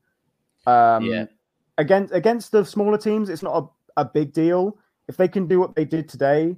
Um, 0.67 1.05
yeah. 1.05 1.27
Against 1.79 2.13
against 2.13 2.53
the 2.53 2.65
smaller 2.65 2.99
teams, 2.99 3.29
it's 3.29 3.43
not 3.43 3.57
a 3.57 3.67
a 3.97 4.05
big 4.05 4.33
deal. 4.33 4.77
If 5.09 5.17
they 5.17 5.29
can 5.29 5.47
do 5.47 5.61
what 5.61 5.75
they 5.75 5.85
did 5.85 6.09
today, 6.09 6.57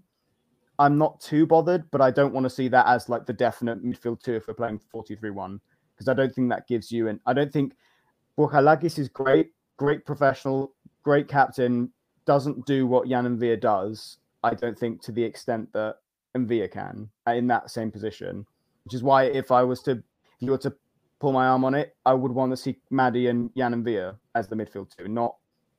I'm 0.78 0.98
not 0.98 1.20
too 1.20 1.46
bothered, 1.46 1.90
but 1.90 2.00
I 2.00 2.10
don't 2.10 2.32
want 2.34 2.44
to 2.44 2.50
see 2.50 2.68
that 2.68 2.86
as 2.86 3.08
like 3.08 3.26
the 3.26 3.32
definite 3.32 3.84
midfield 3.84 4.22
two 4.22 4.34
if 4.34 4.46
we're 4.46 4.54
playing 4.54 4.78
43 4.78 5.30
1, 5.30 5.60
because 5.94 6.08
I 6.08 6.14
don't 6.14 6.34
think 6.34 6.50
that 6.50 6.66
gives 6.66 6.92
you, 6.92 7.08
and 7.08 7.20
I 7.26 7.32
don't 7.32 7.52
think 7.52 7.74
Bouchalakis 8.38 8.98
is 8.98 9.08
great, 9.08 9.52
great 9.76 10.04
professional, 10.04 10.74
great 11.02 11.28
captain, 11.28 11.90
doesn't 12.24 12.66
do 12.66 12.86
what 12.86 13.08
Yann 13.08 13.24
M'Vila 13.24 13.60
does, 13.60 14.18
I 14.42 14.54
don't 14.54 14.78
think 14.78 15.02
to 15.02 15.12
the 15.12 15.22
extent 15.22 15.72
that 15.72 15.96
M'Vila 16.36 16.70
can 16.70 17.08
uh, 17.26 17.32
in 17.32 17.46
that 17.48 17.70
same 17.70 17.90
position, 17.90 18.46
which 18.86 18.94
is 18.94 19.02
why 19.02 19.24
if 19.24 19.50
I 19.50 19.64
was 19.64 19.82
to, 19.82 19.90
if 19.92 20.02
you 20.38 20.52
were 20.52 20.58
to 20.58 20.72
pull 21.18 21.32
my 21.32 21.48
arm 21.48 21.64
on 21.64 21.74
it, 21.74 21.96
I 22.06 22.14
would 22.14 22.30
want 22.30 22.52
to 22.52 22.56
see 22.56 22.78
Mady 22.92 23.28
and 23.28 23.50
Yann 23.54 23.72
and 23.72 23.84
M'Vila 23.84 24.16
as 24.36 24.46
the 24.46 24.54
midfield 24.54 24.96
two, 24.96 25.08
not 25.08 25.34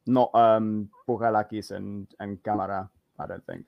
not 0.06 0.30
um 0.36 0.90
Bouchalakis 1.08 1.72
and 1.72 2.08
and 2.20 2.44
Camara. 2.44 2.90
I 3.18 3.28
don't 3.28 3.46
think. 3.46 3.64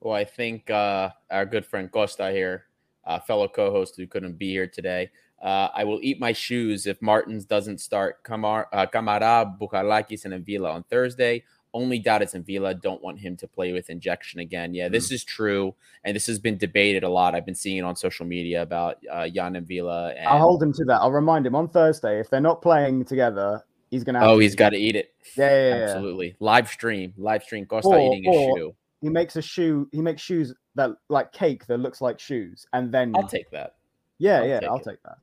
Well, 0.00 0.14
I 0.14 0.24
think 0.24 0.68
uh, 0.68 1.10
our 1.30 1.46
good 1.46 1.64
friend 1.64 1.90
Costa 1.92 2.32
here, 2.32 2.64
uh, 3.06 3.20
fellow 3.20 3.46
co-host 3.46 3.94
who 3.96 4.08
couldn't 4.08 4.36
be 4.36 4.50
here 4.50 4.66
today. 4.66 5.10
Uh, 5.40 5.68
I 5.72 5.84
will 5.84 6.00
eat 6.02 6.18
my 6.18 6.32
shoes 6.32 6.86
if 6.88 7.00
Martins 7.00 7.44
doesn't 7.44 7.78
start 7.78 8.24
Camara, 8.24 8.66
uh, 8.72 8.86
Camara 8.86 9.56
Bouchalakis, 9.60 10.24
and 10.24 10.44
M'Vila 10.44 10.74
on 10.74 10.82
Thursday. 10.90 11.44
Only 11.74 11.98
doubt 11.98 12.22
it's 12.22 12.34
M'Vila. 12.34 12.80
Don't 12.80 13.02
want 13.02 13.18
him 13.18 13.36
to 13.38 13.48
play 13.48 13.72
with 13.72 13.88
injection 13.88 14.40
again. 14.40 14.74
Yeah, 14.74 14.88
this 14.88 15.08
mm. 15.08 15.12
is 15.12 15.24
true, 15.24 15.74
and 16.04 16.14
this 16.14 16.26
has 16.26 16.38
been 16.38 16.58
debated 16.58 17.02
a 17.02 17.08
lot. 17.08 17.34
I've 17.34 17.46
been 17.46 17.54
seeing 17.54 17.78
it 17.78 17.82
on 17.82 17.96
social 17.96 18.26
media 18.26 18.62
about 18.62 18.98
uh, 19.10 19.22
Yann 19.22 19.54
M'Vila. 19.54 20.14
And... 20.16 20.26
I'll 20.26 20.38
hold 20.38 20.62
him 20.62 20.72
to 20.74 20.84
that. 20.84 21.00
I'll 21.00 21.12
remind 21.12 21.46
him 21.46 21.54
on 21.54 21.68
Thursday 21.68 22.20
if 22.20 22.28
they're 22.28 22.40
not 22.40 22.60
playing 22.60 23.06
together 23.06 23.64
He's 23.92 24.04
gonna. 24.04 24.20
oh, 24.22 24.38
he's 24.38 24.54
got 24.54 24.70
to 24.70 24.78
eat 24.78 24.96
it. 24.96 25.12
Yeah, 25.36 25.50
yeah, 25.50 25.68
yeah, 25.68 25.84
absolutely. 25.84 26.34
Live 26.40 26.66
stream, 26.70 27.12
live 27.18 27.42
stream. 27.42 27.66
Costa 27.66 27.90
Or- 27.90 28.14
eating 28.14 28.24
or- 28.26 28.56
shoe. 28.56 28.74
He 29.02 29.10
makes 29.10 29.36
a 29.36 29.42
shoe. 29.42 29.86
He 29.92 30.00
makes 30.00 30.22
shoes 30.22 30.54
that 30.76 30.92
like 31.10 31.30
cake 31.32 31.66
that 31.66 31.76
looks 31.76 32.00
like 32.00 32.18
shoes, 32.18 32.64
and 32.72 32.90
then 32.90 33.12
I'll 33.14 33.28
take 33.28 33.50
that. 33.50 33.74
yeah, 34.16 34.38
I'll 34.38 34.48
yeah, 34.48 34.60
take 34.60 34.68
I'll 34.70 34.76
it. 34.76 34.84
take 34.84 35.02
that. 35.02 35.18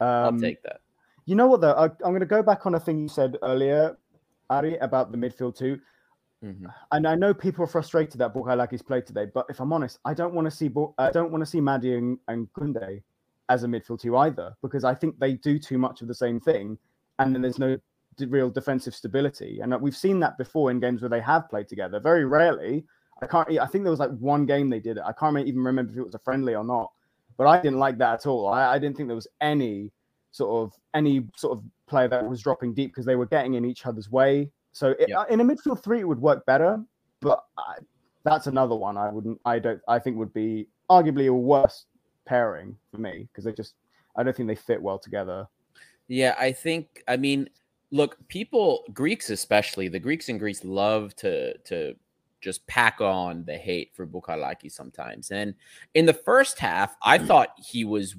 I'll 0.00 0.28
Um, 0.30 0.40
take 0.40 0.62
that. 0.64 0.80
You 1.26 1.36
know 1.36 1.46
what 1.46 1.60
though? 1.60 1.74
I, 1.74 1.84
I'm 1.84 2.10
going 2.10 2.20
to 2.20 2.26
go 2.26 2.42
back 2.42 2.66
on 2.66 2.74
a 2.74 2.80
thing 2.80 2.98
you 2.98 3.06
said 3.06 3.36
earlier, 3.40 3.96
Ari, 4.50 4.76
about 4.78 5.12
the 5.12 5.18
midfield 5.18 5.56
too. 5.56 5.80
Mhm. 6.42 6.72
And 6.92 7.06
I 7.06 7.14
know 7.16 7.34
people 7.34 7.64
are 7.64 7.68
frustrated 7.68 8.20
that 8.20 8.32
Bouchalaki's 8.32 8.82
played 8.82 9.06
today, 9.06 9.26
but 9.34 9.46
if 9.48 9.60
I'm 9.60 9.72
honest, 9.72 9.98
I 10.04 10.14
don't 10.14 10.34
want 10.34 10.44
to 10.46 10.50
see 10.50 10.70
I 10.98 11.10
don't 11.10 11.32
want 11.32 11.42
to 11.42 11.46
see 11.46 11.60
Mady 11.60 11.98
and, 11.98 12.18
and 12.28 12.52
Kunde 12.52 13.02
as 13.48 13.64
a 13.64 13.66
midfield 13.66 14.00
two 14.00 14.16
either, 14.16 14.54
because 14.62 14.84
I 14.84 14.94
think 14.94 15.18
they 15.18 15.34
do 15.34 15.58
too 15.58 15.78
much 15.78 16.00
of 16.02 16.08
the 16.08 16.14
same 16.14 16.38
thing, 16.38 16.78
and 17.18 17.34
then 17.34 17.42
there's 17.42 17.58
no 17.58 17.76
d- 18.16 18.26
real 18.26 18.50
defensive 18.50 18.94
stability. 18.94 19.60
And 19.60 19.74
uh, 19.74 19.78
we've 19.78 19.96
seen 19.96 20.20
that 20.20 20.38
before 20.38 20.70
in 20.70 20.78
games 20.80 21.02
where 21.02 21.08
they 21.08 21.20
have 21.20 21.48
played 21.48 21.66
together. 21.66 21.98
Very 21.98 22.24
rarely. 22.24 22.84
I 23.20 23.26
can't. 23.26 23.48
I 23.58 23.66
think 23.66 23.82
there 23.82 23.90
was 23.90 24.00
like 24.00 24.16
one 24.18 24.46
game 24.46 24.70
they 24.70 24.80
did 24.80 24.98
it. 24.98 25.02
I 25.04 25.12
can't 25.12 25.36
even 25.38 25.64
remember 25.64 25.92
if 25.92 25.98
it 25.98 26.04
was 26.04 26.14
a 26.14 26.20
friendly 26.20 26.54
or 26.54 26.62
not. 26.62 26.92
But 27.36 27.48
I 27.48 27.60
didn't 27.60 27.78
like 27.78 27.98
that 27.98 28.14
at 28.14 28.26
all. 28.26 28.48
I, 28.48 28.74
I 28.74 28.78
didn't 28.78 28.96
think 28.96 29.08
there 29.08 29.16
was 29.16 29.28
any 29.40 29.90
sort 30.38 30.64
of 30.64 30.78
any 30.94 31.26
sort 31.36 31.58
of 31.58 31.64
player 31.86 32.08
that 32.08 32.26
was 32.26 32.40
dropping 32.40 32.72
deep 32.72 32.90
because 32.92 33.04
they 33.04 33.16
were 33.16 33.26
getting 33.26 33.54
in 33.54 33.64
each 33.64 33.84
other's 33.84 34.10
way. 34.10 34.50
So 34.72 34.90
it, 34.98 35.08
Yeah. 35.08 35.20
Uh, 35.20 35.24
in 35.24 35.40
a 35.40 35.44
midfield 35.44 35.82
three, 35.82 36.00
it 36.00 36.08
would 36.08 36.20
work 36.20 36.46
better. 36.46 36.82
But 37.20 37.44
I, 37.58 37.74
that's 38.24 38.46
another 38.46 38.76
one 38.76 38.96
I 38.96 39.10
wouldn't. 39.10 39.40
I 39.44 39.58
don't. 39.58 39.80
I 39.88 39.98
think 39.98 40.16
would 40.16 40.32
be 40.32 40.68
arguably 40.88 41.28
a 41.28 41.34
worse 41.34 41.86
pairing 42.24 42.76
for 42.90 42.98
me 42.98 43.28
because 43.28 43.44
they 43.44 43.52
just. 43.52 43.74
I 44.16 44.22
don't 44.22 44.34
think 44.34 44.48
they 44.48 44.54
fit 44.54 44.80
well 44.80 44.98
together. 44.98 45.46
Yeah, 46.06 46.34
I 46.38 46.52
think. 46.52 47.02
I 47.08 47.16
mean, 47.16 47.50
look, 47.90 48.16
people, 48.28 48.84
Greeks 48.92 49.30
especially, 49.30 49.88
the 49.88 49.98
Greeks 49.98 50.28
in 50.28 50.38
Greece 50.38 50.64
love 50.64 51.14
to 51.16 51.58
to 51.58 51.94
just 52.40 52.64
pack 52.68 53.00
on 53.00 53.44
the 53.44 53.56
hate 53.56 53.90
for 53.94 54.06
Bouchalaki 54.06 54.70
sometimes. 54.70 55.32
And 55.32 55.54
in 55.94 56.06
the 56.06 56.14
first 56.14 56.60
half, 56.60 56.96
I 57.02 57.18
mm. 57.18 57.26
thought 57.26 57.48
he 57.56 57.84
was 57.84 58.14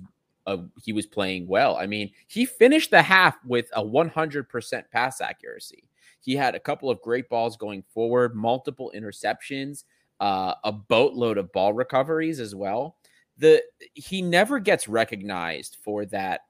uh, 0.49 0.57
he 0.83 0.91
was 0.93 1.05
playing 1.05 1.47
well. 1.47 1.77
I 1.77 1.85
mean, 1.85 2.09
he 2.27 2.45
finished 2.45 2.89
the 2.89 3.03
half 3.03 3.37
with 3.45 3.69
a 3.75 3.83
100% 3.83 4.83
pass 4.91 5.21
accuracy. 5.21 5.83
He 6.21 6.35
had 6.35 6.55
a 6.55 6.59
couple 6.59 6.89
of 6.89 7.01
great 7.01 7.29
balls 7.29 7.55
going 7.55 7.83
forward, 7.93 8.35
multiple 8.35 8.91
interceptions, 8.95 9.83
uh, 10.19 10.55
a 10.63 10.71
boatload 10.71 11.37
of 11.37 11.51
ball 11.51 11.73
recoveries 11.73 12.39
as 12.39 12.55
well. 12.55 12.97
The 13.37 13.63
he 13.93 14.21
never 14.21 14.59
gets 14.59 14.89
recognized 14.89 15.77
for 15.81 16.05
that 16.07 16.41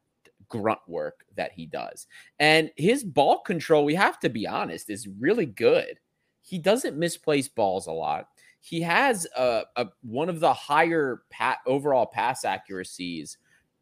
grunt 0.47 0.79
work 0.87 1.25
that 1.35 1.51
he 1.51 1.67
does. 1.67 2.07
And 2.39 2.71
his 2.77 3.03
ball 3.03 3.41
control, 3.41 3.85
we 3.85 3.93
have 3.93 4.19
to 4.21 4.29
be 4.29 4.47
honest, 4.47 4.89
is 4.89 5.07
really 5.19 5.45
good. 5.45 5.99
He 6.41 6.57
doesn't 6.57 6.97
misplace 6.97 7.47
balls 7.47 7.85
a 7.85 7.91
lot. 7.91 8.29
He 8.61 8.81
has 8.81 9.27
a, 9.37 9.63
a 9.75 9.87
one 10.01 10.29
of 10.29 10.39
the 10.39 10.53
higher 10.53 11.21
pat 11.29 11.59
overall 11.67 12.07
pass 12.07 12.43
accuracies 12.43 13.37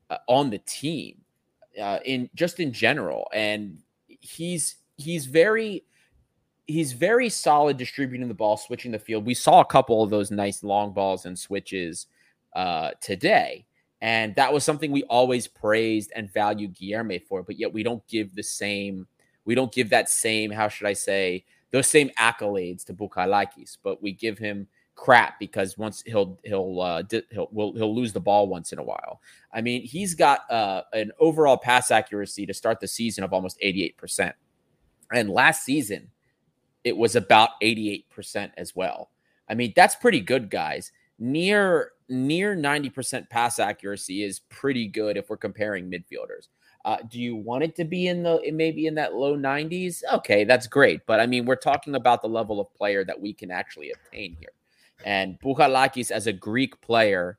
uh, 0.09 0.17
on 0.27 0.49
the 0.49 0.59
team 0.59 1.21
uh, 1.81 1.99
in 2.05 2.29
just 2.35 2.59
in 2.59 2.71
general, 2.71 3.27
and 3.33 3.79
he's 4.07 4.77
he's 4.97 5.25
very 5.25 5.83
he's 6.67 6.93
very 6.93 7.29
solid 7.29 7.77
distributing 7.77 8.27
the 8.27 8.33
ball, 8.33 8.57
switching 8.57 8.91
the 8.91 8.99
field. 8.99 9.25
We 9.25 9.33
saw 9.33 9.61
a 9.61 9.65
couple 9.65 10.03
of 10.03 10.09
those 10.09 10.31
nice 10.31 10.63
long 10.63 10.93
balls 10.93 11.25
and 11.25 11.37
switches 11.37 12.07
uh, 12.55 12.91
today. 13.01 13.65
And 14.01 14.35
that 14.35 14.53
was 14.53 14.63
something 14.63 14.91
we 14.91 15.03
always 15.03 15.47
praised 15.47 16.11
and 16.15 16.31
valued 16.31 16.75
Guilherme 16.75 17.23
for, 17.23 17.41
but 17.41 17.57
yet 17.57 17.73
we 17.73 17.83
don't 17.83 18.05
give 18.07 18.35
the 18.35 18.43
same, 18.43 19.07
we 19.45 19.55
don't 19.55 19.73
give 19.73 19.89
that 19.89 20.09
same, 20.09 20.51
how 20.51 20.67
should 20.67 20.87
I 20.87 20.93
say, 20.93 21.45
those 21.71 21.87
same 21.87 22.11
accolades 22.19 22.85
to 22.85 22.93
Bouchalakis, 22.93 23.77
but 23.81 24.01
we 24.03 24.11
give 24.11 24.37
him 24.37 24.67
crap 24.97 25.39
because 25.39 25.77
once 25.77 26.03
he'll 26.05 26.37
he'll 26.43 26.81
uh, 26.81 27.01
di- 27.03 27.21
he'll 27.31 27.47
will, 27.51 27.73
he'll 27.73 27.95
lose 27.95 28.11
the 28.11 28.19
ball 28.19 28.47
once 28.47 28.73
in 28.73 28.79
a 28.79 28.83
while. 28.83 29.21
I 29.53 29.61
mean, 29.61 29.83
he's 29.83 30.15
got 30.15 30.51
uh, 30.51 30.81
an 30.91 31.11
overall 31.19 31.57
pass 31.57 31.91
accuracy 31.91 32.45
to 32.47 32.53
start 32.53 32.81
the 32.81 32.87
season 32.87 33.23
of 33.23 33.31
almost 33.31 33.57
88%. 33.61 34.33
And 35.13 35.29
last 35.29 35.63
season, 35.63 36.09
it 36.83 36.97
was 36.97 37.15
about 37.15 37.51
88% 37.63 38.51
as 38.57 38.75
well. 38.75 39.11
I 39.47 39.53
mean, 39.53 39.71
that's 39.75 39.95
pretty 39.95 40.19
good, 40.19 40.49
guys. 40.49 40.91
Near 41.17 41.93
near 42.09 42.55
90% 42.55 43.29
pass 43.29 43.59
accuracy 43.59 44.23
is 44.23 44.39
pretty 44.49 44.87
good 44.87 45.15
if 45.15 45.29
we're 45.29 45.37
comparing 45.37 45.89
midfielders. 45.89 46.47
Uh, 46.85 46.97
do 47.09 47.19
you 47.19 47.35
want 47.35 47.63
it 47.63 47.75
to 47.75 47.83
be 47.83 48.07
in 48.07 48.23
the 48.23 48.39
maybe 48.53 48.87
in 48.87 48.95
that 48.95 49.13
low 49.13 49.37
90s? 49.37 50.03
Okay, 50.13 50.43
that's 50.43 50.67
great. 50.67 51.05
But 51.05 51.19
I 51.19 51.25
mean, 51.27 51.45
we're 51.45 51.55
talking 51.55 51.95
about 51.95 52.21
the 52.21 52.29
level 52.29 52.59
of 52.59 52.73
player 52.73 53.03
that 53.05 53.19
we 53.19 53.33
can 53.33 53.51
actually 53.51 53.91
obtain 53.91 54.35
here. 54.39 54.51
And 55.05 55.39
Bouchalakis 55.39 56.11
as 56.11 56.27
a 56.27 56.33
Greek 56.33 56.81
player 56.81 57.37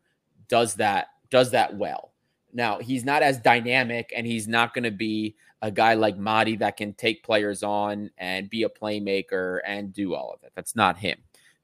does 0.49 0.75
that 0.77 1.09
does 1.31 1.51
that 1.51 1.77
well. 1.77 2.13
Now, 2.53 2.79
he's 2.79 3.05
not 3.05 3.23
as 3.23 3.39
dynamic 3.39 4.13
and 4.17 4.27
he's 4.27 4.49
not 4.49 4.73
going 4.73 4.85
to 4.85 4.91
be 4.91 5.37
a 5.61 5.71
guy 5.71 5.95
like 5.95 6.17
Mady 6.17 6.59
that 6.61 6.77
can 6.77 6.95
take 6.95 7.25
players 7.25 7.63
on 7.63 8.11
and 8.17 8.49
be 8.49 8.63
a 8.63 8.69
playmaker 8.69 9.59
and 9.67 9.93
do 9.93 10.15
all 10.15 10.33
of 10.33 10.43
it. 10.45 10.53
That's 10.55 10.77
not 10.77 10.99
him. 10.99 11.19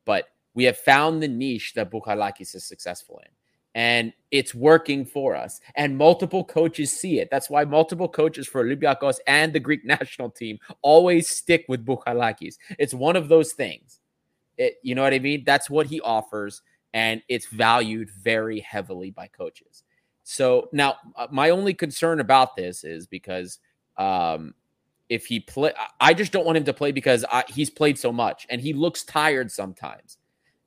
But 0.04 0.28
we 0.54 0.64
have 0.64 0.76
found 0.76 1.22
the 1.22 1.28
niche 1.28 1.74
that 1.74 1.90
Bouchalakis 1.90 2.54
is 2.54 2.64
successful 2.64 3.20
in. 3.24 3.30
And 3.76 4.12
it's 4.30 4.54
working 4.54 5.04
for 5.04 5.34
us. 5.34 5.60
And 5.74 5.98
multiple 5.98 6.44
coaches 6.44 6.92
see 6.92 7.18
it. 7.18 7.28
That's 7.30 7.50
why 7.50 7.64
multiple 7.64 8.08
coaches 8.08 8.46
for 8.46 8.64
Olympiacos 8.64 9.18
and 9.26 9.52
the 9.52 9.60
Greek 9.60 9.84
national 9.84 10.30
team 10.30 10.58
always 10.82 11.28
stick 11.28 11.64
with 11.68 11.84
Bouchalakis. 11.84 12.56
It's 12.78 12.94
one 12.94 13.16
of 13.16 13.28
those 13.28 13.52
things. 13.52 14.00
It, 14.58 14.76
you 14.82 14.94
know 14.94 15.02
what 15.02 15.14
I 15.14 15.18
mean? 15.18 15.44
That's 15.44 15.68
what 15.70 15.86
he 15.86 16.00
offers. 16.00 16.62
And 16.92 17.22
it's 17.28 17.46
valued 17.46 18.10
very 18.10 18.60
heavily 18.60 19.10
by 19.10 19.26
coaches. 19.26 19.82
So 20.22 20.68
now, 20.72 20.96
uh, 21.16 21.26
my 21.30 21.50
only 21.50 21.74
concern 21.74 22.20
about 22.20 22.56
this 22.56 22.84
is 22.84 23.06
because 23.06 23.58
um, 23.96 24.54
if 25.08 25.26
he 25.26 25.40
play, 25.40 25.72
I- 26.00 26.14
just 26.14 26.32
don't 26.32 26.46
want 26.46 26.56
him 26.56 26.64
to 26.64 26.72
play 26.72 26.92
because 26.92 27.24
I, 27.30 27.44
he's 27.48 27.70
played 27.70 27.98
so 27.98 28.12
much 28.12 28.46
and 28.48 28.60
he 28.60 28.72
looks 28.72 29.04
tired 29.04 29.50
sometimes. 29.50 30.18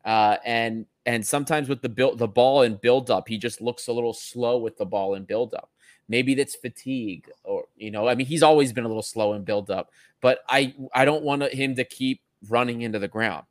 Uh, 0.05 0.37
and 0.45 0.85
and 1.05 1.25
sometimes 1.25 1.67
with 1.69 1.81
the 1.81 1.89
build 1.89 2.17
the 2.17 2.27
ball 2.27 2.61
and 2.61 2.79
build 2.79 3.09
up, 3.11 3.27
he 3.27 3.37
just 3.37 3.61
looks 3.61 3.87
a 3.87 3.93
little 3.93 4.13
slow 4.13 4.57
with 4.57 4.77
the 4.77 4.85
ball 4.85 5.15
and 5.15 5.27
build 5.27 5.53
up. 5.53 5.69
Maybe 6.07 6.33
that's 6.33 6.55
fatigue, 6.55 7.29
or 7.43 7.65
you 7.75 7.91
know, 7.91 8.07
I 8.07 8.15
mean, 8.15 8.27
he's 8.27 8.43
always 8.43 8.71
been 8.71 8.85
a 8.85 8.87
little 8.87 9.03
slow 9.03 9.33
in 9.33 9.43
build 9.43 9.69
up, 9.69 9.91
but 10.21 10.39
I 10.49 10.75
I 10.93 11.03
don't 11.03 11.23
want 11.23 11.43
him 11.51 11.75
to 11.75 11.83
keep 11.83 12.21
running 12.47 12.81
into 12.83 12.99
the 12.99 13.07
ground. 13.09 13.45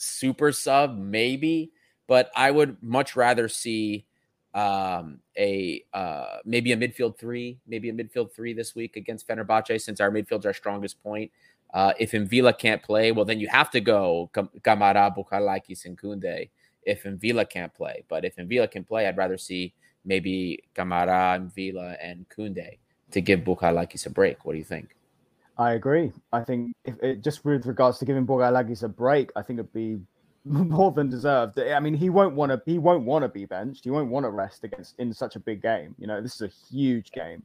Super 0.00 0.52
sub, 0.52 0.96
maybe, 0.96 1.72
but 2.06 2.30
I 2.36 2.52
would 2.52 2.80
much 2.82 3.16
rather 3.16 3.48
see 3.48 4.06
um 4.54 5.20
a 5.36 5.84
uh 5.92 6.38
maybe 6.44 6.72
a 6.72 6.76
midfield 6.76 7.18
three 7.18 7.58
maybe 7.66 7.90
a 7.90 7.92
midfield 7.92 8.32
three 8.32 8.54
this 8.54 8.74
week 8.74 8.96
against 8.96 9.28
Fenerbahce 9.28 9.78
since 9.78 10.00
our 10.00 10.10
midfield's 10.10 10.46
our 10.46 10.54
strongest 10.54 11.02
point. 11.02 11.30
Uh 11.74 11.92
if 11.98 12.12
M'Vila 12.12 12.58
can't 12.58 12.82
play 12.82 13.12
well 13.12 13.26
then 13.26 13.40
you 13.40 13.48
have 13.48 13.70
to 13.72 13.80
go 13.80 14.30
Kam- 14.32 14.48
Camara 14.62 15.12
Bouchalakis 15.14 15.84
and 15.84 15.98
Kunde 15.98 16.48
if 16.84 17.02
M'Vila 17.04 17.48
can't 17.48 17.74
play. 17.74 18.04
But 18.08 18.24
if 18.24 18.36
M'Vila 18.36 18.70
can 18.70 18.84
play 18.84 19.06
I'd 19.06 19.18
rather 19.18 19.36
see 19.36 19.74
maybe 20.06 20.64
Camara 20.74 21.38
M'Vila 21.38 21.98
and 22.02 22.26
Kunde 22.30 22.78
to 23.10 23.20
give 23.20 23.40
Bouchalakis 23.40 24.06
a 24.06 24.10
break. 24.10 24.46
What 24.46 24.52
do 24.52 24.58
you 24.58 24.64
think 24.64 24.96
I 25.58 25.72
agree. 25.72 26.12
I 26.32 26.42
think 26.42 26.72
if 26.84 26.94
it, 27.02 27.22
just 27.22 27.44
with 27.44 27.66
regards 27.66 27.98
to 27.98 28.04
giving 28.04 28.26
Bouchalakis 28.26 28.84
a 28.84 28.88
break, 28.88 29.30
I 29.34 29.42
think 29.42 29.58
it'd 29.58 29.72
be 29.72 29.98
more 30.44 30.92
than 30.92 31.10
deserved. 31.10 31.58
I 31.58 31.80
mean, 31.80 31.94
he 31.94 32.10
won't 32.10 32.34
want 32.36 32.52
to. 32.52 32.62
He 32.64 32.78
won't 32.78 33.04
want 33.04 33.24
to 33.24 33.28
be 33.28 33.44
benched. 33.44 33.84
He 33.84 33.90
won't 33.90 34.08
want 34.08 34.24
to 34.24 34.30
rest 34.30 34.62
against 34.64 34.94
in 34.98 35.12
such 35.12 35.34
a 35.34 35.40
big 35.40 35.60
game. 35.60 35.94
You 35.98 36.06
know, 36.06 36.20
this 36.20 36.36
is 36.36 36.42
a 36.42 36.74
huge 36.74 37.10
game. 37.10 37.42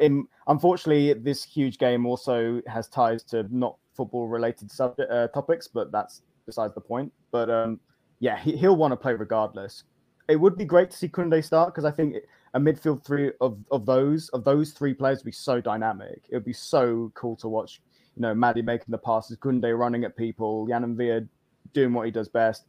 In 0.00 0.26
unfortunately, 0.46 1.12
this 1.12 1.44
huge 1.44 1.76
game 1.76 2.06
also 2.06 2.62
has 2.66 2.88
ties 2.88 3.22
to 3.24 3.46
not 3.50 3.76
football 3.94 4.28
related 4.28 4.70
subject 4.70 5.10
uh, 5.10 5.28
topics, 5.28 5.68
but 5.68 5.92
that's 5.92 6.22
besides 6.46 6.72
the 6.74 6.80
point. 6.80 7.12
But 7.30 7.50
um, 7.50 7.80
yeah, 8.20 8.38
he, 8.38 8.56
he'll 8.56 8.76
want 8.76 8.92
to 8.92 8.96
play 8.96 9.12
regardless. 9.12 9.84
It 10.28 10.36
would 10.36 10.56
be 10.56 10.64
great 10.64 10.90
to 10.92 10.96
see 10.96 11.08
Kunde 11.08 11.44
start 11.44 11.74
because 11.74 11.84
I 11.84 11.90
think 11.90 12.14
it, 12.14 12.28
a 12.54 12.60
midfield 12.60 13.04
three 13.04 13.32
of, 13.40 13.58
of 13.70 13.86
those 13.86 14.28
of 14.30 14.44
those 14.44 14.72
three 14.72 14.94
players 14.94 15.18
would 15.18 15.26
be 15.26 15.32
so 15.32 15.60
dynamic. 15.60 16.22
It 16.28 16.34
would 16.34 16.44
be 16.44 16.52
so 16.52 17.10
cool 17.14 17.36
to 17.36 17.48
watch. 17.48 17.80
You 18.16 18.22
know, 18.22 18.34
Mady 18.34 18.62
making 18.62 18.86
the 18.88 18.98
passes, 18.98 19.38
Kunde 19.38 19.76
running 19.78 20.04
at 20.04 20.16
people, 20.16 20.66
Yann 20.68 20.84
M'Vila 20.84 21.26
doing 21.72 21.94
what 21.94 22.04
he 22.04 22.12
does 22.12 22.28
best. 22.28 22.66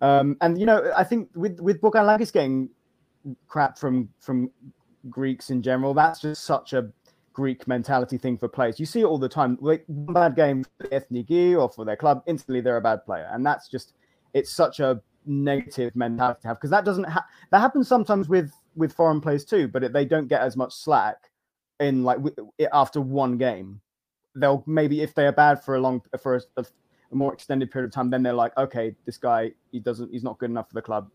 Um, 0.00 0.36
and 0.40 0.58
you 0.58 0.66
know, 0.66 0.92
I 0.96 1.04
think 1.04 1.30
with 1.36 1.60
with 1.60 1.80
Bogan 1.80 2.32
getting 2.32 2.68
crap 3.46 3.78
from 3.78 4.08
from 4.18 4.50
Greeks 5.08 5.50
in 5.50 5.62
general, 5.62 5.94
that's 5.94 6.20
just 6.20 6.42
such 6.42 6.72
a 6.72 6.90
Greek 7.32 7.68
mentality 7.68 8.18
thing 8.18 8.36
for 8.36 8.48
players. 8.48 8.80
You 8.80 8.86
see 8.86 9.00
it 9.00 9.04
all 9.04 9.18
the 9.18 9.28
time. 9.28 9.56
Like 9.60 9.84
one 9.86 10.14
bad 10.14 10.34
game 10.34 10.64
for 10.64 10.88
Ethniki 10.88 11.56
or 11.56 11.68
for 11.68 11.84
their 11.84 11.96
club, 11.96 12.22
instantly 12.26 12.60
they're 12.60 12.76
a 12.76 12.82
bad 12.82 13.04
player, 13.04 13.28
and 13.32 13.46
that's 13.46 13.68
just 13.68 13.94
it's 14.34 14.52
such 14.52 14.80
a 14.80 15.00
negative 15.24 15.94
mentality 15.94 16.40
to 16.42 16.48
have 16.48 16.56
because 16.56 16.70
that 16.70 16.84
doesn't 16.84 17.04
ha- 17.04 17.24
that 17.52 17.60
happens 17.60 17.86
sometimes 17.86 18.28
with 18.28 18.52
with 18.74 18.92
foreign 18.92 19.20
players 19.20 19.44
too, 19.44 19.68
but 19.68 19.84
it, 19.84 19.92
they 19.92 20.04
don't 20.04 20.28
get 20.28 20.40
as 20.40 20.56
much 20.56 20.74
slack 20.74 21.30
in 21.80 22.04
like 22.04 22.18
w- 22.18 22.50
after 22.72 23.00
one 23.00 23.38
game. 23.38 23.80
they'll 24.34 24.62
maybe 24.66 25.02
if 25.02 25.14
they 25.14 25.26
are 25.26 25.32
bad 25.32 25.62
for 25.62 25.76
a 25.76 25.80
long 25.80 26.00
for 26.20 26.36
a, 26.36 26.40
a, 26.56 26.64
more 27.10 27.34
extended 27.34 27.70
period 27.70 27.88
of 27.88 27.92
time, 27.92 28.08
then 28.08 28.22
they're 28.22 28.32
like, 28.32 28.56
okay, 28.56 28.94
this 29.04 29.18
guy 29.18 29.52
he 29.70 29.80
doesn't 29.80 30.10
he's 30.10 30.22
not 30.22 30.38
good 30.38 30.50
enough 30.50 30.68
for 30.68 30.74
the 30.74 30.82
club, 30.82 31.10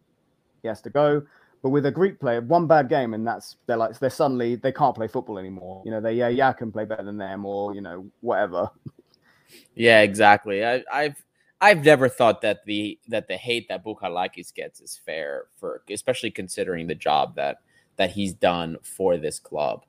he 0.62 0.68
has 0.68 0.82
to 0.82 0.90
go. 0.90 1.24
But 1.64 1.70
with 1.70 1.88
a 1.88 1.92
Greek 1.92 2.20
player, 2.20 2.42
one 2.42 2.68
bad 2.68 2.88
game 2.88 3.14
and 3.14 3.26
that's 3.26 3.58
they're 3.66 3.78
like 3.78 3.98
they're 3.98 4.10
suddenly 4.10 4.56
they 4.56 4.72
can't 4.72 4.96
play 4.96 5.08
football 5.08 5.40
anymore. 5.40 5.82
You 5.86 5.92
know, 5.92 6.02
they 6.02 6.14
yeah 6.14 6.30
yeah 6.30 6.54
can 6.54 6.72
play 6.72 6.86
better 6.86 7.04
than 7.04 7.18
them 7.18 7.46
or 7.46 7.74
you 7.74 7.82
know 7.82 8.06
whatever. 8.22 8.70
Yeah, 9.76 10.02
exactly. 10.02 10.66
I, 10.66 10.84
I've 10.92 11.24
I've 11.60 11.84
never 11.84 12.08
thought 12.08 12.42
that 12.42 12.66
the 12.66 13.00
that 13.08 13.28
the 13.28 13.38
hate 13.38 13.68
that 13.70 13.84
Bouchalakis 13.84 14.54
gets 14.54 14.80
is 14.80 15.00
fair 15.04 15.46
for 15.56 15.82
especially 15.90 16.32
considering 16.32 16.88
the 16.88 16.96
job 16.96 17.36
that 17.36 17.58
that 17.98 18.12
he's 18.12 18.34
done 18.34 18.78
for 18.84 19.18
this 19.18 19.40
club. 19.40 19.84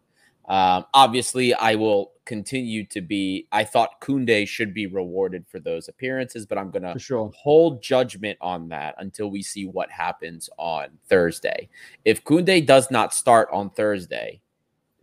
Um, 0.49 0.87
obviously, 0.95 1.53
I 1.53 1.75
will 1.75 2.13
continue 2.25 2.87
to 2.87 3.03
be. 3.03 3.47
I 3.53 3.65
thought 3.65 4.01
Kunde 4.01 4.49
should 4.49 4.73
be 4.73 4.87
rewarded 4.87 5.47
for 5.47 5.61
those 5.61 5.89
appearances, 5.89 6.47
but 6.47 6.57
I'm 6.57 6.71
going 6.71 6.85
to 6.85 6.99
sure. 6.99 7.31
hold 7.37 7.83
judgment 7.83 8.39
on 8.41 8.69
that 8.71 8.95
until 8.97 9.31
we 9.31 9.43
see 9.43 9.67
what 9.67 9.91
happens 9.91 10.49
on 10.57 10.89
Thursday. 11.07 11.69
If 12.07 12.25
Kunde 12.25 12.65
does 12.65 12.91
not 12.91 13.13
start 13.13 13.51
on 13.53 13.69
Thursday, 13.69 14.41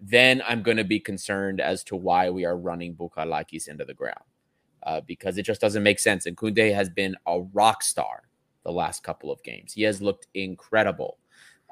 then 0.02 0.42
I'm 0.48 0.64
going 0.64 0.78
to 0.78 0.84
be 0.84 1.00
concerned 1.00 1.62
as 1.62 1.84
to 1.86 1.96
why 1.96 2.32
we 2.32 2.44
are 2.44 2.58
running 2.58 2.96
Bouchalakis 2.96 3.68
into 3.68 3.86
the 3.86 3.94
ground 3.94 4.26
uh, 4.86 5.02
because 5.02 5.38
it 5.38 5.44
just 5.44 5.62
doesn't 5.62 5.84
make 5.84 6.00
sense. 6.00 6.26
And 6.26 6.38
Kunde 6.38 6.74
has 6.74 6.90
been 6.90 7.16
a 7.26 7.42
rock 7.54 7.84
star 7.84 8.24
the 8.64 8.72
last 8.72 9.04
couple 9.04 9.32
of 9.32 9.42
games. 9.44 9.74
He 9.74 9.84
has 9.84 10.02
looked 10.02 10.28
incredible. 10.34 11.18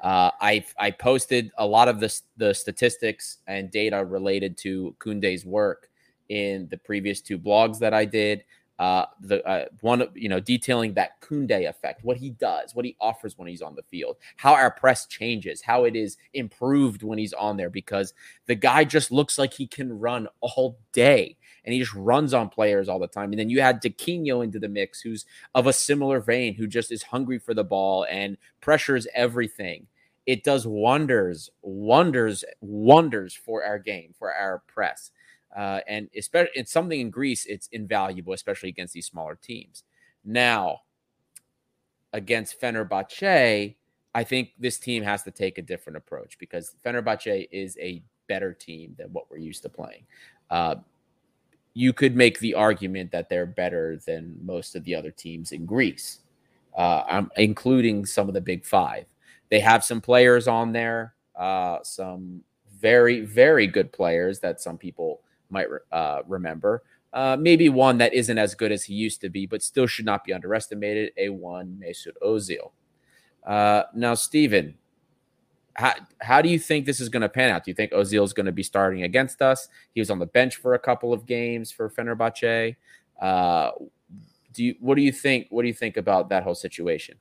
Uh, 0.02 0.30
I 0.40 0.64
I 0.78 0.90
posted 0.90 1.50
a 1.56 1.66
lot 1.66 1.88
of 1.88 2.00
the 2.00 2.14
the 2.36 2.52
statistics 2.52 3.38
and 3.46 3.70
data 3.70 4.04
related 4.04 4.58
to 4.58 4.94
Kunde's 4.98 5.44
work 5.44 5.88
in 6.28 6.68
the 6.70 6.78
previous 6.78 7.20
two 7.20 7.38
blogs 7.38 7.78
that 7.78 7.94
I 7.94 8.04
did. 8.04 8.44
Uh, 8.76 9.06
the 9.20 9.40
uh, 9.46 9.66
one 9.82 10.04
you 10.14 10.28
know 10.28 10.40
detailing 10.40 10.94
that 10.94 11.20
Kunde 11.20 11.68
effect, 11.68 12.04
what 12.04 12.16
he 12.16 12.30
does, 12.30 12.74
what 12.74 12.84
he 12.84 12.96
offers 13.00 13.38
when 13.38 13.46
he's 13.46 13.62
on 13.62 13.76
the 13.76 13.84
field, 13.84 14.16
how 14.36 14.52
our 14.52 14.72
press 14.72 15.06
changes, 15.06 15.62
how 15.62 15.84
it 15.84 15.94
is 15.94 16.16
improved 16.34 17.04
when 17.04 17.16
he's 17.16 17.32
on 17.32 17.56
there, 17.56 17.70
because 17.70 18.12
the 18.46 18.56
guy 18.56 18.82
just 18.82 19.12
looks 19.12 19.38
like 19.38 19.54
he 19.54 19.68
can 19.68 19.96
run 20.00 20.26
all 20.40 20.76
day 20.92 21.36
and 21.64 21.72
he 21.72 21.80
just 21.80 21.94
runs 21.94 22.34
on 22.34 22.48
players 22.48 22.88
all 22.88 22.98
the 22.98 23.06
time. 23.06 23.32
And 23.32 23.38
then 23.38 23.50
you 23.50 23.60
had 23.60 23.82
Tiquinho 23.82 24.44
into 24.44 24.58
the 24.58 24.68
mix, 24.68 25.00
who's 25.00 25.24
of 25.54 25.66
a 25.66 25.72
similar 25.72 26.20
vein, 26.20 26.54
who 26.54 26.66
just 26.66 26.92
is 26.92 27.02
hungry 27.04 27.38
for 27.38 27.54
the 27.54 27.64
ball 27.64 28.06
and 28.08 28.36
pressures 28.60 29.06
everything. 29.14 29.86
It 30.26 30.44
does 30.44 30.66
wonders, 30.66 31.50
wonders, 31.62 32.44
wonders 32.60 33.34
for 33.34 33.64
our 33.64 33.78
game, 33.78 34.14
for 34.18 34.32
our 34.32 34.62
press. 34.66 35.10
Uh, 35.54 35.80
and 35.86 36.08
especially 36.16 36.50
it's 36.54 36.72
something 36.72 37.00
in 37.00 37.10
Greece, 37.10 37.46
it's 37.46 37.68
invaluable, 37.68 38.32
especially 38.32 38.68
against 38.68 38.94
these 38.94 39.06
smaller 39.06 39.36
teams. 39.36 39.84
Now, 40.24 40.80
against 42.12 42.60
Fenerbahce, 42.60 43.74
I 44.14 44.24
think 44.24 44.52
this 44.58 44.78
team 44.78 45.02
has 45.02 45.22
to 45.24 45.30
take 45.30 45.58
a 45.58 45.62
different 45.62 45.96
approach 45.96 46.38
because 46.38 46.74
Fenerbahce 46.84 47.48
is 47.50 47.76
a 47.80 48.02
better 48.28 48.52
team 48.52 48.94
than 48.96 49.12
what 49.12 49.30
we're 49.30 49.38
used 49.38 49.62
to 49.62 49.68
playing. 49.68 50.04
Uh, 50.50 50.76
you 51.74 51.92
could 51.92 52.16
make 52.16 52.38
the 52.38 52.54
argument 52.54 53.10
that 53.10 53.28
they're 53.28 53.46
better 53.46 53.98
than 54.06 54.38
most 54.42 54.76
of 54.76 54.84
the 54.84 54.94
other 54.94 55.10
teams 55.10 55.52
in 55.52 55.66
Greece, 55.66 56.20
uh, 56.76 57.24
including 57.36 58.06
some 58.06 58.28
of 58.28 58.34
the 58.34 58.40
big 58.40 58.64
five. 58.64 59.06
They 59.50 59.60
have 59.60 59.84
some 59.84 60.00
players 60.00 60.48
on 60.48 60.72
there, 60.72 61.14
uh, 61.36 61.78
some 61.82 62.42
very, 62.80 63.20
very 63.20 63.66
good 63.66 63.92
players 63.92 64.40
that 64.40 64.60
some 64.60 64.78
people 64.78 65.20
might 65.50 65.66
uh, 65.90 66.22
remember. 66.26 66.84
Uh, 67.12 67.36
maybe 67.38 67.68
one 67.68 67.98
that 67.98 68.14
isn't 68.14 68.38
as 68.38 68.54
good 68.54 68.72
as 68.72 68.84
he 68.84 68.94
used 68.94 69.20
to 69.20 69.28
be, 69.28 69.46
but 69.46 69.62
still 69.62 69.86
should 69.86 70.04
not 70.04 70.24
be 70.24 70.32
underestimated. 70.32 71.12
A 71.16 71.28
one 71.28 71.80
Mesut 71.80 72.14
Ozil. 72.22 72.72
Uh, 73.44 73.84
now, 73.94 74.14
Stephen, 74.14 74.74
how, 75.74 75.94
how 76.20 76.42
do 76.42 76.48
you 76.48 76.58
think 76.58 76.86
this 76.86 77.00
is 77.00 77.08
going 77.08 77.22
to 77.22 77.28
pan 77.28 77.50
out? 77.50 77.64
Do 77.64 77.70
you 77.70 77.74
think 77.74 77.92
Ozil 77.92 78.24
is 78.24 78.32
going 78.32 78.46
to 78.46 78.52
be 78.52 78.62
starting 78.62 79.02
against 79.02 79.42
us? 79.42 79.68
He 79.92 80.00
was 80.00 80.10
on 80.10 80.18
the 80.18 80.26
bench 80.26 80.56
for 80.56 80.74
a 80.74 80.78
couple 80.78 81.12
of 81.12 81.26
games 81.26 81.72
for 81.72 81.90
Fenerbahce. 81.90 82.76
Uh, 83.20 83.70
do 84.52 84.64
you 84.64 84.74
what 84.80 84.94
do 84.94 85.02
you 85.02 85.12
think? 85.12 85.48
What 85.50 85.62
do 85.62 85.68
you 85.68 85.74
think 85.74 85.96
about 85.96 86.28
that 86.28 86.44
whole 86.44 86.54
situation? 86.54 87.16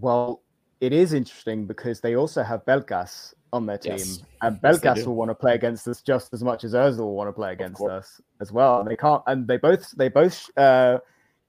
Well, 0.00 0.42
it 0.80 0.92
is 0.92 1.12
interesting 1.12 1.66
because 1.66 2.00
they 2.00 2.16
also 2.16 2.42
have 2.42 2.64
Pelkas 2.64 3.34
on 3.52 3.66
their 3.66 3.78
team, 3.78 3.92
yes. 3.92 4.22
and 4.42 4.60
Pelkas 4.60 4.96
yes, 4.96 5.06
will 5.06 5.14
want 5.14 5.30
to 5.30 5.34
play 5.34 5.54
against 5.54 5.86
us 5.86 6.00
just 6.00 6.32
as 6.32 6.42
much 6.42 6.64
as 6.64 6.72
Ozil 6.72 6.98
will 6.98 7.14
want 7.14 7.28
to 7.28 7.32
play 7.32 7.52
against 7.52 7.82
us 7.82 8.20
as 8.40 8.50
well. 8.50 8.80
And 8.80 8.90
they 8.90 8.96
can't, 8.96 9.22
and 9.26 9.46
they 9.46 9.58
both 9.58 9.90
they 9.92 10.08
both 10.08 10.50
uh, 10.56 10.98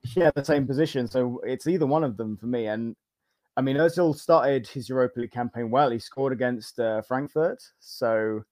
share 0.03 0.31
the 0.35 0.43
same 0.43 0.67
position, 0.67 1.07
so 1.07 1.41
it's 1.45 1.65
either 1.65 1.87
one 1.87 2.03
of 2.03 2.17
them 2.17 2.37
for 2.37 2.47
me. 2.47 2.67
And 2.67 2.95
I 3.57 3.61
mean, 3.61 3.77
Ozil 3.77 4.15
started 4.15 4.67
his 4.67 4.89
Europa 4.89 5.19
League 5.19 5.31
campaign 5.31 5.69
well. 5.69 5.89
He 5.89 5.99
scored 5.99 6.33
against 6.33 6.79
uh, 6.79 7.01
Frankfurt, 7.01 7.63
so 7.79 8.43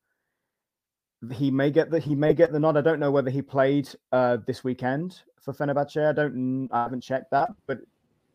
he 1.31 1.51
may 1.51 1.71
get 1.71 1.89
the 1.89 1.99
he 1.99 2.15
may 2.15 2.33
get 2.33 2.51
the 2.51 2.59
nod. 2.59 2.77
I 2.77 2.81
don't 2.81 2.99
know 2.99 3.11
whether 3.11 3.29
he 3.29 3.41
played 3.41 3.89
uh, 4.11 4.37
this 4.47 4.63
weekend 4.63 5.21
for 5.41 5.53
Fenerbahce. 5.53 6.09
I 6.09 6.13
don't. 6.13 6.69
I 6.71 6.83
haven't 6.83 7.01
checked 7.01 7.31
that, 7.31 7.49
but 7.67 7.79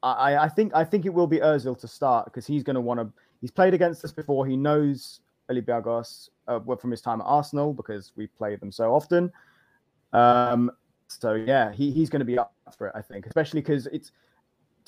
I, 0.02 0.36
I 0.36 0.48
think 0.48 0.72
I 0.74 0.84
think 0.84 1.06
it 1.06 1.12
will 1.12 1.26
be 1.26 1.38
Ozil 1.38 1.78
to 1.80 1.88
start 1.88 2.26
because 2.26 2.46
he's 2.46 2.62
going 2.62 2.74
to 2.74 2.80
want 2.80 3.00
to. 3.00 3.10
He's 3.40 3.50
played 3.50 3.74
against 3.74 4.04
us 4.04 4.12
before. 4.12 4.46
He 4.46 4.56
knows 4.56 5.20
Olympiacos 5.50 6.28
uh, 6.46 6.60
from 6.76 6.90
his 6.90 7.00
time 7.00 7.20
at 7.20 7.24
Arsenal 7.24 7.72
because 7.72 8.12
we 8.16 8.26
play 8.26 8.56
them 8.56 8.70
so 8.70 8.94
often. 8.94 9.32
Um, 10.12 10.70
so 11.08 11.34
yeah, 11.34 11.72
he, 11.72 11.90
he's 11.90 12.10
going 12.10 12.20
to 12.20 12.26
be 12.26 12.38
up 12.38 12.52
for 12.76 12.88
it. 12.88 12.92
I 12.94 13.02
think, 13.02 13.26
especially 13.26 13.60
because 13.60 13.86
it's 13.86 14.12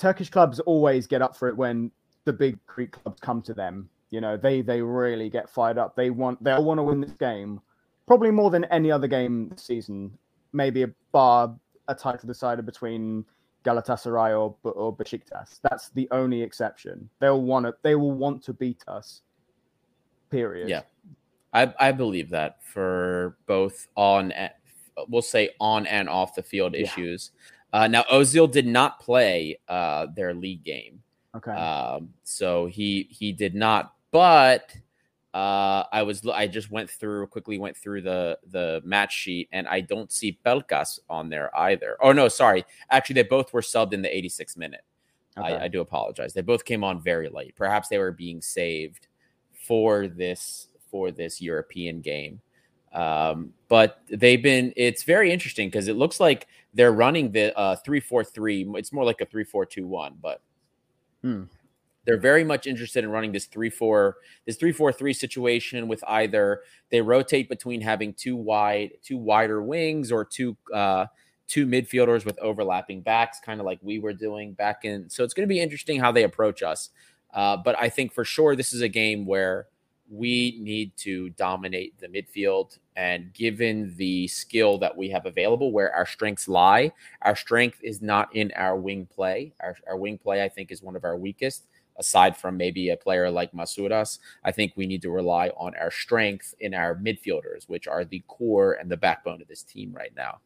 Turkish 0.00 0.30
clubs 0.30 0.60
always 0.60 1.06
get 1.06 1.20
up 1.20 1.36
for 1.36 1.48
it 1.48 1.56
when 1.56 1.90
the 2.24 2.32
big 2.32 2.58
Greek 2.66 2.92
clubs 2.92 3.20
come 3.20 3.42
to 3.42 3.52
them. 3.52 3.88
You 4.08 4.20
know, 4.22 4.36
they 4.36 4.62
they 4.62 4.80
really 4.80 5.28
get 5.28 5.48
fired 5.50 5.76
up. 5.76 5.94
They 5.94 6.08
want 6.08 6.42
they'll 6.42 6.64
want 6.64 6.78
to 6.78 6.82
win 6.82 7.00
this 7.00 7.12
game, 7.12 7.60
probably 8.06 8.30
more 8.30 8.50
than 8.50 8.64
any 8.64 8.90
other 8.90 9.06
game 9.06 9.50
this 9.50 9.62
season. 9.62 10.16
Maybe 10.52 10.82
a 10.82 10.90
bar 11.12 11.54
a 11.86 11.94
title 11.94 12.26
decided 12.26 12.64
between 12.64 13.26
Galatasaray 13.64 14.30
or 14.40 14.56
or 14.62 14.96
Besiktas. 14.96 15.60
That's 15.62 15.90
the 15.90 16.08
only 16.10 16.42
exception. 16.42 17.10
They'll 17.20 17.42
want 17.42 17.66
to 17.66 17.74
they 17.82 17.94
will 17.94 18.12
want 18.12 18.42
to 18.44 18.54
beat 18.54 18.82
us. 18.88 19.20
Period. 20.30 20.68
Yeah, 20.68 20.82
I 21.52 21.72
I 21.78 21.92
believe 21.92 22.30
that 22.30 22.64
for 22.64 23.36
both 23.46 23.86
on 23.96 24.32
we'll 25.08 25.22
say 25.22 25.50
on 25.60 25.86
and 25.86 26.08
off 26.08 26.34
the 26.34 26.42
field 26.42 26.74
yeah. 26.74 26.82
issues. 26.82 27.32
Uh, 27.72 27.86
now 27.86 28.02
Ozil 28.10 28.50
did 28.50 28.66
not 28.66 29.00
play 29.00 29.58
uh, 29.68 30.06
their 30.14 30.34
league 30.34 30.64
game. 30.64 31.02
Okay. 31.36 31.52
Um, 31.52 32.10
so 32.24 32.66
he 32.66 33.06
he 33.10 33.32
did 33.32 33.54
not, 33.54 33.94
but 34.10 34.74
uh, 35.32 35.84
I 35.92 36.02
was 36.02 36.26
I 36.26 36.48
just 36.48 36.70
went 36.72 36.90
through 36.90 37.28
quickly 37.28 37.58
went 37.58 37.76
through 37.76 38.02
the 38.02 38.38
the 38.48 38.82
match 38.84 39.14
sheet 39.14 39.48
and 39.52 39.68
I 39.68 39.80
don't 39.80 40.10
see 40.10 40.38
Pelkas 40.44 40.98
on 41.08 41.28
there 41.28 41.56
either. 41.56 41.96
Oh 42.02 42.12
no, 42.12 42.26
sorry. 42.26 42.64
Actually, 42.90 43.14
they 43.14 43.22
both 43.28 43.52
were 43.52 43.60
subbed 43.60 43.92
in 43.92 44.02
the 44.02 44.08
86th 44.08 44.56
minute. 44.56 44.82
Okay. 45.38 45.54
I, 45.54 45.64
I 45.64 45.68
do 45.68 45.80
apologize. 45.80 46.34
They 46.34 46.40
both 46.40 46.64
came 46.64 46.82
on 46.82 47.00
very 47.00 47.28
late. 47.28 47.54
Perhaps 47.54 47.88
they 47.88 47.98
were 47.98 48.10
being 48.10 48.42
saved 48.42 49.06
for 49.52 50.08
this 50.08 50.68
for 50.90 51.12
this 51.12 51.40
European 51.40 52.00
game. 52.00 52.40
Um, 52.92 53.52
but 53.68 54.02
they've 54.08 54.42
been, 54.42 54.72
it's 54.76 55.04
very 55.04 55.32
interesting 55.32 55.68
because 55.68 55.88
it 55.88 55.96
looks 55.96 56.18
like 56.18 56.48
they're 56.74 56.92
running 56.92 57.32
the 57.32 57.56
uh, 57.56 57.76
343. 57.76 58.72
It's 58.74 58.92
more 58.92 59.04
like 59.04 59.20
a 59.20 59.26
3421, 59.26 60.16
but 60.20 60.42
hmm. 61.22 61.44
they're 62.04 62.18
very 62.18 62.44
much 62.44 62.66
interested 62.66 63.04
in 63.04 63.10
running 63.10 63.32
this 63.32 63.46
3 63.46 63.70
4, 63.70 64.16
this 64.46 64.56
343 64.56 65.12
situation 65.12 65.88
with 65.88 66.02
either 66.08 66.62
they 66.90 67.00
rotate 67.00 67.48
between 67.48 67.80
having 67.80 68.12
two 68.12 68.36
wide, 68.36 68.92
two 69.02 69.18
wider 69.18 69.62
wings 69.62 70.10
or 70.10 70.24
two, 70.24 70.56
uh, 70.74 71.06
two 71.46 71.66
midfielders 71.66 72.24
with 72.24 72.38
overlapping 72.38 73.00
backs, 73.02 73.40
kind 73.44 73.60
of 73.60 73.66
like 73.66 73.78
we 73.82 73.98
were 73.98 74.12
doing 74.12 74.52
back 74.52 74.84
in. 74.84 75.08
So 75.10 75.24
it's 75.24 75.34
going 75.34 75.48
to 75.48 75.52
be 75.52 75.60
interesting 75.60 76.00
how 76.00 76.12
they 76.12 76.24
approach 76.24 76.62
us. 76.62 76.90
Uh, 77.32 77.56
but 77.56 77.76
I 77.78 77.88
think 77.88 78.12
for 78.12 78.24
sure 78.24 78.56
this 78.56 78.72
is 78.72 78.80
a 78.80 78.88
game 78.88 79.26
where 79.26 79.66
we 80.10 80.58
need 80.60 80.94
to 80.96 81.30
dominate 81.30 81.98
the 82.00 82.08
midfield. 82.08 82.78
And 82.96 83.32
given 83.32 83.94
the 83.96 84.26
skill 84.26 84.76
that 84.78 84.94
we 84.94 85.08
have 85.10 85.24
available, 85.24 85.72
where 85.72 85.94
our 85.94 86.04
strengths 86.04 86.48
lie, 86.48 86.92
our 87.22 87.36
strength 87.36 87.78
is 87.82 88.02
not 88.02 88.34
in 88.34 88.52
our 88.56 88.76
wing 88.76 89.06
play. 89.06 89.54
Our, 89.60 89.76
our 89.86 89.96
wing 89.96 90.18
play, 90.18 90.42
I 90.44 90.48
think, 90.48 90.72
is 90.72 90.82
one 90.82 90.96
of 90.96 91.04
our 91.04 91.16
weakest. 91.16 91.68
Aside 91.96 92.36
from 92.36 92.56
maybe 92.56 92.90
a 92.90 92.96
player 92.96 93.30
like 93.30 93.52
Masouras, 93.52 94.18
I 94.42 94.52
think 94.52 94.72
we 94.74 94.86
need 94.86 95.02
to 95.02 95.10
rely 95.10 95.48
on 95.50 95.74
our 95.76 95.90
strength 95.90 96.54
in 96.58 96.74
our 96.74 96.94
midfielders, 96.96 97.68
which 97.68 97.86
are 97.86 98.04
the 98.04 98.24
core 98.26 98.74
and 98.74 98.90
the 98.90 98.96
backbone 98.96 99.42
of 99.42 99.48
this 99.48 99.62
team 99.62 99.92
right 99.92 100.12
now. 100.16 100.40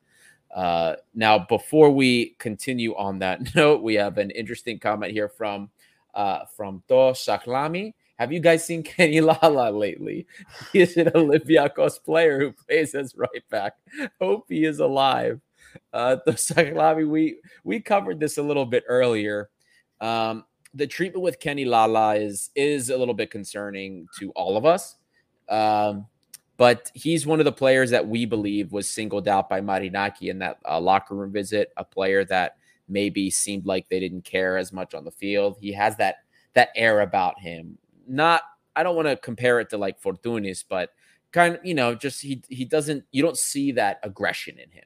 Uh, 0.54 0.96
now, 1.14 1.38
before 1.38 1.90
we 1.90 2.30
continue 2.38 2.94
on 2.96 3.20
that 3.20 3.54
note, 3.54 3.82
we 3.82 3.94
have 3.94 4.18
an 4.18 4.30
interesting 4.32 4.78
comment 4.78 5.12
here 5.12 5.28
from 5.28 5.70
uh, 6.14 6.44
from 6.56 6.82
To 6.88 7.12
Saklami 7.12 7.94
Have 8.18 8.32
you 8.32 8.40
guys 8.40 8.64
seen 8.64 8.82
Kenny 8.84 9.20
Lala 9.20 9.70
lately? 9.70 10.26
He 10.72 10.80
is 10.80 10.96
an 10.96 11.06
Olympiacos 11.08 12.02
player 12.02 12.38
who 12.38 12.52
plays 12.52 12.94
as 12.94 13.14
right 13.16 13.48
back. 13.50 13.74
Hope 14.20 14.46
he 14.48 14.64
is 14.64 14.80
alive. 14.80 15.40
Uh, 15.92 16.16
the 16.26 16.32
Saklavi, 16.32 17.08
we 17.08 17.40
we 17.64 17.80
covered 17.80 18.20
this 18.20 18.38
a 18.38 18.42
little 18.42 18.66
bit 18.66 18.84
earlier. 18.88 19.50
Um, 20.00 20.44
the 20.74 20.86
treatment 20.86 21.22
with 21.22 21.40
Kenny 21.40 21.64
Lala 21.64 22.16
is 22.16 22.50
is 22.54 22.90
a 22.90 22.96
little 22.96 23.14
bit 23.14 23.30
concerning 23.30 24.06
to 24.18 24.30
all 24.32 24.56
of 24.56 24.64
us. 24.64 24.96
Um, 25.48 26.06
but 26.56 26.90
he's 26.94 27.26
one 27.26 27.40
of 27.40 27.44
the 27.44 27.52
players 27.52 27.90
that 27.90 28.06
we 28.06 28.26
believe 28.26 28.72
was 28.72 28.88
singled 28.88 29.26
out 29.26 29.48
by 29.48 29.60
Marinaki 29.60 30.30
in 30.30 30.38
that 30.38 30.58
uh, 30.68 30.80
locker 30.80 31.14
room 31.14 31.32
visit. 31.32 31.72
A 31.76 31.84
player 31.84 32.24
that 32.26 32.56
maybe 32.88 33.30
seemed 33.30 33.66
like 33.66 33.88
they 33.88 33.98
didn't 33.98 34.24
care 34.24 34.56
as 34.56 34.72
much 34.72 34.94
on 34.94 35.04
the 35.04 35.10
field. 35.10 35.56
He 35.60 35.72
has 35.72 35.96
that 35.96 36.18
that 36.54 36.68
air 36.76 37.00
about 37.00 37.40
him. 37.40 37.76
Not 38.06 38.42
I 38.76 38.82
don't 38.82 38.96
want 38.96 39.08
to 39.08 39.16
compare 39.16 39.60
it 39.60 39.70
to 39.70 39.78
like 39.78 40.00
Fortounis, 40.00 40.64
but 40.68 40.90
kind 41.32 41.56
of 41.56 41.64
you 41.64 41.74
know 41.74 41.94
just 41.94 42.22
he 42.22 42.42
he 42.48 42.64
doesn't 42.64 43.04
you 43.10 43.22
don't 43.22 43.38
see 43.38 43.72
that 43.72 44.00
aggression 44.02 44.58
in 44.58 44.70
him. 44.70 44.84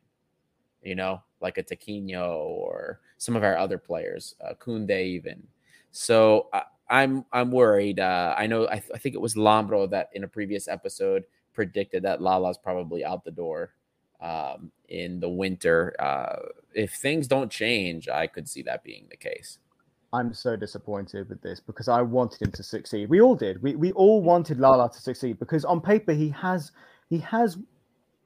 You 0.83 0.95
know, 0.95 1.23
like 1.41 1.59
a 1.59 1.63
Tiquinho 1.63 2.37
or 2.37 3.01
some 3.19 3.37
of 3.37 3.43
our 3.43 3.57
other 3.57 3.79
players, 3.79 4.35
uh, 4.47 4.55
Kunde 4.55 4.91
even. 4.91 5.43
So 5.91 6.49
uh, 6.53 6.63
I'm 6.89 7.25
I'm 7.33 7.51
worried. 7.51 8.01
Uh, 8.01 8.35
I 8.37 8.47
know 8.47 8.67
I, 8.69 8.79
th- 8.79 8.93
I 8.95 8.99
think 8.99 9.15
it 9.15 9.21
was 9.21 9.35
Lambro 9.35 9.91
that 9.91 10.11
in 10.13 10.25
a 10.25 10.29
previous 10.29 10.69
episode 10.69 11.25
predicted 11.53 12.05
that 12.05 12.23
Lala's 12.23 12.57
probably 12.57 13.05
out 13.05 13.25
the 13.25 13.31
door 13.31 13.75
um, 14.21 14.71
in 14.89 15.21
the 15.21 15.29
winter. 15.29 15.95
Uh, 15.99 16.37
if 16.75 16.93
things 16.95 17.27
don't 17.27 17.51
change, 17.51 18.09
I 18.09 18.27
could 18.27 18.49
see 18.49 18.63
that 18.63 18.85
being 18.85 19.07
the 19.11 19.17
case. 19.17 19.59
I'm 20.13 20.33
so 20.33 20.57
disappointed 20.57 21.29
with 21.29 21.43
this 21.43 21.61
because 21.61 21.89
I 21.89 22.01
wanted 22.01 22.43
him 22.43 22.53
to 22.53 22.63
succeed. 22.63 23.11
We 23.11 23.21
all 23.21 23.35
did. 23.35 23.63
We 23.63 23.77
we 23.77 23.93
all 23.93 24.23
wanted 24.23 24.59
Lala 24.59 24.91
to 24.91 25.01
succeed 25.01 25.39
because 25.39 25.65
on 25.65 25.81
paper 25.81 26.13
he 26.13 26.31
has 26.31 26.73
he 27.11 27.19
has 27.19 27.59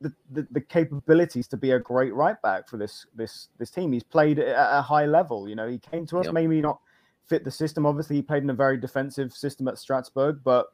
the, 0.01 0.13
the, 0.31 0.47
the 0.51 0.61
capabilities 0.61 1.47
to 1.49 1.57
be 1.57 1.71
a 1.71 1.79
great 1.79 2.15
right 2.15 2.41
back 2.43 2.69
for 2.69 2.77
this 2.77 3.07
this 3.15 3.49
this 3.59 3.71
team. 3.71 3.93
He's 3.93 4.05
played 4.05 4.39
at 4.39 4.79
a 4.79 4.83
high 4.83 5.07
level. 5.07 5.49
You 5.49 5.57
know, 5.57 5.69
he 5.69 5.79
came 5.79 6.07
to 6.07 6.19
us 6.19 6.27
yep. 6.27 6.35
maybe 6.35 6.61
not 6.61 6.81
fit 7.27 7.45
the 7.45 7.51
system. 7.51 7.87
Obviously, 7.87 8.17
he 8.17 8.23
played 8.23 8.43
in 8.43 8.51
a 8.51 8.55
very 8.55 8.77
defensive 8.77 9.33
system 9.33 9.67
at 9.69 9.79
Strasbourg, 9.79 10.41
but 10.45 10.67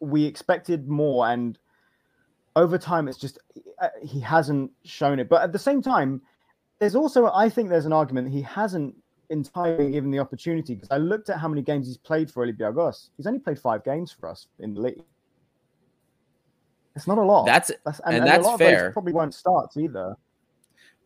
we 0.00 0.24
expected 0.24 0.88
more. 0.88 1.28
And 1.28 1.58
over 2.54 2.78
time, 2.78 3.08
it's 3.08 3.18
just 3.18 3.38
uh, 3.80 3.88
he 4.02 4.20
hasn't 4.20 4.70
shown 4.84 5.18
it. 5.18 5.28
But 5.28 5.42
at 5.42 5.52
the 5.52 5.58
same 5.58 5.82
time, 5.82 6.22
there's 6.78 6.94
also 6.94 7.26
I 7.32 7.48
think 7.48 7.68
there's 7.68 7.86
an 7.86 7.92
argument 7.92 8.30
he 8.30 8.42
hasn't 8.42 8.94
entirely 9.30 9.90
given 9.90 10.10
the 10.10 10.18
opportunity 10.18 10.74
because 10.74 10.90
I 10.90 10.98
looked 10.98 11.30
at 11.30 11.38
how 11.38 11.48
many 11.48 11.62
games 11.62 11.86
he's 11.86 11.96
played 11.96 12.30
for 12.30 12.46
Olympiacos. 12.46 13.10
He's 13.16 13.26
only 13.26 13.38
played 13.38 13.58
five 13.58 13.84
games 13.84 14.12
for 14.12 14.28
us 14.28 14.48
in 14.58 14.74
the 14.74 14.80
league. 14.80 15.02
It's 16.96 17.06
not 17.06 17.18
a 17.18 17.22
lot. 17.22 17.44
That's, 17.46 17.72
that's 17.84 18.00
and, 18.06 18.16
and, 18.16 18.26
that's 18.26 18.48
fair. 18.56 18.92
probably 18.92 19.12
won't 19.12 19.34
start 19.34 19.76
either. 19.76 20.16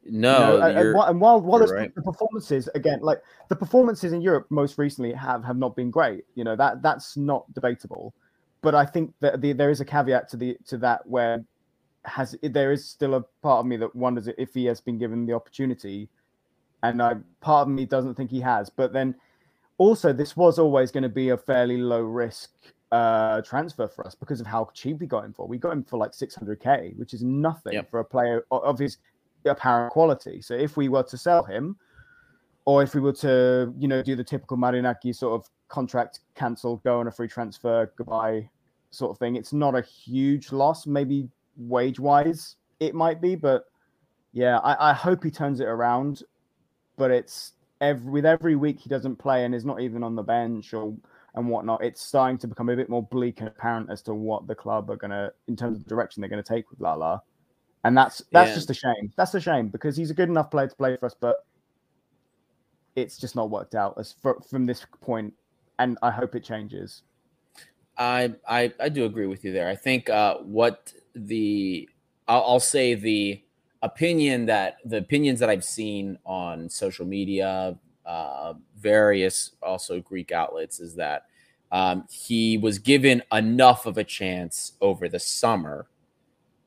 No, 0.04 0.54
you 0.54 0.58
know, 0.58 0.66
and, 0.66 0.78
and, 0.78 1.20
while 1.20 1.40
while 1.40 1.60
right. 1.60 1.94
the 1.94 2.02
performances 2.02 2.68
again, 2.74 3.00
like 3.02 3.20
the 3.48 3.56
performances 3.56 4.12
in 4.12 4.22
Europe 4.22 4.46
most 4.48 4.78
recently 4.78 5.12
have 5.12 5.44
have 5.44 5.58
not 5.58 5.76
been 5.76 5.90
great. 5.90 6.24
You 6.34 6.44
know 6.44 6.56
that 6.56 6.82
that's 6.82 7.16
not 7.16 7.52
debatable, 7.52 8.14
but 8.62 8.74
I 8.74 8.86
think 8.86 9.12
that 9.20 9.40
the, 9.42 9.52
there 9.52 9.70
is 9.70 9.80
a 9.80 9.84
caveat 9.84 10.28
to 10.30 10.36
the 10.36 10.56
to 10.66 10.78
that 10.78 11.06
where 11.06 11.44
has 12.04 12.34
there 12.42 12.72
is 12.72 12.88
still 12.88 13.14
a 13.14 13.22
part 13.42 13.60
of 13.60 13.66
me 13.66 13.76
that 13.76 13.94
wonders 13.94 14.28
if 14.38 14.54
he 14.54 14.64
has 14.66 14.80
been 14.80 14.98
given 14.98 15.26
the 15.26 15.34
opportunity, 15.34 16.08
and 16.82 17.02
I 17.02 17.14
part 17.40 17.68
of 17.68 17.72
me 17.72 17.86
doesn't 17.86 18.14
think 18.14 18.30
he 18.30 18.40
has. 18.40 18.70
But 18.70 18.92
then 18.92 19.14
also 19.78 20.12
this 20.12 20.36
was 20.36 20.58
always 20.58 20.90
going 20.90 21.02
to 21.02 21.08
be 21.08 21.30
a 21.30 21.36
fairly 21.36 21.78
low 21.78 22.00
risk 22.00 22.50
uh 22.90 23.42
transfer 23.42 23.86
for 23.86 24.06
us 24.06 24.14
because 24.14 24.40
of 24.40 24.46
how 24.46 24.70
cheap 24.72 25.00
we 25.00 25.06
got 25.06 25.24
him 25.24 25.32
for. 25.32 25.46
We 25.46 25.58
got 25.58 25.72
him 25.72 25.84
for 25.84 25.98
like 25.98 26.12
600k, 26.12 26.96
which 26.96 27.14
is 27.14 27.22
nothing 27.22 27.74
yep. 27.74 27.90
for 27.90 28.00
a 28.00 28.04
player 28.04 28.44
of 28.50 28.78
his 28.78 28.98
apparent 29.44 29.92
quality. 29.92 30.40
So 30.40 30.54
if 30.54 30.76
we 30.76 30.88
were 30.88 31.02
to 31.04 31.18
sell 31.18 31.44
him, 31.44 31.76
or 32.64 32.82
if 32.82 32.94
we 32.94 33.00
were 33.00 33.14
to, 33.14 33.72
you 33.78 33.88
know, 33.88 34.02
do 34.02 34.14
the 34.14 34.24
typical 34.24 34.56
Marinaki 34.56 35.14
sort 35.14 35.40
of 35.40 35.48
contract 35.68 36.20
cancel, 36.34 36.76
go 36.78 37.00
on 37.00 37.06
a 37.06 37.10
free 37.10 37.28
transfer, 37.28 37.90
goodbye 37.96 38.48
sort 38.90 39.10
of 39.10 39.18
thing, 39.18 39.36
it's 39.36 39.52
not 39.52 39.74
a 39.74 39.82
huge 39.82 40.52
loss. 40.52 40.86
Maybe 40.86 41.28
wage 41.56 41.98
wise, 41.98 42.56
it 42.80 42.94
might 42.94 43.20
be, 43.20 43.36
but 43.36 43.64
yeah, 44.32 44.58
I, 44.58 44.90
I 44.90 44.92
hope 44.92 45.24
he 45.24 45.30
turns 45.30 45.60
it 45.60 45.64
around. 45.64 46.22
But 46.98 47.10
it's 47.10 47.52
every 47.80 48.10
with 48.10 48.26
every 48.26 48.56
week 48.56 48.80
he 48.80 48.90
doesn't 48.90 49.16
play 49.16 49.44
and 49.44 49.54
is 49.54 49.64
not 49.64 49.80
even 49.80 50.02
on 50.02 50.14
the 50.14 50.22
bench 50.22 50.74
or 50.74 50.94
and 51.34 51.48
whatnot, 51.48 51.84
it's 51.84 52.02
starting 52.02 52.38
to 52.38 52.48
become 52.48 52.68
a 52.68 52.76
bit 52.76 52.88
more 52.88 53.02
bleak 53.02 53.40
and 53.40 53.48
apparent 53.48 53.90
as 53.90 54.02
to 54.02 54.14
what 54.14 54.46
the 54.46 54.54
club 54.54 54.90
are 54.90 54.96
gonna 54.96 55.30
in 55.46 55.56
terms 55.56 55.78
of 55.78 55.84
the 55.84 55.88
direction 55.88 56.20
they're 56.20 56.30
gonna 56.30 56.42
take 56.42 56.70
with 56.70 56.80
Lala 56.80 57.22
and 57.84 57.96
that's 57.96 58.22
that's 58.32 58.50
yeah. 58.50 58.54
just 58.54 58.70
a 58.70 58.74
shame. 58.74 59.12
That's 59.16 59.34
a 59.34 59.40
shame 59.40 59.68
because 59.68 59.96
he's 59.96 60.10
a 60.10 60.14
good 60.14 60.28
enough 60.28 60.50
player 60.50 60.68
to 60.68 60.76
play 60.76 60.96
for 60.96 61.06
us, 61.06 61.14
but 61.18 61.46
it's 62.96 63.18
just 63.18 63.36
not 63.36 63.50
worked 63.50 63.74
out 63.74 63.94
as 63.98 64.14
for, 64.20 64.40
from 64.48 64.66
this 64.66 64.84
point, 65.00 65.32
and 65.78 65.96
I 66.02 66.10
hope 66.10 66.34
it 66.34 66.44
changes. 66.44 67.02
I 67.96 68.34
I, 68.46 68.72
I 68.80 68.88
do 68.88 69.04
agree 69.04 69.26
with 69.26 69.44
you 69.44 69.52
there. 69.52 69.68
I 69.68 69.76
think 69.76 70.10
uh, 70.10 70.38
what 70.38 70.92
the 71.14 71.88
I'll, 72.26 72.42
I'll 72.42 72.60
say 72.60 72.94
the 72.94 73.42
opinion 73.82 74.46
that 74.46 74.78
the 74.84 74.98
opinions 74.98 75.40
that 75.40 75.50
I've 75.50 75.64
seen 75.64 76.18
on 76.24 76.68
social 76.68 77.06
media, 77.06 77.76
uh, 78.06 78.54
various 78.78 79.52
also 79.62 80.00
Greek 80.00 80.32
outlets, 80.32 80.80
is 80.80 80.94
that 80.96 81.26
um, 81.70 82.06
he 82.10 82.58
was 82.58 82.78
given 82.78 83.22
enough 83.32 83.86
of 83.86 83.98
a 83.98 84.04
chance 84.04 84.72
over 84.80 85.08
the 85.08 85.18
summer 85.18 85.86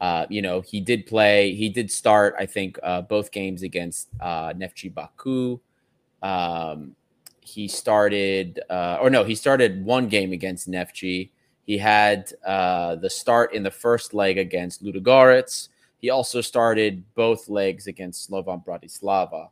uh, 0.02 0.26
you 0.30 0.42
know, 0.42 0.62
he 0.62 0.82
did 0.82 1.06
play, 1.06 1.54
he 1.54 1.70
did 1.70 1.92
start, 1.92 2.34
I 2.40 2.48
think, 2.48 2.80
uh, 2.82 3.04
both 3.04 3.32
games 3.32 3.62
against 3.62 4.10
uh, 4.20 4.52
Neftchi 4.52 4.92
Baku. 4.92 5.60
Um, 6.24 6.96
he 7.42 7.68
started, 7.68 8.60
uh, 8.68 8.98
or 9.00 9.12
no, 9.12 9.24
he 9.24 9.36
started 9.36 9.86
one 9.86 10.08
game 10.08 10.32
against 10.32 10.68
Neftchi. 10.68 11.30
He 11.68 11.78
had 11.78 12.34
uh, 12.44 12.96
the 12.96 13.12
start 13.12 13.54
in 13.54 13.62
the 13.62 13.70
first 13.70 14.16
leg 14.16 14.40
against 14.40 14.84
Ludogorets. 14.84 15.70
He 16.02 16.10
also 16.10 16.42
started 16.42 17.04
both 17.14 17.48
legs 17.48 17.86
against 17.86 18.24
Slovan 18.28 18.64
Bratislava. 18.66 19.50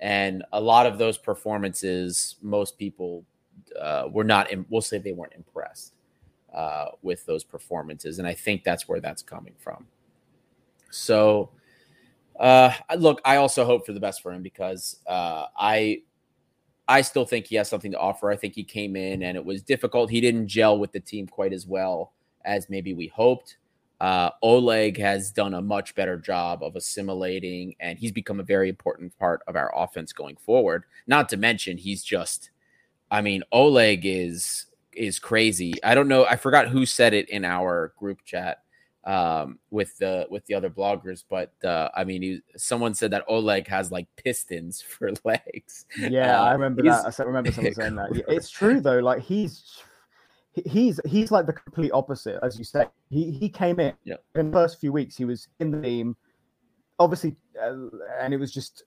And 0.00 0.44
a 0.52 0.60
lot 0.60 0.86
of 0.86 0.96
those 0.96 1.18
performances, 1.18 2.36
most 2.40 2.78
people 2.78 3.24
uh, 3.78 4.08
were 4.10 4.22
not, 4.22 4.48
we'll 4.70 4.80
say 4.80 4.98
they 4.98 5.12
weren't 5.12 5.32
impressed 5.32 5.94
uh, 6.54 6.86
with 7.02 7.26
those 7.26 7.42
performances. 7.42 8.20
And 8.20 8.28
I 8.28 8.34
think 8.34 8.62
that's 8.62 8.88
where 8.88 9.00
that's 9.00 9.22
coming 9.22 9.54
from. 9.58 9.86
So, 10.90 11.50
uh, 12.38 12.72
look, 12.96 13.20
I 13.24 13.36
also 13.36 13.64
hope 13.64 13.84
for 13.84 13.92
the 13.92 14.00
best 14.00 14.22
for 14.22 14.32
him 14.32 14.42
because 14.42 15.00
uh, 15.08 15.46
I, 15.58 16.02
I 16.86 17.00
still 17.02 17.26
think 17.26 17.46
he 17.46 17.56
has 17.56 17.68
something 17.68 17.90
to 17.90 17.98
offer. 17.98 18.30
I 18.30 18.36
think 18.36 18.54
he 18.54 18.62
came 18.62 18.94
in 18.94 19.24
and 19.24 19.36
it 19.36 19.44
was 19.44 19.62
difficult. 19.62 20.10
He 20.10 20.20
didn't 20.20 20.46
gel 20.46 20.78
with 20.78 20.92
the 20.92 21.00
team 21.00 21.26
quite 21.26 21.52
as 21.52 21.66
well 21.66 22.12
as 22.44 22.70
maybe 22.70 22.94
we 22.94 23.08
hoped. 23.08 23.56
Uh, 24.00 24.30
Oleg 24.42 24.96
has 24.98 25.30
done 25.32 25.54
a 25.54 25.62
much 25.62 25.94
better 25.94 26.16
job 26.16 26.62
of 26.62 26.76
assimilating, 26.76 27.74
and 27.80 27.98
he's 27.98 28.12
become 28.12 28.38
a 28.38 28.44
very 28.44 28.68
important 28.68 29.16
part 29.18 29.42
of 29.48 29.56
our 29.56 29.72
offense 29.76 30.12
going 30.12 30.36
forward. 30.36 30.84
Not 31.06 31.28
to 31.30 31.36
mention, 31.36 31.78
he's 31.78 32.04
just, 32.04 32.50
I 33.10 33.20
mean, 33.22 33.42
Oleg 33.50 34.02
is 34.04 34.66
is 34.92 35.18
crazy. 35.18 35.74
I 35.82 35.94
don't 35.94 36.08
know. 36.08 36.26
I 36.26 36.36
forgot 36.36 36.68
who 36.68 36.86
said 36.86 37.14
it 37.14 37.28
in 37.28 37.44
our 37.44 37.92
group 37.98 38.24
chat 38.24 38.62
um, 39.04 39.58
with 39.70 39.96
the 39.98 40.26
with 40.30 40.44
the 40.46 40.54
other 40.54 40.70
bloggers, 40.70 41.24
but 41.28 41.52
uh, 41.64 41.88
I 41.96 42.04
mean, 42.04 42.22
he, 42.22 42.40
someone 42.56 42.94
said 42.94 43.10
that 43.12 43.24
Oleg 43.26 43.66
has 43.68 43.90
like 43.90 44.06
pistons 44.16 44.80
for 44.88 45.10
legs. 45.24 45.86
Yeah, 45.98 46.40
uh, 46.40 46.44
I 46.44 46.52
remember 46.52 46.82
that. 46.82 47.18
I 47.18 47.22
remember 47.24 47.50
someone 47.50 47.74
saying 47.74 47.96
that. 47.96 48.24
It's 48.28 48.50
true 48.50 48.80
though. 48.80 48.98
Like 48.98 49.22
he's 49.22 49.80
he's 50.66 51.00
he's 51.06 51.30
like 51.30 51.46
the 51.46 51.52
complete 51.52 51.92
opposite, 51.92 52.38
as 52.42 52.58
you 52.58 52.64
say. 52.64 52.86
He 53.10 53.30
he 53.30 53.48
came 53.48 53.80
in 53.80 53.94
yeah. 54.04 54.16
in 54.34 54.50
the 54.50 54.52
first 54.52 54.80
few 54.80 54.92
weeks. 54.92 55.16
He 55.16 55.24
was 55.24 55.48
in 55.60 55.70
the 55.70 55.80
team, 55.80 56.16
obviously, 56.98 57.36
uh, 57.60 57.74
and 58.20 58.32
it 58.32 58.38
was 58.38 58.52
just 58.52 58.84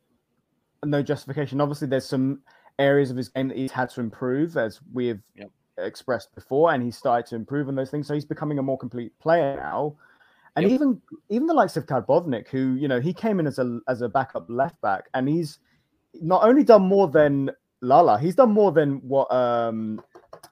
no 0.84 1.02
justification. 1.02 1.62
Obviously, 1.62 1.88
there's 1.88 2.08
some 2.08 2.42
areas 2.80 3.12
of 3.12 3.18
his 3.18 3.30
game 3.30 3.50
that 3.50 3.58
he's 3.58 3.72
had 3.72 3.90
to 3.92 4.02
improve, 4.02 4.58
as 4.58 4.80
we 4.94 5.08
have 5.08 5.20
yep 5.36 5.52
expressed 5.78 6.34
before, 6.36 6.74
and 6.74 6.84
he 6.84 6.92
started 6.92 7.26
to 7.28 7.36
improve 7.36 7.68
on 7.68 7.76
those 7.76 7.90
things. 7.90 8.08
So 8.08 8.14
he's 8.14 8.26
becoming 8.26 8.60
a 8.60 8.64
more 8.64 8.78
complete 8.78 9.18
player 9.20 9.56
now. 9.56 9.96
And 10.56 10.64
yep. 10.64 10.74
even 10.74 11.02
even 11.30 11.48
the 11.48 11.54
likes 11.54 11.78
of 11.78 11.86
Karbownik, 11.86 12.50
who 12.50 12.76
you 12.76 12.88
know 12.88 13.00
he 13.00 13.14
came 13.14 13.40
in 13.40 13.48
as 13.48 13.58
a 13.58 13.80
as 13.88 14.02
a 14.02 14.10
backup 14.10 14.46
left 14.50 14.80
back, 14.82 15.10
and 15.14 15.28
he's 15.30 15.60
not 16.22 16.44
only 16.44 16.64
done 16.64 16.82
more 16.82 17.08
than 17.08 17.52
Lala, 17.82 18.20
he's 18.20 18.36
done 18.36 18.52
more 18.52 18.72
than 18.72 18.96
what 18.98 19.32
um 19.32 20.02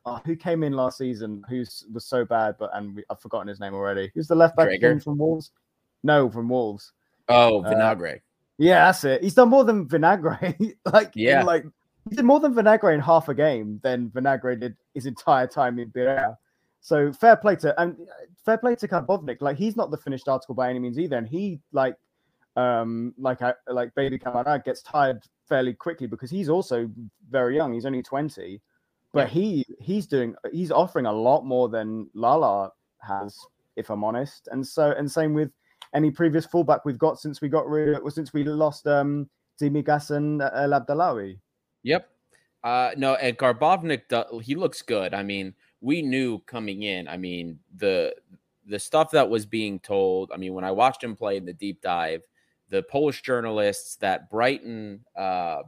oh, 0.05 0.21
who 0.25 0.35
came 0.35 0.63
in 0.63 0.73
last 0.73 0.97
season, 0.97 1.43
who 1.49 1.59
was 1.93 2.05
so 2.05 2.25
bad, 2.25 2.55
but 2.59 2.69
and 2.73 2.95
we, 2.95 3.03
I've 3.09 3.21
forgotten 3.21 3.47
his 3.47 3.59
name 3.59 3.73
already. 3.73 4.11
Who's 4.13 4.27
the 4.27 4.35
left 4.35 4.55
back 4.55 4.69
from 5.03 5.17
Wolves? 5.17 5.51
No, 6.03 6.29
from 6.29 6.49
Wolves. 6.49 6.93
Oh, 7.27 7.63
uh, 7.63 7.69
Vinagre. 7.69 8.15
Uh, 8.15 8.19
yeah, 8.57 8.85
that's 8.85 9.03
it. 9.03 9.23
He's 9.23 9.33
done 9.33 9.49
more 9.49 9.63
than 9.63 9.87
Vinagre. 9.87 10.75
like, 10.93 11.11
yeah, 11.15 11.43
like 11.43 11.65
he 12.09 12.15
did 12.15 12.25
more 12.25 12.39
than 12.39 12.53
Vinagre 12.53 12.93
in 12.93 12.99
half 12.99 13.29
a 13.29 13.33
game 13.33 13.79
than 13.83 14.09
Vinagre 14.09 14.59
did 14.59 14.75
his 14.93 15.05
entire 15.05 15.47
time 15.47 15.79
in 15.79 15.91
Piraeus. 15.91 16.35
So 16.81 17.11
fair 17.11 17.35
play 17.35 17.55
to 17.57 17.79
and 17.81 17.97
fair 18.45 18.57
play 18.57 18.75
to 18.75 18.87
Karbownik. 18.87 19.41
Like 19.41 19.57
he's 19.57 19.75
not 19.75 19.91
the 19.91 19.97
finished 19.97 20.27
article 20.27 20.55
by 20.55 20.69
any 20.69 20.79
means 20.79 20.97
either, 20.97 21.17
and 21.17 21.27
he 21.27 21.59
like 21.71 21.95
um 22.55 23.13
like 23.17 23.41
I 23.41 23.53
like 23.67 23.93
Baby 23.95 24.17
Camara 24.17 24.61
gets 24.63 24.81
tired 24.81 25.23
fairly 25.47 25.73
quickly 25.73 26.07
because 26.07 26.31
he's 26.31 26.49
also 26.49 26.89
very 27.29 27.55
young. 27.55 27.73
He's 27.73 27.85
only 27.85 28.01
twenty, 28.01 28.61
but 29.13 29.29
he 29.29 29.65
he's 29.79 30.07
doing 30.07 30.35
he's 30.51 30.71
offering 30.71 31.05
a 31.05 31.11
lot 31.11 31.45
more 31.45 31.69
than 31.69 32.09
Lala 32.13 32.71
has, 33.01 33.37
if 33.75 33.89
I'm 33.89 34.03
honest. 34.03 34.47
And 34.51 34.65
so 34.65 34.91
and 34.91 35.09
same 35.09 35.33
with 35.33 35.51
any 35.93 36.11
previous 36.11 36.45
fullback 36.45 36.85
we've 36.85 36.99
got 36.99 37.19
since 37.19 37.41
we 37.41 37.49
got 37.49 37.67
rid 37.67 37.95
of 37.95 38.13
since 38.13 38.33
we 38.33 38.43
lost 38.43 38.87
um 38.87 39.29
Tsimikas 39.59 40.11
and 40.15 40.41
El 40.41 40.71
Abdellaoui. 40.71 41.39
Yep. 41.83 42.09
Uh 42.63 42.91
no, 42.97 43.15
and 43.15 43.37
Karbownik 43.37 44.43
he 44.43 44.55
looks 44.55 44.81
good. 44.81 45.13
I 45.13 45.23
mean, 45.23 45.53
we 45.81 46.01
knew 46.01 46.39
coming 46.39 46.83
in. 46.83 47.07
I 47.07 47.17
mean, 47.17 47.59
the 47.75 48.13
the 48.67 48.79
stuff 48.79 49.11
that 49.11 49.29
was 49.29 49.45
being 49.45 49.79
told. 49.79 50.31
I 50.31 50.37
mean, 50.37 50.53
when 50.53 50.63
I 50.63 50.71
watched 50.71 51.03
him 51.03 51.15
play 51.15 51.37
in 51.37 51.45
the 51.45 51.53
deep 51.53 51.81
dive, 51.81 52.21
the 52.69 52.83
Polish 52.83 53.21
journalists 53.23 53.95
that 53.97 54.29
Brighton, 54.29 55.03
uh, 55.17 55.63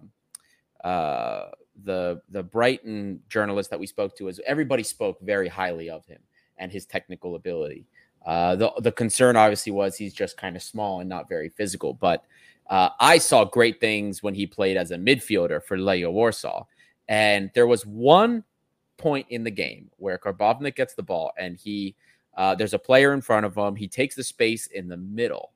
uh, 0.84 1.50
the 1.84 2.22
the 2.30 2.44
Brighton 2.44 3.22
journalist 3.30 3.70
that 3.70 3.80
we 3.80 3.88
spoke 3.88 4.16
to, 4.18 4.28
is 4.28 4.40
everybody 4.46 4.84
spoke 4.84 5.20
very 5.22 5.48
highly 5.48 5.90
of 5.90 6.06
him 6.06 6.20
and 6.58 6.72
his 6.72 6.86
technical 6.86 7.36
ability. 7.36 7.86
Uh, 8.26 8.56
the 8.56 8.72
the 8.80 8.92
concern 8.92 9.36
obviously 9.36 9.72
was 9.72 9.96
he's 9.96 10.14
just 10.14 10.38
kind 10.38 10.56
of 10.56 10.62
small 10.62 11.00
and 11.00 11.10
not 11.10 11.28
very 11.28 11.50
physical, 11.50 11.94
but 11.94 12.24
uh, 12.70 12.90
I 13.00 13.18
saw 13.18 13.44
great 13.46 13.80
things 13.80 14.22
when 14.22 14.34
he 14.34 14.46
played 14.46 14.78
as 14.78 14.92
a 14.92 14.98
midfielder 14.98 15.64
for 15.64 15.78
Legia 15.78 16.12
Warsaw, 16.12 16.66
and 17.08 17.50
there 17.54 17.68
was 17.68 17.86
one 17.86 18.44
point 18.98 19.26
in 19.30 19.44
the 19.44 19.52
game 19.52 19.90
where 19.98 20.18
Karbownik 20.18 20.76
gets 20.76 20.94
the 20.94 21.02
ball 21.02 21.32
and 21.38 21.58
he 21.58 21.96
uh, 22.38 22.56
there's 22.56 22.74
a 22.74 22.80
player 22.80 23.14
in 23.14 23.22
front 23.22 23.46
of 23.46 23.58
him. 23.58 23.76
He 23.76 23.88
takes 23.88 24.16
the 24.16 24.24
space 24.24 24.68
in 24.68 24.88
the 24.88 24.98
middle, 24.98 25.52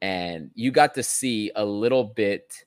and 0.00 0.50
you 0.54 0.70
got 0.70 0.94
to 0.94 1.02
see 1.02 1.50
a 1.54 1.64
little 1.64 2.04
bit 2.04 2.64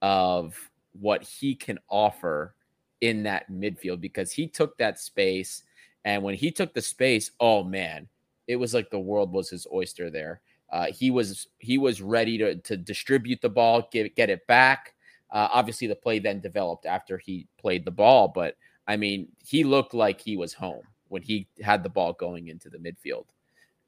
of 0.00 0.70
what 1.00 1.22
he 1.22 1.54
can 1.54 1.78
offer 1.88 2.54
in 3.00 3.22
that 3.24 3.50
midfield 3.50 4.00
because 4.00 4.32
he 4.32 4.46
took 4.46 4.76
that 4.78 4.98
space. 4.98 5.62
And 6.04 6.22
when 6.22 6.34
he 6.34 6.50
took 6.50 6.74
the 6.74 6.82
space, 6.82 7.30
oh 7.40 7.62
man, 7.64 8.08
it 8.46 8.56
was 8.56 8.74
like 8.74 8.90
the 8.90 8.98
world 8.98 9.32
was 9.32 9.50
his 9.50 9.66
oyster 9.72 10.10
there. 10.10 10.40
Uh, 10.72 10.86
he 10.86 11.10
was 11.10 11.48
he 11.58 11.78
was 11.78 12.02
ready 12.02 12.38
to 12.38 12.56
to 12.56 12.76
distribute 12.76 13.40
the 13.40 13.48
ball, 13.48 13.88
get 13.92 14.14
get 14.16 14.30
it 14.30 14.46
back. 14.46 14.94
Uh, 15.30 15.48
obviously, 15.52 15.86
the 15.86 15.94
play 15.94 16.18
then 16.18 16.40
developed 16.40 16.86
after 16.86 17.18
he 17.18 17.46
played 17.58 17.84
the 17.84 17.90
ball, 17.90 18.28
but 18.28 18.56
I 18.86 18.96
mean, 18.96 19.28
he 19.44 19.64
looked 19.64 19.94
like 19.94 20.20
he 20.20 20.36
was 20.36 20.52
home 20.52 20.82
when 21.08 21.22
he 21.22 21.48
had 21.62 21.82
the 21.82 21.88
ball 21.88 22.12
going 22.12 22.48
into 22.48 22.68
the 22.68 22.78
midfield. 22.78 23.26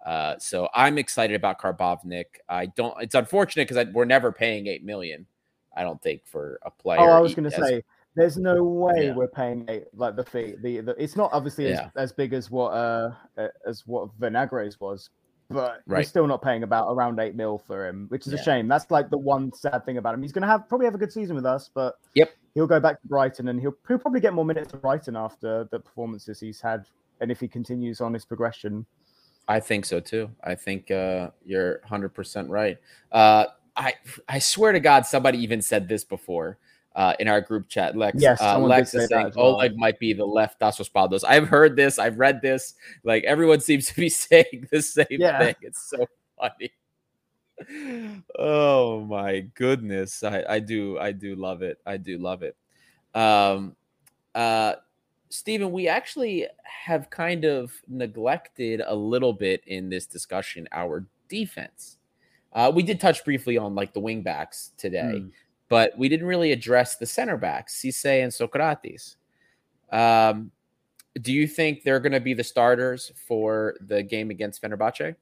Uh, 0.05 0.37
so 0.39 0.69
I'm 0.75 0.99
excited 0.99 1.35
about 1.35 1.61
Karbownik. 1.61 2.25
I 2.49 2.67
don't. 2.67 2.95
It's 3.03 3.15
unfortunate 3.15 3.69
because 3.69 3.87
we're 3.93 4.05
never 4.05 4.33
paying 4.33 4.67
eight 4.67 4.85
million. 4.85 5.27
I 5.79 5.83
don't 5.83 6.03
think 6.03 6.27
for 6.27 6.59
a 6.63 6.71
player. 6.71 7.01
Oh, 7.01 7.13
I 7.13 7.21
was 7.21 7.35
going 7.35 7.49
to 7.49 7.57
say, 7.57 7.83
there's 8.17 8.37
no 8.37 8.65
way 8.65 9.07
yeah. 9.07 9.15
we're 9.15 9.29
paying 9.29 9.65
eight 9.69 9.85
like 9.95 10.17
the 10.17 10.25
fee. 10.25 10.57
The, 10.61 10.81
the 10.81 11.03
it's 11.03 11.15
not 11.15 11.31
obviously 11.33 11.69
yeah. 11.69 11.91
as, 11.95 12.11
as, 12.11 12.13
big 12.13 12.33
as 12.33 12.51
what 12.51 12.71
uh 12.71 13.13
as 13.65 13.87
what 13.87 14.09
Vinagre's 14.19 14.81
was, 14.81 15.11
but 15.49 15.83
right. 15.87 15.99
we're 15.99 16.03
still 16.03 16.27
not 16.27 16.43
paying 16.43 16.65
about 16.65 16.93
around 16.93 17.21
eight 17.21 17.37
mil 17.37 17.59
for 17.59 17.87
him, 17.87 18.07
which 18.09 18.27
is 18.27 18.33
yeah. 18.33 18.41
a 18.41 18.43
shame. 18.43 18.67
That's 18.67 18.91
like 18.91 19.09
the 19.09 19.19
one 19.19 19.53
sad 19.53 19.85
thing 19.85 19.99
about 19.99 20.15
him. 20.15 20.23
He's 20.23 20.33
going 20.33 20.43
to 20.43 20.49
have 20.49 20.69
probably 20.69 20.87
have 20.87 20.97
a 20.97 20.99
good 20.99 21.13
season 21.13 21.37
with 21.37 21.47
us, 21.47 21.71
but 21.73 21.95
yep, 22.15 22.33
he'll 22.55 22.67
go 22.67 22.81
back 22.81 23.01
to 23.01 23.07
Brighton 23.07 23.47
and 23.49 23.61
he'll 23.61 23.77
he'll 23.87 23.99
probably 23.99 24.21
get 24.21 24.35
more 24.35 24.45
minutes 24.45 24.75
at 24.75 24.83
Brighton 24.83 25.15
after 25.15 25.69
the 25.71 25.79
performances 25.79 26.41
he's 26.41 26.61
had, 26.61 26.87
and 27.21 27.31
if 27.31 27.39
he 27.39 27.47
continues 27.47 28.01
on 28.01 28.13
his 28.13 28.25
progression. 28.25 28.85
I 29.47 29.61
think 29.61 29.87
so 29.87 30.01
too. 30.01 30.29
I 30.43 30.57
think 30.57 30.91
uh, 30.91 31.31
you're 31.45 31.79
100 31.83 32.09
percent 32.11 32.51
right. 32.51 32.79
Uh, 33.13 33.47
I 33.79 33.95
I 34.29 34.39
swear 34.41 34.73
to 34.73 34.81
God, 34.81 35.07
somebody 35.07 35.39
even 35.39 35.63
said 35.63 35.89
this 35.89 36.05
before 36.05 36.59
uh, 36.99 37.15
in 37.21 37.29
our 37.29 37.41
group 37.41 37.69
chat. 37.69 37.97
Lex, 37.97 38.21
yes, 38.21 38.41
uh, 38.41 38.59
Lex 38.59 38.93
is 38.93 39.09
saying 39.09 39.33
well. 39.37 39.55
Oleg 39.55 39.77
might 39.77 40.01
be 40.01 40.13
the 40.13 40.27
left 40.27 40.59
Das 40.59 40.79
Espados. 40.79 41.23
I've 41.27 41.47
heard 41.49 41.77
this. 41.77 41.99
I've 41.99 42.19
read 42.19 42.43
this. 42.43 42.75
Like 43.05 43.23
everyone 43.25 43.61
seems 43.61 43.87
to 43.87 43.95
be 43.95 44.09
saying 44.09 44.67
the 44.71 44.83
same 44.83 45.07
yeah. 45.11 45.39
thing. 45.39 45.55
It's 45.63 45.89
so 45.89 46.07
funny. 46.39 46.73
Oh 48.39 49.05
my 49.05 49.41
goodness. 49.55 50.23
I, 50.23 50.45
I 50.49 50.59
do 50.59 50.99
I 50.99 51.13
do 51.13 51.37
love 51.37 51.63
it. 51.63 51.79
I 51.87 51.97
do 51.97 52.19
love 52.19 52.43
it. 52.43 52.57
Um 53.15 53.77
uh 54.35 54.75
Stephen, 55.29 55.71
we 55.73 55.89
actually 55.89 56.47
have 56.65 57.11
kind 57.11 57.45
of 57.45 57.73
neglected 57.87 58.81
a 58.85 58.95
little 58.95 59.33
bit 59.33 59.63
in 59.67 59.89
this 59.89 60.07
discussion 60.07 60.67
our 60.73 61.05
defense. 61.29 61.98
Uh, 62.53 62.73
we 62.75 62.83
did 62.83 62.99
touch 63.01 63.25
briefly 63.25 63.57
on 63.59 63.75
like 63.75 63.93
the 63.93 64.01
wing 64.01 64.23
backs 64.23 64.73
today, 64.77 65.21
mm 65.21 65.31
but 65.69 65.97
we 65.99 66.09
didn't 66.09 66.27
really 66.27 66.53
address 66.53 66.97
the 66.97 67.07
center 67.07 67.37
backs, 67.37 67.81
Cisse 67.81 68.23
and 68.23 68.33
Sokratis. 68.33 69.17
Um, 69.93 70.51
do 71.21 71.33
you 71.33 71.47
think 71.47 71.83
they're 71.83 72.01
going 72.01 72.13
to 72.13 72.21
be 72.21 72.35
the 72.35 72.45
starters 72.45 73.13
for 73.27 73.77
the 73.81 74.03
game 74.03 74.31
against 74.31 74.63
Fenerbahce? 74.63 75.15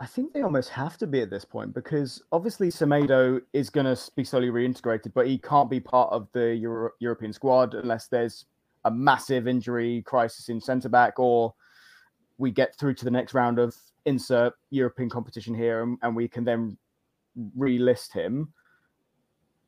I 0.00 0.06
think 0.06 0.32
they 0.32 0.42
almost 0.42 0.70
have 0.70 0.98
to 0.98 1.06
be 1.06 1.20
at 1.20 1.30
this 1.30 1.44
point 1.44 1.72
because 1.72 2.22
obviously 2.32 2.68
Semedo 2.68 3.40
is 3.52 3.70
going 3.70 3.86
to 3.86 4.00
be 4.16 4.24
slowly 4.24 4.48
reintegrated, 4.48 5.12
but 5.14 5.26
he 5.26 5.38
can't 5.38 5.70
be 5.70 5.80
part 5.80 6.12
of 6.12 6.28
the 6.32 6.54
Euro- 6.56 6.90
European 6.98 7.32
squad 7.32 7.74
unless 7.74 8.08
there's 8.08 8.46
a 8.84 8.90
massive 8.90 9.46
injury 9.46 10.02
crisis 10.02 10.48
in 10.48 10.60
centre 10.60 10.88
back 10.88 11.18
or 11.18 11.54
we 12.38 12.50
get 12.50 12.76
through 12.76 12.94
to 12.94 13.04
the 13.04 13.10
next 13.10 13.34
round 13.34 13.58
of 13.58 13.74
insert 14.06 14.52
European 14.70 15.08
competition 15.08 15.54
here 15.54 15.82
and, 15.82 15.98
and 16.02 16.14
we 16.14 16.28
can 16.28 16.44
then 16.44 16.76
relist 17.56 18.12
him 18.12 18.52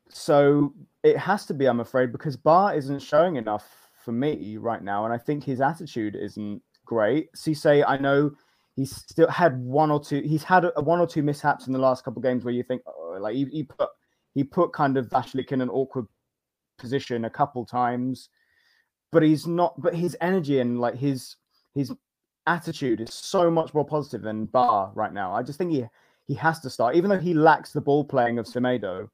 so 0.09 0.73
it 1.03 1.17
has 1.17 1.45
to 1.47 1.53
be, 1.53 1.67
I'm 1.67 1.79
afraid, 1.79 2.11
because 2.11 2.37
Ba 2.37 2.73
isn't 2.75 3.01
showing 3.01 3.35
enough 3.35 3.89
for 4.03 4.11
me 4.11 4.57
right 4.57 4.81
now, 4.81 5.05
and 5.05 5.13
I 5.13 5.17
think 5.17 5.43
his 5.43 5.61
attitude 5.61 6.15
isn't 6.15 6.61
great. 6.85 7.31
Cisse, 7.33 7.83
I 7.87 7.97
know 7.97 8.31
he's 8.75 8.95
still 8.95 9.29
had 9.29 9.59
one 9.59 9.91
or 9.91 9.99
two. 9.99 10.21
He's 10.21 10.43
had 10.43 10.65
a, 10.65 10.81
one 10.81 10.99
or 10.99 11.07
two 11.07 11.23
mishaps 11.23 11.67
in 11.67 11.73
the 11.73 11.79
last 11.79 12.03
couple 12.03 12.19
of 12.19 12.23
games 12.23 12.43
where 12.43 12.53
you 12.53 12.63
think, 12.63 12.81
oh, 12.87 13.17
like 13.19 13.35
he, 13.35 13.45
he, 13.51 13.63
put 13.63 13.89
he 14.33 14.43
put 14.43 14.73
kind 14.73 14.97
of 14.97 15.07
Vaclík 15.09 15.51
in 15.51 15.61
an 15.61 15.69
awkward 15.69 16.05
position 16.77 17.25
a 17.25 17.29
couple 17.29 17.65
times, 17.65 18.29
but 19.11 19.23
he's 19.23 19.45
not. 19.45 19.79
But 19.81 19.95
his 19.95 20.15
energy 20.21 20.59
and 20.59 20.79
like 20.79 20.95
his 20.95 21.35
his 21.73 21.91
attitude 22.47 23.01
is 23.01 23.13
so 23.13 23.51
much 23.51 23.73
more 23.73 23.85
positive 23.85 24.21
than 24.21 24.45
Ba 24.45 24.89
right 24.95 25.13
now. 25.13 25.33
I 25.33 25.43
just 25.43 25.57
think 25.57 25.71
he 25.71 25.85
he 26.27 26.33
has 26.33 26.59
to 26.61 26.69
start, 26.69 26.95
even 26.95 27.09
though 27.09 27.19
he 27.19 27.33
lacks 27.33 27.71
the 27.71 27.81
ball 27.81 28.03
playing 28.03 28.39
of 28.39 28.45
Semedo. 28.45 29.09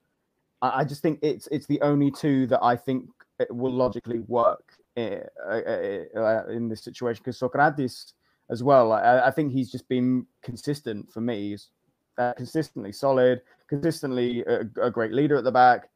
I, 0.61 0.79
I 0.79 0.83
just 0.83 1.01
think 1.01 1.19
it's 1.21 1.47
it's 1.51 1.67
the 1.67 1.81
only 1.81 2.11
two 2.11 2.47
that 2.47 2.63
I 2.63 2.75
think 2.75 3.09
will 3.49 3.73
logically 3.73 4.19
work 4.19 4.77
in, 4.95 5.21
uh, 5.45 5.61
uh, 5.67 6.19
uh, 6.19 6.45
in 6.47 6.69
this 6.69 6.83
situation 6.83 7.21
because 7.23 7.39
Sokratis 7.39 8.13
as 8.49 8.63
well. 8.63 8.91
I, 8.91 9.27
I, 9.27 9.31
think 9.31 9.51
he's 9.51 9.71
just 9.71 9.87
been 9.87 10.25
consistent 10.41 11.11
for 11.11 11.21
me. 11.21 11.51
He's 11.51 11.69
uh, 12.17 12.33
consistently 12.33 12.91
solid, 12.91 13.41
consistently 13.67 14.43
a, 14.43 14.61
a, 14.81 14.91
great 14.91 15.11
leader 15.11 15.35
at 15.37 15.43
the 15.43 15.51
back. 15.51 15.89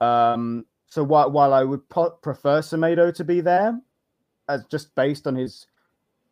Um, 0.00 0.64
so 0.86 1.04
while, 1.04 1.30
while 1.30 1.52
I 1.52 1.64
would 1.64 1.86
po- 1.88 2.18
prefer 2.22 2.60
Semedo 2.60 3.14
to 3.14 3.24
be 3.24 3.40
there, 3.40 3.78
as 4.48 4.64
just 4.66 4.94
based 4.94 5.26
on 5.26 5.34
his, 5.34 5.66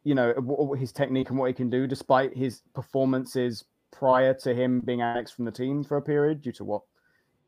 you 0.06 0.14
know, 0.14 0.72
his 0.78 0.92
technique 0.92 1.30
and 1.30 1.38
what 1.38 1.48
he 1.48 1.52
can 1.52 1.68
do, 1.68 1.88
despite 1.88 2.36
his 2.36 2.62
performances 2.74 3.64
prior 3.90 4.32
to 4.32 4.54
him 4.54 4.78
being 4.78 5.02
annexed 5.02 5.34
from 5.34 5.44
the 5.44 5.50
team 5.50 5.82
for 5.82 5.96
a 5.96 6.02
period 6.02 6.42
due 6.42 6.52
to 6.52 6.64
what 6.64 6.82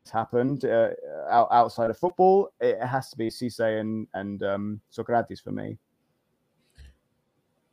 has 0.03 0.11
happened 0.11 0.65
uh, 0.65 0.89
outside 1.31 1.89
of 1.89 1.97
football, 1.97 2.49
it 2.59 2.77
has 2.85 3.09
to 3.11 3.17
be 3.17 3.29
Cisse 3.29 3.79
and 3.79 4.07
and 4.13 4.43
um, 4.43 4.81
Sokratis 4.91 5.41
for 5.41 5.53
me. 5.53 5.77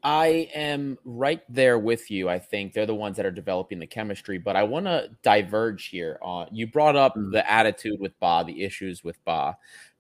I 0.05 0.49
am 0.55 0.99
right 1.05 1.43
there 1.49 1.81
with 1.81 2.09
you. 2.09 2.29
I 2.29 2.39
think 2.39 2.73
they're 2.73 2.87
the 2.87 2.95
ones 2.95 3.17
that 3.17 3.27
are 3.27 3.33
developing 3.33 3.81
the 3.81 3.89
chemistry, 3.89 4.39
but 4.39 4.55
I 4.55 4.63
want 4.63 4.87
to 4.87 5.11
diverge 5.25 5.87
here. 5.87 6.21
On 6.23 6.47
you 6.53 6.69
brought 6.69 6.95
up 6.95 7.17
mm. 7.17 7.33
the 7.33 7.51
attitude 7.51 7.99
with 7.99 8.17
Ba, 8.21 8.45
the 8.47 8.63
issues 8.63 9.03
with 9.03 9.19
Ba. 9.25 9.57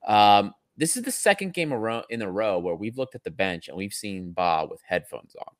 Um, 0.06 0.54
this 0.76 0.96
is 0.96 1.02
the 1.02 1.10
second 1.10 1.54
game 1.54 1.72
in 2.10 2.22
a 2.22 2.30
row 2.30 2.58
where 2.58 2.74
we've 2.74 2.98
looked 2.98 3.14
at 3.14 3.24
the 3.24 3.30
bench 3.30 3.68
and 3.68 3.76
we've 3.76 3.94
seen 3.94 4.32
Ba 4.32 4.66
with 4.68 4.80
headphones 4.86 5.34
on. 5.36 5.54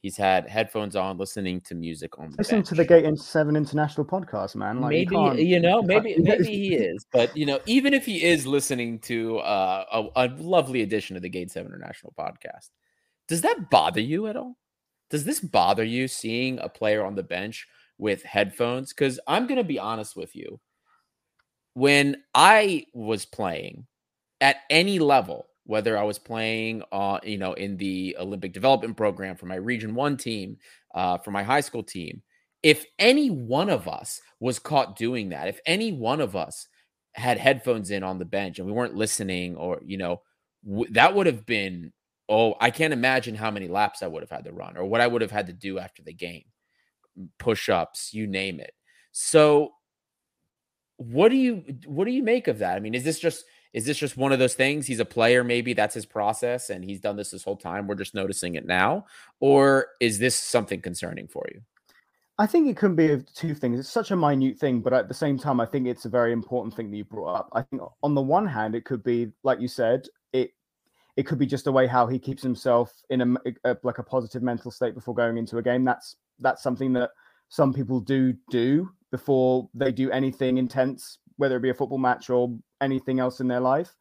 He's 0.00 0.16
had 0.16 0.48
headphones 0.48 0.94
on, 0.94 1.18
listening 1.18 1.60
to 1.62 1.74
music 1.74 2.18
on. 2.18 2.32
Listen 2.38 2.58
bench. 2.58 2.68
to 2.68 2.74
the 2.76 2.84
Gate 2.84 3.18
Seven 3.18 3.56
International 3.56 4.06
podcast, 4.06 4.54
man. 4.54 4.80
Like 4.80 4.90
maybe 4.90 5.16
you, 5.16 5.34
you, 5.34 5.60
know, 5.60 5.82
maybe 5.82 6.16
maybe 6.18 6.44
he 6.44 6.74
is, 6.76 7.04
but 7.12 7.36
you 7.36 7.44
know, 7.44 7.58
even 7.66 7.92
if 7.92 8.06
he 8.06 8.24
is 8.24 8.46
listening 8.46 9.00
to 9.00 9.38
uh, 9.38 9.84
a, 9.92 10.26
a 10.26 10.26
lovely 10.36 10.82
edition 10.82 11.16
of 11.16 11.22
the 11.22 11.28
Gate 11.28 11.50
Seven 11.50 11.72
International 11.72 12.14
podcast, 12.16 12.70
does 13.26 13.40
that 13.40 13.70
bother 13.70 14.00
you 14.00 14.28
at 14.28 14.36
all? 14.36 14.56
Does 15.10 15.24
this 15.24 15.40
bother 15.40 15.84
you 15.84 16.06
seeing 16.06 16.60
a 16.60 16.68
player 16.68 17.04
on 17.04 17.16
the 17.16 17.24
bench 17.24 17.66
with 17.98 18.22
headphones? 18.22 18.92
Because 18.92 19.18
I'm 19.26 19.48
gonna 19.48 19.64
be 19.64 19.80
honest 19.80 20.14
with 20.16 20.36
you, 20.36 20.60
when 21.74 22.22
I 22.36 22.86
was 22.94 23.26
playing 23.26 23.88
at 24.40 24.56
any 24.70 24.98
level, 24.98 25.48
whether 25.64 25.98
I 25.98 26.02
was 26.02 26.18
playing, 26.18 26.82
uh, 26.92 27.18
you 27.22 27.38
know, 27.38 27.52
in 27.52 27.76
the 27.76 28.16
Olympic 28.18 28.52
development 28.52 28.96
program 28.96 29.36
for 29.36 29.46
my 29.46 29.56
Region 29.56 29.94
One 29.94 30.16
team, 30.16 30.56
uh, 30.94 31.18
for 31.18 31.30
my 31.30 31.42
high 31.42 31.60
school 31.60 31.82
team, 31.82 32.22
if 32.62 32.84
any 32.98 33.30
one 33.30 33.70
of 33.70 33.86
us 33.86 34.20
was 34.40 34.58
caught 34.58 34.96
doing 34.96 35.28
that, 35.30 35.48
if 35.48 35.60
any 35.66 35.92
one 35.92 36.20
of 36.20 36.34
us 36.34 36.66
had 37.14 37.38
headphones 37.38 37.90
in 37.90 38.02
on 38.02 38.18
the 38.18 38.24
bench 38.24 38.58
and 38.58 38.66
we 38.66 38.72
weren't 38.72 38.94
listening, 38.94 39.56
or 39.56 39.80
you 39.84 39.98
know, 39.98 40.22
w- 40.66 40.90
that 40.92 41.14
would 41.14 41.26
have 41.26 41.44
been 41.46 41.92
oh, 42.28 42.54
I 42.60 42.70
can't 42.70 42.92
imagine 42.92 43.34
how 43.34 43.50
many 43.50 43.68
laps 43.68 44.02
I 44.02 44.06
would 44.06 44.22
have 44.22 44.30
had 44.30 44.44
to 44.44 44.52
run 44.52 44.76
or 44.76 44.84
what 44.84 45.00
I 45.00 45.06
would 45.06 45.22
have 45.22 45.30
had 45.30 45.46
to 45.46 45.52
do 45.52 45.78
after 45.78 46.02
the 46.02 46.12
game, 46.12 46.44
push 47.38 47.68
ups, 47.68 48.12
you 48.12 48.26
name 48.26 48.60
it. 48.60 48.72
So 49.12 49.72
what 50.98 51.30
do 51.30 51.36
you 51.36 51.64
what 51.86 52.04
do 52.04 52.10
you 52.10 52.22
make 52.22 52.48
of 52.48 52.58
that? 52.58 52.76
I 52.76 52.80
mean, 52.80 52.94
is 52.94 53.04
this 53.04 53.18
just 53.18 53.44
is 53.72 53.84
this 53.84 53.98
just 53.98 54.16
one 54.16 54.32
of 54.32 54.38
those 54.38 54.54
things? 54.54 54.86
He's 54.86 55.00
a 55.00 55.04
player, 55.04 55.44
maybe 55.44 55.72
that's 55.74 55.94
his 55.94 56.06
process, 56.06 56.70
and 56.70 56.84
he's 56.84 57.00
done 57.00 57.16
this 57.16 57.30
this 57.30 57.44
whole 57.44 57.56
time. 57.56 57.86
We're 57.86 57.94
just 57.94 58.14
noticing 58.14 58.54
it 58.54 58.66
now, 58.66 59.06
or 59.40 59.88
is 60.00 60.18
this 60.18 60.34
something 60.34 60.80
concerning 60.80 61.28
for 61.28 61.44
you? 61.52 61.60
I 62.40 62.46
think 62.46 62.68
it 62.68 62.76
can 62.76 62.94
be 62.94 63.20
two 63.34 63.52
things. 63.52 63.80
It's 63.80 63.88
such 63.88 64.12
a 64.12 64.16
minute 64.16 64.58
thing, 64.58 64.80
but 64.80 64.92
at 64.92 65.08
the 65.08 65.14
same 65.14 65.38
time, 65.38 65.60
I 65.60 65.66
think 65.66 65.88
it's 65.88 66.04
a 66.04 66.08
very 66.08 66.32
important 66.32 66.74
thing 66.74 66.90
that 66.90 66.96
you 66.96 67.04
brought 67.04 67.34
up. 67.34 67.48
I 67.52 67.62
think 67.62 67.82
on 68.02 68.14
the 68.14 68.22
one 68.22 68.46
hand, 68.46 68.76
it 68.76 68.84
could 68.84 69.02
be 69.02 69.32
like 69.42 69.60
you 69.60 69.68
said, 69.68 70.06
it 70.32 70.52
it 71.16 71.26
could 71.26 71.38
be 71.38 71.46
just 71.46 71.66
a 71.66 71.72
way 71.72 71.88
how 71.88 72.06
he 72.06 72.18
keeps 72.18 72.42
himself 72.42 72.92
in 73.10 73.20
a, 73.22 73.36
a 73.64 73.76
like 73.82 73.98
a 73.98 74.04
positive 74.04 74.42
mental 74.42 74.70
state 74.70 74.94
before 74.94 75.14
going 75.14 75.36
into 75.36 75.58
a 75.58 75.62
game. 75.62 75.84
That's 75.84 76.16
that's 76.38 76.62
something 76.62 76.92
that 76.92 77.10
some 77.48 77.74
people 77.74 77.98
do 78.00 78.34
do 78.50 78.88
before 79.10 79.68
they 79.74 79.90
do 79.90 80.10
anything 80.12 80.58
intense, 80.58 81.18
whether 81.38 81.56
it 81.56 81.62
be 81.62 81.70
a 81.70 81.74
football 81.74 81.98
match 81.98 82.30
or 82.30 82.56
anything 82.80 83.20
else 83.20 83.40
in 83.40 83.48
their 83.48 83.60
life. 83.60 83.94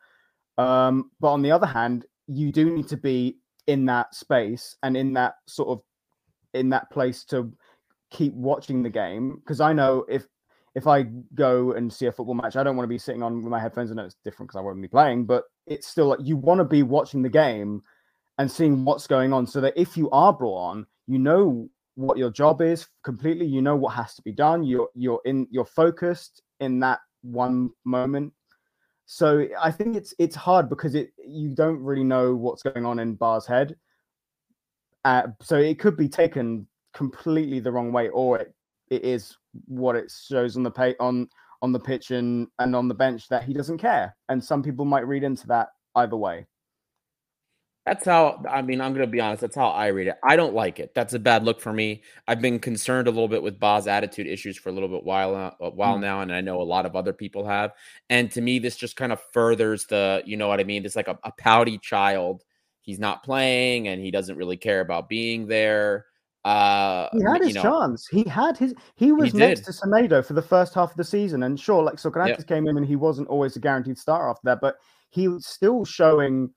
Um, 0.57 1.11
but 1.19 1.31
on 1.31 1.41
the 1.41 1.51
other 1.51 1.67
hand, 1.67 2.05
you 2.27 2.51
do 2.51 2.73
need 2.75 2.87
to 2.89 2.97
be 2.97 3.37
in 3.67 3.85
that 3.85 4.15
space 4.15 4.75
and 4.83 4.95
in 4.95 5.13
that 5.13 5.35
sort 5.47 5.69
of 5.69 5.81
in 6.53 6.69
that 6.69 6.89
place 6.89 7.25
to 7.25 7.51
keep 8.09 8.33
watching 8.33 8.81
the 8.81 8.89
game 8.89 9.37
because 9.39 9.59
I 9.59 9.73
know 9.73 10.05
if 10.09 10.25
if 10.73 10.87
I 10.87 11.03
go 11.33 11.71
and 11.71 11.91
see 11.91 12.05
a 12.05 12.11
football 12.11 12.35
match, 12.35 12.55
I 12.55 12.63
don't 12.63 12.75
want 12.75 12.85
to 12.85 12.93
be 12.93 12.99
sitting 12.99 13.23
on 13.23 13.41
with 13.43 13.51
my 13.51 13.59
headphones. 13.59 13.91
I 13.91 13.95
know 13.95 14.05
it's 14.05 14.17
different 14.23 14.49
because 14.49 14.59
I 14.59 14.63
won't 14.63 14.81
be 14.81 14.87
playing, 14.87 15.25
but 15.25 15.43
it's 15.65 15.87
still 15.87 16.07
like 16.07 16.19
you 16.21 16.37
want 16.37 16.59
to 16.59 16.65
be 16.65 16.83
watching 16.83 17.23
the 17.23 17.29
game 17.29 17.81
and 18.37 18.51
seeing 18.51 18.85
what's 18.85 19.07
going 19.07 19.33
on 19.33 19.47
so 19.47 19.59
that 19.61 19.73
if 19.75 19.97
you 19.97 20.09
are 20.11 20.31
brought 20.31 20.57
on, 20.57 20.85
you 21.07 21.17
know 21.17 21.69
what 21.97 22.17
your 22.19 22.29
job 22.29 22.61
is 22.61 22.87
completely 23.03 23.45
you 23.45 23.59
know 23.61 23.75
what 23.75 23.89
has 23.89 24.13
to 24.13 24.21
be 24.21 24.31
done 24.31 24.63
you're 24.63 24.87
you're 24.93 25.19
in 25.25 25.47
you're 25.49 25.65
focused 25.65 26.43
in 26.59 26.79
that 26.79 26.99
one 27.23 27.71
moment 27.85 28.31
so 29.07 29.47
i 29.59 29.71
think 29.71 29.95
it's 29.95 30.13
it's 30.19 30.35
hard 30.35 30.69
because 30.69 30.93
it 30.93 31.11
you 31.25 31.49
don't 31.49 31.79
really 31.79 32.03
know 32.03 32.35
what's 32.35 32.61
going 32.61 32.85
on 32.85 32.99
in 32.99 33.15
Ba's 33.15 33.45
head. 33.45 33.75
Uh, 35.05 35.27
so 35.41 35.57
it 35.57 35.79
could 35.79 35.95
be 35.95 36.09
taken 36.09 36.67
completely 36.93 37.59
the 37.61 37.71
wrong 37.71 37.93
way 37.93 38.09
or 38.09 38.39
it, 38.39 38.53
it 38.89 39.03
is 39.05 39.37
what 39.65 39.95
it 39.95 40.11
shows 40.11 40.57
on 40.57 40.63
the 40.63 40.71
pay 40.71 40.95
on 40.99 41.29
on 41.61 41.71
the 41.71 41.79
pitch 41.79 42.11
and 42.11 42.47
and 42.59 42.75
on 42.75 42.87
the 42.87 42.93
bench 42.93 43.27
that 43.29 43.43
he 43.43 43.53
doesn't 43.53 43.77
care. 43.77 44.15
And 44.27 44.43
some 44.43 44.61
people 44.61 44.83
might 44.83 45.07
read 45.07 45.23
into 45.23 45.47
that 45.47 45.69
either 45.95 46.17
way 46.17 46.45
that's 47.87 48.03
how 48.03 48.43
I 48.49 48.61
mean, 48.61 48.81
I'm 48.81 48.93
gonna 48.93 49.07
be 49.07 49.21
honest, 49.21 49.39
that's 49.39 49.55
how 49.55 49.69
I 49.69 49.87
read 49.87 50.07
it. 50.07 50.17
I 50.21 50.35
don't 50.35 50.53
like 50.53 50.81
it. 50.81 50.93
That's 50.93 51.13
a 51.13 51.19
bad 51.19 51.45
look 51.45 51.61
for 51.61 51.71
me. 51.71 52.01
I've 52.27 52.41
been 52.41 52.59
concerned 52.59 53.07
a 53.07 53.11
little 53.11 53.29
bit 53.29 53.41
with 53.41 53.61
Ba's 53.61 53.87
attitude 53.87 54.27
issues 54.27 54.57
for 54.57 54.67
a 54.67 54.73
little 54.73 54.89
bit 54.89 55.05
while 55.05 55.33
uh, 55.33 55.51
a 55.61 55.69
while 55.69 55.97
mm. 55.97 56.01
now, 56.01 56.19
and 56.19 56.33
I 56.33 56.41
know 56.41 56.61
a 56.61 56.63
lot 56.63 56.85
of 56.85 56.97
other 56.97 57.13
people 57.13 57.47
have. 57.47 57.71
And 58.09 58.29
to 58.31 58.41
me, 58.41 58.59
this 58.59 58.75
just 58.75 58.97
kind 58.97 59.13
of 59.13 59.21
furthers 59.31 59.85
the, 59.85 60.21
you 60.25 60.35
know 60.35 60.49
what 60.49 60.59
I 60.59 60.65
mean? 60.65 60.85
It's 60.85 60.97
like 60.97 61.07
a, 61.07 61.17
a 61.23 61.31
pouty 61.31 61.77
child. 61.77 62.43
He's 62.81 62.99
not 62.99 63.23
playing 63.23 63.87
and 63.87 64.01
he 64.01 64.11
doesn't 64.11 64.35
really 64.35 64.57
care 64.57 64.81
about 64.81 65.07
being 65.07 65.47
there. 65.47 66.07
Uh, 66.43 67.07
he 67.13 67.23
had 67.23 67.41
his 67.41 67.55
know, 67.55 67.61
chance. 67.61 68.05
He 68.07 68.23
had 68.23 68.57
his. 68.57 68.73
He 68.95 69.13
was 69.13 69.31
he 69.31 69.37
next 69.37 69.61
to 69.61 69.71
Semedo 69.71 70.25
for 70.25 70.33
the 70.33 70.41
first 70.41 70.73
half 70.73 70.91
of 70.91 70.97
the 70.97 71.03
season, 71.03 71.43
and 71.43 71.59
sure, 71.59 71.83
like 71.83 71.95
Sokratis 71.95 72.37
yep. 72.37 72.47
came 72.47 72.67
in 72.67 72.77
and 72.77 72.85
he 72.85 72.95
wasn't 72.95 73.27
always 73.27 73.57
a 73.57 73.59
guaranteed 73.59 73.97
star 73.97 74.29
after 74.29 74.41
that, 74.45 74.59
but 74.61 74.77
he 75.09 75.27
was 75.27 75.45
still 75.45 75.83
showing 75.83 76.49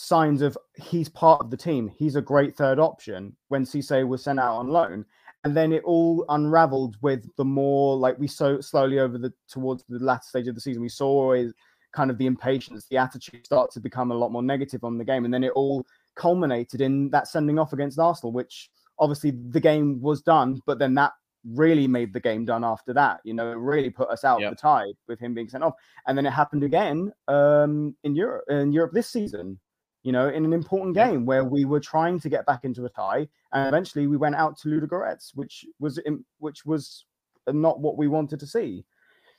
signs 0.00 0.42
of 0.42 0.56
he's 0.76 1.08
part 1.08 1.40
of 1.40 1.50
the 1.50 1.56
team. 1.56 1.88
He's 1.88 2.14
a 2.14 2.22
great 2.22 2.56
third 2.56 2.78
option 2.78 3.34
when 3.48 3.64
Cisse 3.64 4.06
was 4.06 4.22
sent 4.22 4.38
out 4.38 4.54
on 4.54 4.68
loan. 4.68 5.04
And 5.42 5.56
then 5.56 5.72
it 5.72 5.82
all 5.82 6.24
unraveled 6.28 6.96
with 7.02 7.28
the 7.36 7.44
more 7.44 7.96
like 7.96 8.16
we 8.16 8.28
so 8.28 8.60
slowly 8.60 9.00
over 9.00 9.18
the 9.18 9.32
towards 9.48 9.82
the 9.88 9.98
latter 9.98 10.22
stage 10.22 10.46
of 10.46 10.54
the 10.54 10.60
season, 10.60 10.82
we 10.82 10.88
saw 10.88 11.32
is 11.32 11.52
kind 11.92 12.12
of 12.12 12.18
the 12.18 12.26
impatience, 12.26 12.86
the 12.86 12.96
attitude 12.96 13.44
start 13.44 13.72
to 13.72 13.80
become 13.80 14.12
a 14.12 14.14
lot 14.14 14.30
more 14.30 14.42
negative 14.42 14.84
on 14.84 14.98
the 14.98 15.04
game. 15.04 15.24
And 15.24 15.34
then 15.34 15.42
it 15.42 15.52
all 15.56 15.84
culminated 16.14 16.80
in 16.80 17.10
that 17.10 17.26
sending 17.26 17.58
off 17.58 17.72
against 17.72 17.98
Arsenal, 17.98 18.32
which 18.32 18.70
obviously 19.00 19.32
the 19.50 19.60
game 19.60 20.00
was 20.00 20.22
done, 20.22 20.60
but 20.64 20.78
then 20.78 20.94
that 20.94 21.12
really 21.44 21.88
made 21.88 22.12
the 22.12 22.20
game 22.20 22.44
done 22.44 22.62
after 22.62 22.92
that. 22.92 23.18
You 23.24 23.34
know, 23.34 23.50
it 23.50 23.56
really 23.56 23.90
put 23.90 24.10
us 24.10 24.22
out 24.22 24.40
yep. 24.40 24.50
the 24.50 24.56
tide 24.56 24.94
with 25.08 25.18
him 25.18 25.34
being 25.34 25.48
sent 25.48 25.64
off. 25.64 25.74
And 26.06 26.16
then 26.16 26.26
it 26.26 26.32
happened 26.32 26.62
again 26.62 27.10
um, 27.26 27.96
in 28.04 28.14
Europe 28.14 28.44
in 28.48 28.70
Europe 28.70 28.92
this 28.92 29.10
season 29.10 29.58
you 30.02 30.12
know, 30.12 30.28
in 30.28 30.44
an 30.44 30.52
important 30.52 30.94
game 30.94 31.26
where 31.26 31.44
we 31.44 31.64
were 31.64 31.80
trying 31.80 32.20
to 32.20 32.28
get 32.28 32.46
back 32.46 32.64
into 32.64 32.84
a 32.84 32.88
tie, 32.88 33.28
and 33.52 33.68
eventually 33.68 34.06
we 34.06 34.16
went 34.16 34.34
out 34.34 34.58
to 34.58 34.68
Ludogorets, 34.68 35.32
which 35.34 35.64
was 35.80 35.98
in, 35.98 36.24
which 36.38 36.64
was 36.64 37.04
uh, 37.46 37.52
not 37.52 37.80
what 37.80 37.96
we 37.96 38.08
wanted 38.08 38.40
to 38.40 38.46
see. 38.46 38.84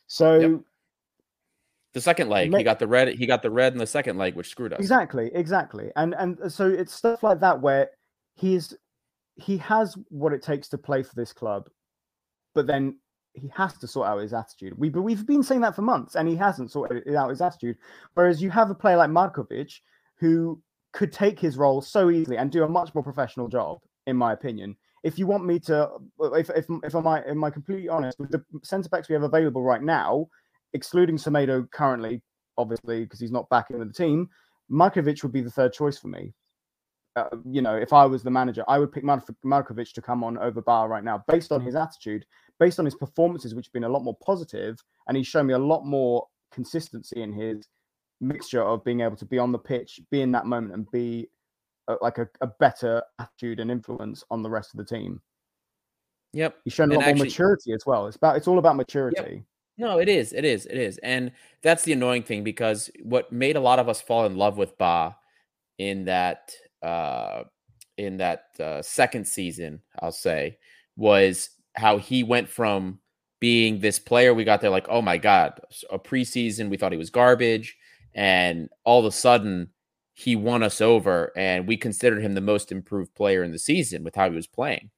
So. 0.07 0.39
Yep. 0.39 0.62
The 1.91 2.01
second 2.01 2.30
leg, 2.30 2.55
he 2.55 2.64
got 2.64 2.78
the 2.78 2.88
red. 2.88 3.07
He 3.16 3.26
got 3.26 3.41
the 3.41 3.49
red 3.49 3.74
in 3.74 3.80
the 3.80 3.88
second 3.88 4.20
leg, 4.20 4.36
which 4.36 4.49
screwed 4.49 4.74
us. 4.74 4.80
Exactly, 4.80 5.32
exactly, 5.34 5.89
and 5.95 6.14
and 6.14 6.39
uh, 6.39 6.47
so 6.47 6.68
it's 6.68 6.93
stuff 6.93 7.24
like 7.24 7.39
that 7.39 7.62
where 7.62 7.89
he's 8.36 8.76
he 9.34 9.57
has 9.57 9.97
what 10.10 10.32
it 10.32 10.43
takes 10.43 10.70
to 10.70 10.78
play 10.78 11.01
for 11.01 11.16
this 11.16 11.34
club, 11.34 11.68
but 12.53 12.68
then 12.68 12.99
he 13.34 13.51
has 13.55 13.78
to 13.78 13.88
sort 13.88 14.07
out 14.07 14.20
his 14.20 14.34
attitude. 14.34 14.78
We 14.78 14.89
but 14.89 15.01
we've 15.01 15.26
been 15.26 15.43
saying 15.43 15.62
that 15.62 15.76
for 15.76 15.82
months, 15.82 16.16
and 16.16 16.28
he 16.28 16.36
hasn't 16.36 16.72
sorted 16.72 17.16
out 17.16 17.30
his 17.30 17.41
attitude. 17.41 17.78
Whereas 18.14 18.41
you 18.41 18.49
have 18.51 18.70
a 18.70 18.76
player 18.76 18.97
like 18.97 19.10
Markovic, 19.10 19.80
who 20.20 20.62
could 20.94 21.12
take 21.12 21.40
his 21.40 21.58
role 21.58 21.82
so 21.82 22.10
easily 22.10 22.38
and 22.38 22.52
do 22.52 22.64
a 22.64 22.68
much 22.68 22.94
more 22.94 23.04
professional 23.04 23.48
job, 23.48 23.80
in 24.08 24.16
my 24.16 24.34
opinion. 24.34 24.76
If 25.04 25.18
you 25.18 25.28
want 25.28 25.46
me 25.46 25.60
to, 25.60 25.90
if 26.34 26.50
if 26.50 26.66
if 26.84 26.96
am 26.96 27.08
I 27.08 27.22
am 27.22 27.44
I 27.44 27.50
completely 27.50 27.88
honest 27.88 28.20
with 28.20 28.32
the 28.32 28.44
centre 28.64 28.90
backs 28.90 29.08
we 29.08 29.14
have 29.14 29.24
available 29.24 29.64
right 29.64 29.82
now, 29.82 30.28
excluding 30.74 31.18
Semedo 31.18 31.70
currently, 31.72 32.22
obviously 32.58 33.04
because 33.04 33.20
he's 33.20 33.32
not 33.32 33.50
back 33.50 33.70
in 33.70 33.80
the 33.80 33.94
team, 33.94 34.30
Markovic 34.70 35.24
would 35.24 35.32
be 35.32 35.42
the 35.42 35.52
third 35.52 35.74
choice 35.74 35.98
for 35.98 36.10
me. 36.10 36.34
Uh, 37.16 37.30
you 37.46 37.62
know, 37.62 37.76
if 37.76 37.94
I 37.94 38.06
was 38.06 38.24
the 38.24 38.32
manager, 38.32 38.64
I 38.68 38.78
would 38.78 38.92
pick 38.92 39.04
Markovic 39.04 39.94
to 39.94 40.02
come 40.02 40.24
on 40.24 40.38
over 40.38 40.62
Ba 40.62 40.86
right 40.88 41.04
now, 41.04 41.24
based 41.28 41.52
on 41.52 41.62
his 41.62 41.76
attitude, 41.76 42.26
based 42.60 42.78
on 42.78 42.86
his 42.86 42.96
performances, 42.96 43.56
which 43.56 43.68
have 43.68 43.74
been 43.74 43.86
a 43.86 43.90
lot 43.90 44.04
more 44.04 44.18
positive, 44.24 44.84
and 45.08 45.16
he's 45.16 45.28
shown 45.28 45.48
me 45.48 45.54
a 45.54 45.60
lot 45.60 45.86
more 45.86 46.28
consistency 46.52 47.22
in 47.22 47.34
his 47.34 47.68
mixture 48.22 48.64
of 48.64 48.84
being 48.84 49.02
able 49.02 49.16
to 49.18 49.26
be 49.26 49.40
on 49.40 49.52
the 49.52 49.60
pitch, 49.60 50.00
be 50.12 50.22
in 50.22 50.32
that 50.32 50.46
moment, 50.46 50.74
and 50.74 50.90
be 50.92 51.30
a, 51.88 51.96
like 52.02 52.18
a, 52.18 52.28
a, 52.42 52.48
better 52.48 53.02
attitude 53.20 53.60
and 53.60 53.72
influence 53.72 54.24
on 54.30 54.44
the 54.44 54.50
rest 54.50 54.74
of 54.74 54.78
the 54.78 54.86
team. 54.86 55.22
Yep, 56.34 56.58
he's 56.64 56.74
shown 56.74 56.92
a 56.92 56.96
lot 56.96 57.06
more 57.06 57.26
maturity 57.26 57.74
as 57.74 57.86
well. 57.86 58.08
It's 58.08 58.18
about 58.18 58.38
it's 58.38 58.48
all 58.48 58.60
about 58.60 58.76
maturity. 58.76 59.36
Yep. 59.36 59.44
No, 59.78 59.98
it 60.00 60.10
is, 60.10 60.34
it 60.34 60.44
is, 60.44 60.66
it 60.66 60.78
is, 60.78 60.98
and 61.00 61.32
that's 61.64 61.84
the 61.84 61.94
annoying 61.94 62.24
thing 62.24 62.44
because 62.44 62.92
what 63.04 63.32
made 63.32 63.56
a 63.56 63.62
lot 63.62 63.80
of 63.80 63.88
us 63.88 64.02
fall 64.02 64.26
in 64.26 64.36
love 64.36 64.58
with 64.58 64.78
Ba 64.78 65.16
in 65.78 66.06
that 66.06 66.52
uh 66.84 67.44
in 67.98 68.18
that 68.18 68.46
uh, 68.60 68.82
second 68.82 69.28
season, 69.28 69.82
I'll 70.02 70.14
say, 70.14 70.58
was 70.96 71.50
how 71.76 71.98
he 71.98 72.24
went 72.24 72.48
from 72.48 73.00
being 73.42 73.80
this 73.80 74.00
player 74.00 74.34
we 74.34 74.44
got 74.44 74.62
there 74.62 74.70
like, 74.70 74.88
oh 74.90 75.02
my 75.02 75.18
god, 75.18 75.60
a 75.90 76.00
preseason 76.00 76.70
we 76.70 76.78
thought 76.78 76.92
he 76.92 76.98
was 76.98 77.10
garbage 77.10 77.76
and 78.14 78.70
all 78.84 78.99
of 78.99 79.05
a 79.05 79.12
sudden 79.12 79.70
he 80.14 80.36
won 80.36 80.64
us 80.64 80.82
over 80.82 81.32
and 81.38 81.68
we 81.68 81.78
considered 81.78 82.22
him 82.22 82.34
the 82.34 82.41
most 82.41 82.72
improved 82.72 83.14
player 83.16 83.43
in 83.43 83.51
the 83.51 83.60
season 83.60 84.03
with 84.03 84.16
how 84.16 84.30
he 84.30 84.36
was 84.36 84.47
playing. 84.47 84.89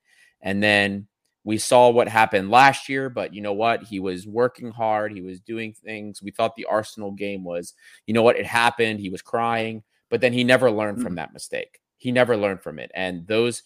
And 0.41 0.64
then 0.64 1.07
we 1.43 1.57
saw 1.57 1.89
what 1.89 2.07
happened 2.07 2.49
last 2.49 2.89
year, 2.89 3.09
but 3.09 3.34
you 3.34 3.41
know 3.41 3.53
what? 3.53 3.84
He 3.84 3.99
was 3.99 4.26
working 4.26 4.72
hard, 4.72 5.12
he 5.12 5.22
was 5.22 5.39
doing 5.39 5.74
things. 5.74 6.22
We 6.22 6.32
thought 6.32 6.55
the 6.55 6.66
Arsenal 6.66 7.12
game 7.12 7.43
was, 7.43 7.74
you 8.07 8.14
know 8.14 8.24
what, 8.24 8.38
it 8.38 8.45
happened, 8.45 8.99
he 8.99 9.09
was 9.09 9.22
crying, 9.22 9.84
but 10.09 10.22
then 10.22 10.34
he 10.34 10.43
never 10.43 10.72
learned 10.72 10.97
mm-hmm. 10.97 11.05
from 11.05 11.16
that 11.16 11.34
mistake. 11.34 11.80
He 11.97 12.12
never 12.12 12.36
learned 12.36 12.62
from 12.62 12.80
it. 12.80 12.91
And 12.95 13.28
those 13.28 13.64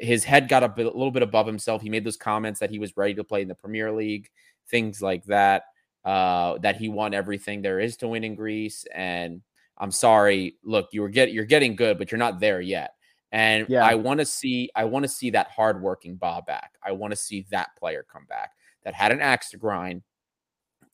his 0.00 0.24
head 0.24 0.48
got 0.48 0.64
a, 0.64 0.68
bit, 0.68 0.86
a 0.86 0.90
little 0.90 1.10
bit 1.10 1.22
above 1.22 1.46
himself. 1.46 1.80
He 1.80 1.88
made 1.88 2.04
those 2.04 2.16
comments 2.16 2.60
that 2.60 2.70
he 2.70 2.78
was 2.78 2.96
ready 2.96 3.14
to 3.14 3.24
play 3.24 3.42
in 3.42 3.48
the 3.48 3.54
Premier 3.54 3.92
League, 3.92 4.28
things 4.68 5.00
like 5.00 5.24
that 5.26 5.64
uh, 6.04 6.58
that 6.58 6.76
he 6.76 6.88
won 6.88 7.14
everything 7.14 7.62
there 7.62 7.80
is 7.80 7.96
to 7.98 8.08
win 8.08 8.24
in 8.24 8.34
Greece. 8.34 8.84
And 8.94 9.42
I'm 9.78 9.90
sorry, 9.90 10.56
look, 10.62 10.88
you 10.92 11.02
were 11.02 11.08
get 11.08 11.32
you're 11.32 11.44
getting 11.44 11.76
good, 11.76 11.98
but 11.98 12.10
you're 12.10 12.18
not 12.18 12.40
there 12.40 12.60
yet. 12.60 12.92
And 13.32 13.66
yeah. 13.68 13.84
I 13.84 13.94
want 13.94 14.20
to 14.20 14.26
see 14.26 14.70
I 14.76 14.84
want 14.84 15.04
to 15.04 15.08
see 15.08 15.30
that 15.30 15.50
hardworking 15.50 16.16
Bob 16.16 16.46
back. 16.46 16.72
I 16.84 16.92
want 16.92 17.12
to 17.12 17.16
see 17.16 17.46
that 17.50 17.70
player 17.78 18.04
come 18.10 18.26
back 18.28 18.52
that 18.84 18.94
had 18.94 19.12
an 19.12 19.20
axe 19.20 19.50
to 19.50 19.56
grind, 19.56 20.02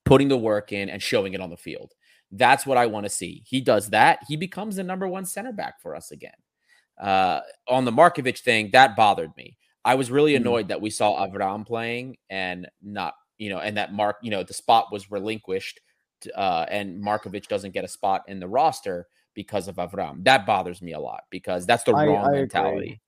putting 0.04 0.28
the 0.28 0.38
work 0.38 0.72
in 0.72 0.88
and 0.88 1.02
showing 1.02 1.34
it 1.34 1.40
on 1.40 1.50
the 1.50 1.56
field. 1.56 1.92
That's 2.32 2.64
what 2.64 2.78
I 2.78 2.86
want 2.86 3.04
to 3.04 3.10
see. 3.10 3.42
He 3.46 3.60
does 3.60 3.90
that. 3.90 4.20
He 4.28 4.36
becomes 4.36 4.76
the 4.76 4.84
number 4.84 5.08
one 5.08 5.26
center 5.26 5.52
back 5.52 5.82
for 5.82 5.96
us 5.96 6.12
again. 6.12 6.32
Uh, 7.00 7.40
on 7.68 7.84
the 7.84 7.90
Markovic 7.90 8.38
thing, 8.38 8.70
that 8.72 8.94
bothered 8.94 9.36
me. 9.36 9.56
I 9.84 9.94
was 9.94 10.10
really 10.10 10.34
mm-hmm. 10.34 10.42
annoyed 10.42 10.64
mm. 10.66 10.68
that 10.68 10.80
we 10.80 10.90
saw 10.90 11.26
Avraam 11.26 11.66
playing 11.66 12.18
and 12.28 12.68
not, 12.82 13.14
you 13.40 13.48
know, 13.48 13.58
and 13.58 13.76
that 13.78 13.92
Mark, 13.92 14.16
you 14.22 14.30
know, 14.30 14.44
the 14.44 14.54
spot 14.54 14.92
was 14.92 15.10
relinquished 15.10 15.80
uh, 16.36 16.66
and 16.68 17.02
Markovic 17.02 17.48
doesn't 17.48 17.72
get 17.72 17.84
a 17.84 17.88
spot 17.88 18.22
in 18.28 18.38
the 18.38 18.46
roster 18.46 19.06
because 19.34 19.66
of 19.66 19.76
Avraam. 19.76 20.22
That 20.24 20.44
bothers 20.44 20.82
me 20.82 20.92
a 20.92 21.00
lot 21.00 21.24
because 21.30 21.64
that's 21.64 21.84
the 21.84 21.94
wrong 21.94 22.28
I 22.28 22.32
mentality. 22.32 23.00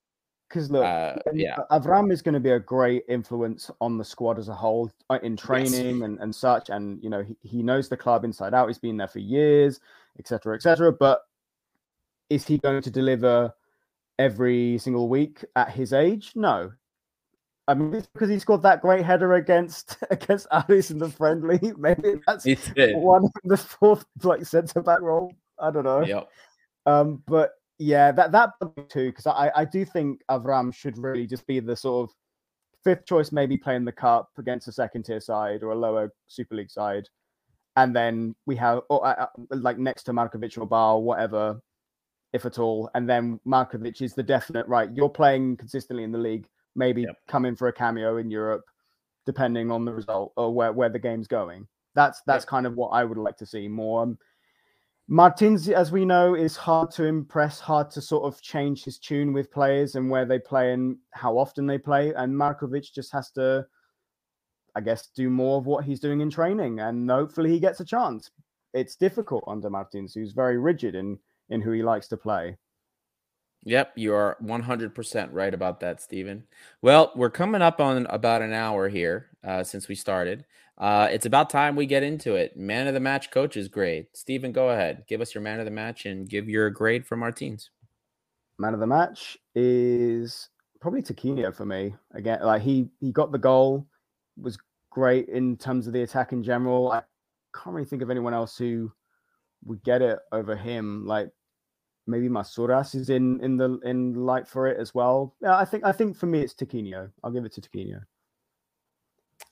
Because 0.49 0.71
look, 0.71 0.85
uh, 0.85 1.17
yeah, 1.35 1.57
Avraam 1.71 2.11
is 2.11 2.23
going 2.23 2.35
to 2.35 2.41
be 2.41 2.51
a 2.51 2.59
great 2.59 3.05
influence 3.09 3.71
on 3.81 3.99
the 3.99 4.05
squad 4.05 4.39
as 4.39 4.49
a 4.49 4.55
whole 4.55 4.91
uh, 5.11 5.19
in 5.23 5.37
training 5.37 5.99
yes. 5.99 6.05
and, 6.05 6.19
and 6.21 6.35
such. 6.35 6.71
And 6.71 7.03
you 7.03 7.11
know, 7.11 7.23
he, 7.23 7.37
he 7.43 7.63
knows 7.63 7.89
the 7.89 7.97
club 7.97 8.25
inside 8.25 8.55
out. 8.55 8.69
He's 8.69 8.79
been 8.79 8.97
there 8.97 9.09
for 9.09 9.19
years, 9.19 9.81
etc., 10.19 10.57
etc. 10.57 10.93
But 10.93 11.21
is 12.31 12.47
he 12.47 12.59
going 12.59 12.83
to 12.83 12.91
deliver 12.91 13.53
every 14.19 14.79
single 14.79 15.09
week 15.09 15.45
at 15.57 15.71
his 15.71 15.93
age? 15.93 16.33
No. 16.35 16.73
I 17.69 17.75
mean, 17.75 17.95
it's 17.95 18.09
because 18.13 18.29
he 18.29 18.39
scored 18.39 18.63
that 18.63 18.83
great 18.83 19.05
header 19.05 19.35
against 19.35 19.97
against 20.11 20.47
Alice 20.51 20.91
in 20.91 20.99
the 20.99 21.09
friendly. 21.09 21.61
Maybe 21.79 22.21
that's 22.27 22.45
one 22.77 23.25
of 23.25 23.31
the 23.45 23.57
fourth 23.57 24.05
like 24.23 24.45
centre 24.45 24.83
back 24.83 25.01
role. 25.01 25.33
I 25.59 25.71
don't 25.71 25.85
know. 25.85 26.05
Yep. 26.05 26.29
Um, 26.87 27.23
but 27.27 27.53
yeah, 27.79 28.13
that 28.13 28.33
that 28.33 28.51
too, 28.89 29.11
because 29.11 29.27
I 29.27 29.51
I 29.55 29.65
do 29.65 29.85
think 29.85 30.21
Avraam 30.31 30.75
should 30.75 30.99
really 30.99 31.27
just 31.27 31.47
be 31.47 31.61
the 31.61 31.77
sort 31.77 32.09
of 32.09 32.15
fifth 32.85 33.07
choice, 33.07 33.31
maybe 33.31 33.57
playing 33.57 33.85
the 33.85 33.93
cup 33.93 34.31
against 34.39 34.69
a 34.69 34.73
second 34.73 35.05
tier 35.05 35.21
side 35.21 35.63
or 35.63 35.71
a 35.71 35.77
lower 35.77 36.13
Super 36.27 36.57
League 36.57 36.71
side, 36.71 37.09
and 37.77 37.95
then 37.95 38.35
we 38.47 38.57
have 38.57 38.81
or, 38.89 39.07
uh, 39.07 39.27
uh 39.27 39.27
like 39.51 39.79
next 39.79 40.05
to 40.05 40.13
Markovic 40.13 40.59
or 40.59 40.67
Ba, 40.67 40.99
whatever, 40.99 41.61
if 42.33 42.45
at 42.45 42.59
all, 42.59 42.91
and 42.95 43.09
then 43.09 43.39
Markovic 43.47 44.03
is 44.03 44.15
the 44.15 44.23
definite 44.23 44.67
right. 44.67 44.91
You're 44.93 45.09
playing 45.09 45.57
consistently 45.57 46.03
in 46.03 46.13
the 46.13 46.19
league, 46.19 46.47
maybe 46.75 47.03
yep. 47.03 47.17
come 47.29 47.45
in 47.45 47.57
for 47.57 47.69
a 47.69 47.73
cameo 47.73 48.17
in 48.17 48.31
Europe, 48.31 48.65
depending 49.27 49.71
on 49.71 49.85
the 49.85 49.93
result 49.93 50.33
or 50.37 50.53
where 50.53 50.73
where 50.73 50.89
the 50.89 50.99
game's 50.99 51.27
going. 51.27 51.67
That's 51.95 52.23
that's 52.27 52.45
yep. 52.45 52.49
kind 52.49 52.67
of 52.67 52.75
what 52.77 52.89
I 52.89 53.05
would 53.05 53.19
like 53.19 53.37
to 53.39 53.47
see 53.47 53.69
more. 53.69 54.03
Um, 54.03 54.19
Martins, 55.09 55.69
as 55.69 55.93
we 55.93 56.05
know, 56.05 56.35
is 56.35 56.57
hard 56.57 56.91
to 56.93 57.05
impress, 57.05 57.61
hard 57.61 57.91
to 57.91 58.01
sort 58.01 58.25
of 58.25 58.41
change 58.41 58.85
his 58.85 58.99
tune 58.99 59.33
with 59.33 59.51
players 59.51 59.95
and 59.97 60.09
where 60.09 60.25
they 60.25 60.39
play 60.39 60.73
and 60.73 60.97
how 61.11 61.37
often 61.37 61.67
they 61.67 61.77
play. 61.77 62.15
And 62.15 62.33
Markovic 62.35 62.93
just 62.95 63.13
has 63.13 63.31
to, 63.33 63.67
I 64.75 64.81
guess, 64.81 65.09
do 65.09 65.29
more 65.29 65.59
of 65.59 65.67
what 65.67 65.85
he's 65.85 66.01
doing 66.01 66.21
in 66.21 66.31
training, 66.31 66.81
and 66.81 67.11
hopefully 67.11 67.51
he 67.51 67.61
gets 67.61 67.81
a 67.81 67.85
chance. 67.85 68.31
It's 68.75 68.97
difficult 68.97 69.45
under 69.47 69.69
Martins, 69.69 70.15
who's 70.15 70.33
very 70.33 70.59
rigid 70.59 70.95
in 70.95 71.19
in 71.51 71.61
who 71.61 71.73
he 71.73 71.83
likes 71.83 72.09
to 72.09 72.17
play. 72.17 72.57
Yep, 73.65 73.93
you 73.97 74.13
are 74.13 74.37
100% 74.43 75.29
right 75.33 75.55
about 75.55 75.81
that, 75.81 76.01
Stephen. 76.03 76.45
Well, 76.81 77.13
we're 77.15 77.31
coming 77.31 77.63
up 77.63 77.81
on 77.81 78.07
about 78.07 78.43
an 78.43 78.53
hour 78.53 78.89
here 78.89 79.29
uh, 79.45 79.63
since 79.63 79.87
we 79.87 79.95
started. 79.95 80.45
Uh, 80.79 81.09
it's 81.13 81.27
about 81.27 81.49
time 81.49 81.77
we 81.77 81.87
get 81.87 82.03
into 82.03 82.35
it. 82.35 82.57
Man 82.57 82.89
of 82.89 82.95
the 82.95 83.01
match 83.01 83.31
coach's 83.31 83.69
grade. 83.69 84.07
Stephen, 84.15 84.51
go 84.51 84.71
ahead. 84.71 85.05
Give 85.07 85.21
us 85.21 85.35
your 85.35 85.43
man 85.43 85.61
of 85.61 85.65
the 85.65 85.71
match 85.71 86.07
and 86.07 86.29
give 86.29 86.49
your 86.49 86.71
grade 86.71 87.07
for 87.07 87.17
Martins. 87.17 87.71
Man 88.59 88.75
of 88.75 88.81
the 88.81 88.87
match 88.87 89.39
is 89.55 90.49
probably 90.81 91.03
Tiquinho 91.03 91.55
for 91.55 91.65
me. 91.65 91.95
Again, 92.15 92.41
like 92.43 92.63
he 92.63 92.89
he 93.01 93.13
got 93.13 93.31
the 93.31 93.39
goal, 93.39 93.87
was 94.37 94.59
great 94.91 95.29
in 95.29 95.57
terms 95.57 95.87
of 95.87 95.93
the 95.93 96.03
attack 96.03 96.33
in 96.33 96.43
general. 96.43 96.91
I 96.91 97.03
can't 97.55 97.75
really 97.75 97.87
think 97.87 98.03
of 98.03 98.11
anyone 98.11 98.35
else 98.35 98.57
who 98.57 98.93
would 99.65 99.83
get 99.85 100.03
it 100.03 100.19
over 100.33 100.57
him. 100.57 101.07
Like 101.07 101.31
maybe 102.07 102.29
Masouras 102.29 102.95
is 102.95 103.11
in 103.11 103.43
in 103.43 103.57
the 103.57 103.79
in 103.85 104.15
light 104.15 104.49
for 104.49 104.67
it 104.67 104.79
as 104.79 104.95
well. 104.95 105.35
Yeah, 105.41 105.57
I 105.57 105.65
think 105.65 105.85
I 105.85 105.93
think 105.93 106.17
for 106.17 106.27
me 106.27 106.41
it's 106.41 106.55
Tiquinho. 106.55 107.11
I'll 107.23 107.31
give 107.31 107.45
it 107.45 107.53
to 107.55 107.61
Tiquinho. 107.61 108.03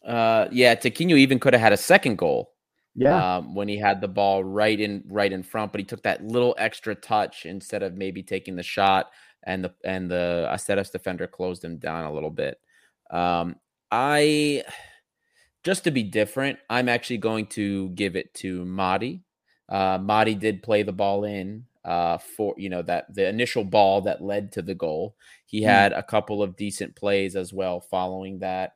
Uh, 0.06 0.48
yeah, 0.50 0.74
Tiquinho 0.74 1.16
even 1.16 1.38
could 1.38 1.52
have 1.52 1.62
had 1.62 1.72
a 1.72 1.76
second 1.76 2.16
goal. 2.16 2.52
Yeah, 2.94 3.36
um, 3.36 3.54
when 3.54 3.68
he 3.68 3.78
had 3.78 4.00
the 4.00 4.08
ball 4.08 4.42
right 4.42 4.78
in 4.78 5.04
right 5.08 5.32
in 5.32 5.42
front, 5.42 5.72
but 5.72 5.78
he 5.78 5.84
took 5.84 6.02
that 6.02 6.24
little 6.24 6.54
extra 6.58 6.94
touch 6.94 7.46
instead 7.46 7.82
of 7.82 7.94
maybe 7.94 8.22
taking 8.22 8.56
the 8.56 8.62
shot, 8.62 9.10
and 9.44 9.64
the 9.64 9.74
and 9.84 10.10
the 10.10 10.48
Asteras 10.50 10.90
defender 10.90 11.26
closed 11.26 11.64
him 11.64 11.78
down 11.78 12.04
a 12.04 12.12
little 12.12 12.30
bit. 12.30 12.58
Um, 13.10 13.56
I 13.92 14.64
just 15.62 15.84
to 15.84 15.90
be 15.90 16.02
different, 16.02 16.58
I'm 16.68 16.88
actually 16.88 17.18
going 17.18 17.46
to 17.48 17.90
give 17.90 18.16
it 18.16 18.32
to 18.34 18.64
Mady. 18.64 19.22
Uh, 19.68 19.98
Mady 19.98 20.38
did 20.38 20.62
play 20.62 20.82
the 20.82 20.92
ball 20.92 21.24
in 21.24 21.66
uh, 21.84 22.18
for 22.18 22.54
you 22.58 22.68
know 22.68 22.82
that 22.82 23.12
the 23.14 23.28
initial 23.28 23.64
ball 23.64 24.00
that 24.02 24.22
led 24.22 24.52
to 24.52 24.62
the 24.62 24.74
goal. 24.74 25.14
He 25.46 25.62
mm. 25.62 25.66
had 25.66 25.92
a 25.92 26.02
couple 26.02 26.42
of 26.42 26.56
decent 26.56 26.94
plays 26.94 27.36
as 27.36 27.52
well 27.52 27.80
following 27.80 28.38
that. 28.40 28.74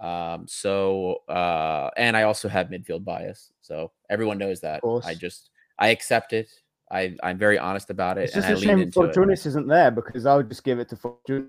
Um, 0.00 0.46
so 0.46 1.22
uh, 1.28 1.90
and 1.96 2.16
I 2.16 2.22
also 2.22 2.48
have 2.48 2.68
midfield 2.68 3.04
bias, 3.04 3.52
so 3.60 3.92
everyone 4.10 4.38
knows 4.38 4.60
that. 4.60 4.80
I 5.04 5.14
just 5.14 5.50
I 5.78 5.88
accept 5.88 6.32
it. 6.32 6.50
I 6.90 7.16
I'm 7.22 7.38
very 7.38 7.58
honest 7.58 7.90
about 7.90 8.18
it. 8.18 8.24
It's 8.24 8.34
just 8.34 8.48
a 8.48 8.56
shame 8.56 8.90
Fortounis 8.90 9.46
isn't 9.46 9.66
there 9.66 9.90
because 9.90 10.26
I 10.26 10.36
would 10.36 10.48
just 10.48 10.64
give 10.64 10.78
it 10.78 10.88
to 10.90 10.96
Fortounis 10.96 11.48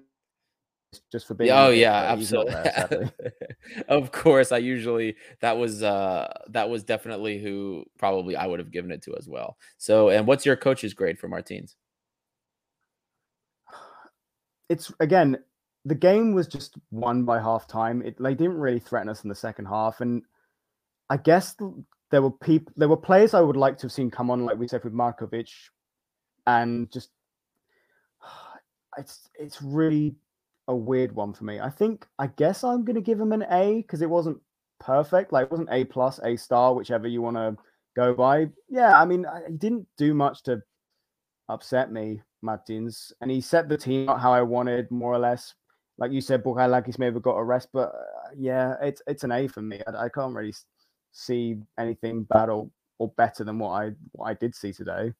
just 1.11 1.27
for 1.27 1.33
being. 1.33 1.51
Oh 1.51 1.69
yeah, 1.69 1.93
absolutely. 1.93 2.53
There, 2.53 3.11
of 3.87 4.11
course, 4.11 4.51
I 4.51 4.57
usually 4.57 5.15
that 5.41 5.57
was 5.57 5.83
uh 5.83 6.31
that 6.49 6.69
was 6.69 6.83
definitely 6.83 7.39
who 7.39 7.85
probably 7.97 8.35
I 8.35 8.47
would 8.47 8.59
have 8.59 8.71
given 8.71 8.91
it 8.91 9.01
to 9.03 9.15
as 9.17 9.27
well. 9.27 9.57
So, 9.77 10.09
and 10.09 10.27
what's 10.27 10.45
your 10.45 10.55
coach's 10.55 10.93
grade 10.93 11.19
for 11.19 11.27
Martins? 11.27 11.75
It's 14.69 14.91
again 14.99 15.37
the 15.85 15.95
game 15.95 16.33
was 16.33 16.47
just 16.47 16.77
won 16.91 17.23
by 17.23 17.39
half 17.39 17.67
time. 17.67 18.01
It 18.01 18.21
they 18.21 18.35
didn't 18.35 18.57
really 18.57 18.79
threaten 18.79 19.09
us 19.09 19.23
in 19.23 19.29
the 19.29 19.35
second 19.35 19.65
half, 19.65 20.01
and 20.01 20.23
I 21.09 21.17
guess 21.17 21.55
there 22.11 22.21
were 22.21 22.31
people, 22.31 22.73
there 22.75 22.89
were 22.89 22.97
players 22.97 23.33
I 23.33 23.41
would 23.41 23.55
like 23.55 23.77
to 23.79 23.83
have 23.83 23.91
seen 23.91 24.11
come 24.11 24.29
on, 24.29 24.45
like 24.45 24.57
we 24.57 24.67
said 24.67 24.83
with 24.83 24.93
Markovic, 24.93 25.49
and 26.45 26.91
just 26.91 27.09
it's 28.97 29.29
it's 29.39 29.61
really 29.61 30.15
a 30.67 30.75
weird 30.75 31.13
one 31.13 31.33
for 31.33 31.43
me. 31.43 31.59
I 31.59 31.69
think 31.69 32.05
I 32.19 32.27
guess 32.27 32.63
I'm 32.63 32.83
gonna 32.83 33.01
give 33.01 33.19
him 33.19 33.31
an 33.31 33.45
A 33.51 33.77
because 33.77 34.01
it 34.01 34.09
wasn't 34.09 34.39
perfect, 34.79 35.31
like 35.31 35.45
it 35.45 35.51
wasn't 35.51 35.69
A 35.71 35.85
plus, 35.85 36.19
A 36.23 36.35
star, 36.35 36.73
whichever 36.73 37.07
you 37.07 37.21
want 37.21 37.37
to 37.37 37.55
go 37.95 38.13
by. 38.13 38.49
Yeah, 38.69 38.99
I 38.99 39.05
mean 39.05 39.25
he 39.47 39.53
didn't 39.53 39.87
do 39.97 40.13
much 40.13 40.43
to 40.43 40.61
upset 41.49 41.91
me, 41.91 42.21
Martins, 42.41 43.13
and 43.21 43.31
he 43.31 43.41
set 43.41 43.69
the 43.69 43.77
team 43.77 44.09
out 44.09 44.21
how 44.21 44.33
I 44.33 44.41
wanted, 44.41 44.91
more 44.91 45.13
or 45.13 45.19
less 45.19 45.53
like 45.97 46.11
you 46.11 46.21
said, 46.21 46.43
Bouchalakis 46.43 46.99
maybe 46.99 47.19
got 47.19 47.37
a 47.37 47.43
rest, 47.43 47.69
but 47.73 47.89
uh, 47.89 48.29
yeah, 48.37 48.75
it's 48.81 49.01
it's 49.07 49.23
an 49.23 49.31
A 49.31 49.47
for 49.47 49.61
me. 49.61 49.81
I, 49.87 50.05
I, 50.05 50.09
can't 50.09 50.35
really 50.35 50.53
see 51.11 51.57
anything 51.79 52.23
bad 52.23 52.49
or, 52.49 52.69
or 52.99 53.09
better 53.17 53.43
than 53.43 53.59
what 53.59 53.71
I 53.71 53.91
what 54.11 54.27
I 54.27 54.33
did 54.35 54.55
see 54.55 54.71
today. 54.71 55.13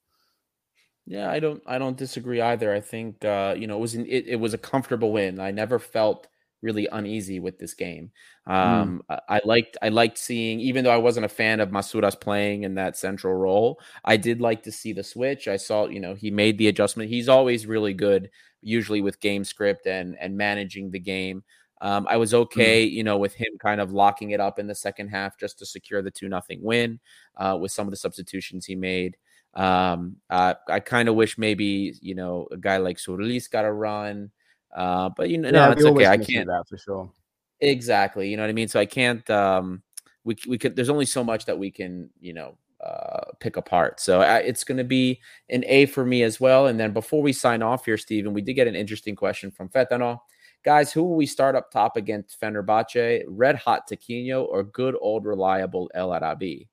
Yeah, 1.07 1.31
I 1.31 1.39
don't 1.39 1.63
I 1.65 1.77
don't 1.77 1.97
disagree 1.97 2.41
either. 2.41 2.73
I 2.73 2.81
think 2.81 3.23
uh, 3.23 3.55
you 3.57 3.65
know 3.65 3.77
it 3.77 3.81
was 3.81 3.95
an, 3.95 4.05
it, 4.05 4.27
it 4.27 4.35
was 4.35 4.53
a 4.53 4.57
comfortable 4.57 5.13
win. 5.13 5.39
I 5.39 5.51
never 5.51 5.79
felt 5.79 6.27
really 6.61 6.87
uneasy 6.91 7.39
with 7.39 7.57
this 7.59 7.73
game. 7.73 8.11
Hmm. 8.45 8.51
Um, 8.51 9.03
mm. 9.09 9.19
I, 9.29 9.37
I, 9.37 9.41
liked 9.45 9.77
I 9.81 9.89
liked 9.89 10.17
seeing, 10.17 10.59
even 10.59 10.83
though 10.83 10.91
I 10.91 10.97
wasn't 10.97 11.25
a 11.25 11.29
fan 11.29 11.59
of 11.61 11.69
Masouras 11.69 12.19
playing 12.19 12.63
in 12.63 12.75
that 12.75 12.97
central 12.97 13.35
role, 13.35 13.79
I 14.03 14.17
did 14.17 14.41
like 14.41 14.63
to 14.63 14.71
see 14.71 14.91
the 14.91 15.03
switch. 15.03 15.47
I 15.47 15.57
saw, 15.57 15.87
you 15.87 15.99
know, 15.99 16.13
he 16.13 16.29
made 16.29 16.57
the 16.57 16.67
adjustment. 16.67 17.09
He's 17.09 17.29
always 17.29 17.67
really 17.67 17.93
good, 17.93 18.29
usually 18.61 19.01
with 19.01 19.21
game 19.21 19.45
script 19.45 19.87
and 19.87 20.17
and 20.19 20.35
managing 20.35 20.91
the 20.91 20.99
game. 20.99 21.43
Um, 21.79 22.05
I 22.09 22.17
was 22.17 22.31
hmm. 22.31 22.37
okay, 22.37 22.85
mm. 22.85 22.91
you 22.91 23.03
know, 23.05 23.17
with 23.17 23.33
him 23.33 23.57
kind 23.59 23.79
of 23.79 23.93
locking 23.93 24.31
it 24.31 24.41
up 24.41 24.59
in 24.59 24.67
the 24.67 24.75
second 24.75 25.07
half 25.07 25.37
just 25.39 25.57
to 25.59 25.65
secure 25.65 26.01
the 26.01 26.11
two 26.11 26.27
nothing 26.27 26.59
win 26.61 26.99
uh, 27.37 27.57
with 27.59 27.71
some 27.71 27.87
of 27.87 27.91
the 27.91 27.97
substitutions 27.97 28.65
he 28.65 28.75
made. 28.75 29.15
Um, 29.57 30.17
uh, 30.29 30.53
I 30.69 30.79
kind 30.79 31.09
of 31.09 31.15
wish 31.15 31.37
maybe 31.37 31.95
you 32.01 32.15
know 32.15 32.47
a 32.51 32.57
guy 32.57 32.77
like 32.77 32.97
Surlis 32.97 33.49
got 33.49 33.65
a 33.65 33.71
run. 33.71 34.31
Uh, 34.73 35.09
but 35.17 35.29
you 35.29 35.39
know, 35.39 35.49
yeah, 35.49 35.65
no, 35.65 35.71
it's 35.71 35.83
okay. 35.83 36.05
I 36.05 36.17
can't 36.17 36.47
that 36.47 36.65
for 36.69 36.77
sure. 36.77 37.11
Exactly. 37.59 38.29
You 38.29 38.37
know 38.37 38.43
what 38.43 38.49
I 38.49 38.53
mean? 38.53 38.67
So 38.67 38.79
I 38.79 38.85
can't 38.85 39.27
um 39.29 39.81
we 40.23 40.35
we 40.47 40.57
could 40.57 40.75
there's 40.75 40.89
only 40.89 41.05
so 41.05 41.23
much 41.23 41.45
that 41.45 41.57
we 41.57 41.71
can, 41.71 42.09
you 42.19 42.33
know, 42.33 42.57
uh 42.79 43.31
pick 43.39 43.57
apart. 43.57 43.99
So 43.99 44.21
I, 44.21 44.37
it's 44.39 44.63
going 44.63 44.77
to 44.77 44.83
be 44.83 45.19
an 45.49 45.63
A 45.65 45.87
for 45.87 46.05
me 46.05 46.21
as 46.21 46.39
well. 46.39 46.67
And 46.67 46.79
then 46.79 46.93
before 46.93 47.23
we 47.23 47.33
sign 47.33 47.63
off 47.63 47.85
here, 47.85 47.97
Stephen, 47.97 48.33
we 48.33 48.41
did 48.43 48.53
get 48.53 48.67
an 48.67 48.75
interesting 48.75 49.15
question 49.15 49.49
from 49.49 49.69
Fetano. 49.69 50.19
Guys, 50.63 50.91
who 50.91 51.03
will 51.03 51.15
we 51.15 51.25
start 51.25 51.55
up 51.55 51.71
top 51.71 51.97
against 51.97 52.39
Fenerbahce? 52.39 53.23
Red 53.27 53.55
hot 53.55 53.89
Tiquinho 53.89 54.45
or 54.47 54.63
good 54.63 54.95
old 54.99 55.25
reliable 55.25 55.89
El 55.95 56.13
Arabi? 56.13 56.67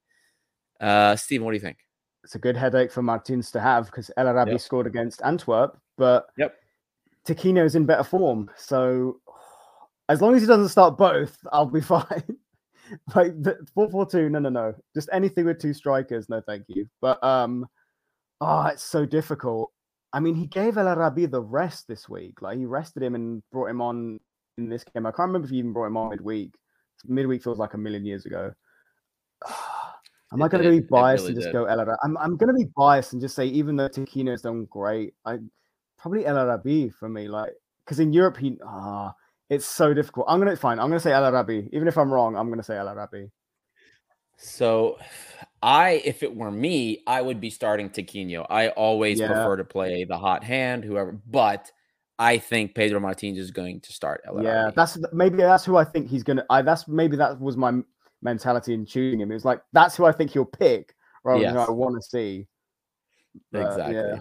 Uh 0.80 1.16
Stephen, 1.16 1.47
what 1.47 1.53
do 1.53 1.57
you 1.57 1.62
think? 1.62 1.84
It's 2.24 2.34
a 2.34 2.38
good 2.38 2.56
headache 2.56 2.90
for 2.90 3.02
Martins 3.02 3.50
to 3.52 3.60
have 3.60 3.86
because 3.86 4.10
El 4.16 4.28
Arabi 4.28 4.52
yep. 4.52 4.60
scored 4.60 4.86
against 4.86 5.22
Antwerp, 5.22 5.78
but 5.96 6.26
yep 6.36 6.56
Tiquinho's 7.26 7.74
in 7.74 7.86
better 7.86 8.04
form. 8.04 8.50
So 8.56 9.20
as 10.08 10.20
long 10.20 10.34
as 10.34 10.42
he 10.42 10.46
doesn't 10.46 10.68
start 10.68 10.98
both, 10.98 11.36
I'll 11.52 11.66
be 11.66 11.80
fine. 11.80 12.22
like 13.14 13.40
the 13.42 13.66
four 13.74 13.90
four 13.90 14.06
two. 14.06 14.28
No, 14.28 14.38
no, 14.38 14.50
no. 14.50 14.74
Just 14.94 15.08
anything 15.12 15.46
with 15.46 15.60
two 15.60 15.72
strikers. 15.72 16.28
No, 16.28 16.42
thank 16.46 16.64
you. 16.68 16.86
But 17.00 17.22
um, 17.24 17.66
oh, 18.40 18.66
it's 18.66 18.82
so 18.84 19.06
difficult. 19.06 19.70
I 20.12 20.20
mean, 20.20 20.34
he 20.34 20.46
gave 20.46 20.76
El 20.76 20.86
Arabi 20.86 21.26
the 21.26 21.42
rest 21.42 21.88
this 21.88 22.08
week. 22.08 22.42
Like 22.42 22.58
he 22.58 22.66
rested 22.66 23.02
him 23.02 23.14
and 23.14 23.42
brought 23.50 23.70
him 23.70 23.80
on 23.80 24.20
in 24.58 24.68
this 24.68 24.84
game. 24.84 25.06
I 25.06 25.10
can't 25.10 25.28
remember 25.28 25.46
if 25.46 25.50
he 25.50 25.58
even 25.58 25.72
brought 25.72 25.86
him 25.86 25.96
on 25.96 26.10
midweek. 26.10 26.54
Midweek 27.06 27.42
feels 27.42 27.58
like 27.58 27.74
a 27.74 27.78
million 27.78 28.04
years 28.04 28.24
ago. 28.24 28.52
Am 30.35 30.43
I 30.43 30.49
going 30.49 30.64
to 30.64 30.70
be 30.70 30.80
biased 30.80 31.22
really 31.22 31.35
and 31.35 31.37
just 31.37 31.47
did. 31.47 31.53
go 31.53 31.64
El 31.64 31.80
Arabi? 31.80 31.97
I'm, 32.03 32.18
I'm 32.18 32.37
going 32.37 32.49
to 32.49 32.59
be 32.59 32.68
biased 32.76 33.12
and 33.12 33.22
just 33.22 33.37
say, 33.37 33.47
even 33.47 33.76
though 33.76 33.89
Tiquinho's 33.89 34.43
done 34.43 34.66
great, 34.68 35.14
I 35.24 35.39
probably 35.97 36.26
El 36.26 36.37
Arabi 36.37 36.91
for 36.91 37.09
me. 37.09 37.28
Like, 37.28 37.53
because 37.85 38.01
in 38.01 38.12
Europe, 38.12 38.37
he, 38.37 38.59
ah, 38.66 39.14
it's 39.49 39.64
so 39.64 39.95
difficult. 39.95 40.26
I'm 40.28 40.41
going 40.41 40.51
to, 40.51 40.57
fine, 40.57 40.80
I'm 40.80 40.89
going 40.89 40.99
to 40.99 41.03
say 41.03 41.12
El 41.12 41.24
Arabi. 41.24 41.68
Even 41.72 41.87
if 41.87 41.97
I'm 41.97 42.12
wrong, 42.12 42.37
I'm 42.37 42.49
going 42.49 42.59
to 42.59 42.64
say 42.64 42.76
El 42.76 42.89
Arabi. 42.89 43.30
So, 44.37 44.99
I, 45.62 46.03
if 46.05 46.24
it 46.24 46.35
were 46.35 46.51
me, 46.51 47.05
I 47.07 47.22
would 47.22 47.41
be 47.41 47.51
starting 47.51 47.89
Tiquinho. 47.89 48.45
I 48.51 48.70
always 48.70 49.20
yeah. 49.20 49.28
prefer 49.28 49.57
to 49.57 49.64
play 49.64 50.03
the 50.03 50.18
hot 50.18 50.43
hand, 50.43 50.85
whoever, 50.85 51.12
but 51.30 51.70
I 52.18 52.39
think 52.39 52.74
Pedro 52.74 52.99
Martinez 52.99 53.39
is 53.39 53.51
going 53.53 53.80
to 53.82 53.93
start 53.93 54.22
Arabi. 54.26 54.47
Yeah, 54.47 54.72
that's 54.74 54.99
maybe 55.12 55.37
that's 55.37 55.64
who 55.64 55.76
I 55.76 55.85
think 55.85 56.09
he's 56.09 56.24
going 56.24 56.39
to, 56.39 56.47
I, 56.51 56.62
that's 56.62 56.89
maybe 56.89 57.16
that 57.18 57.41
was 57.41 57.57
my 57.57 57.80
mentality 58.24 58.74
in 58.74 58.86
choosing 58.86 59.20
him. 59.20 59.30
It 59.30 59.34
was 59.34 59.44
like 59.44 59.62
that's 59.72 59.96
who 59.96 60.04
I 60.04 60.12
think 60.12 60.30
he'll 60.32 60.44
pick 60.44 60.94
rather 61.22 61.42
yes. 61.42 61.52
than 61.52 61.62
I 61.62 61.70
want 61.70 61.94
to 61.96 62.02
see. 62.02 62.46
But, 63.52 63.66
exactly. 63.66 63.94
Yeah. 63.94 64.20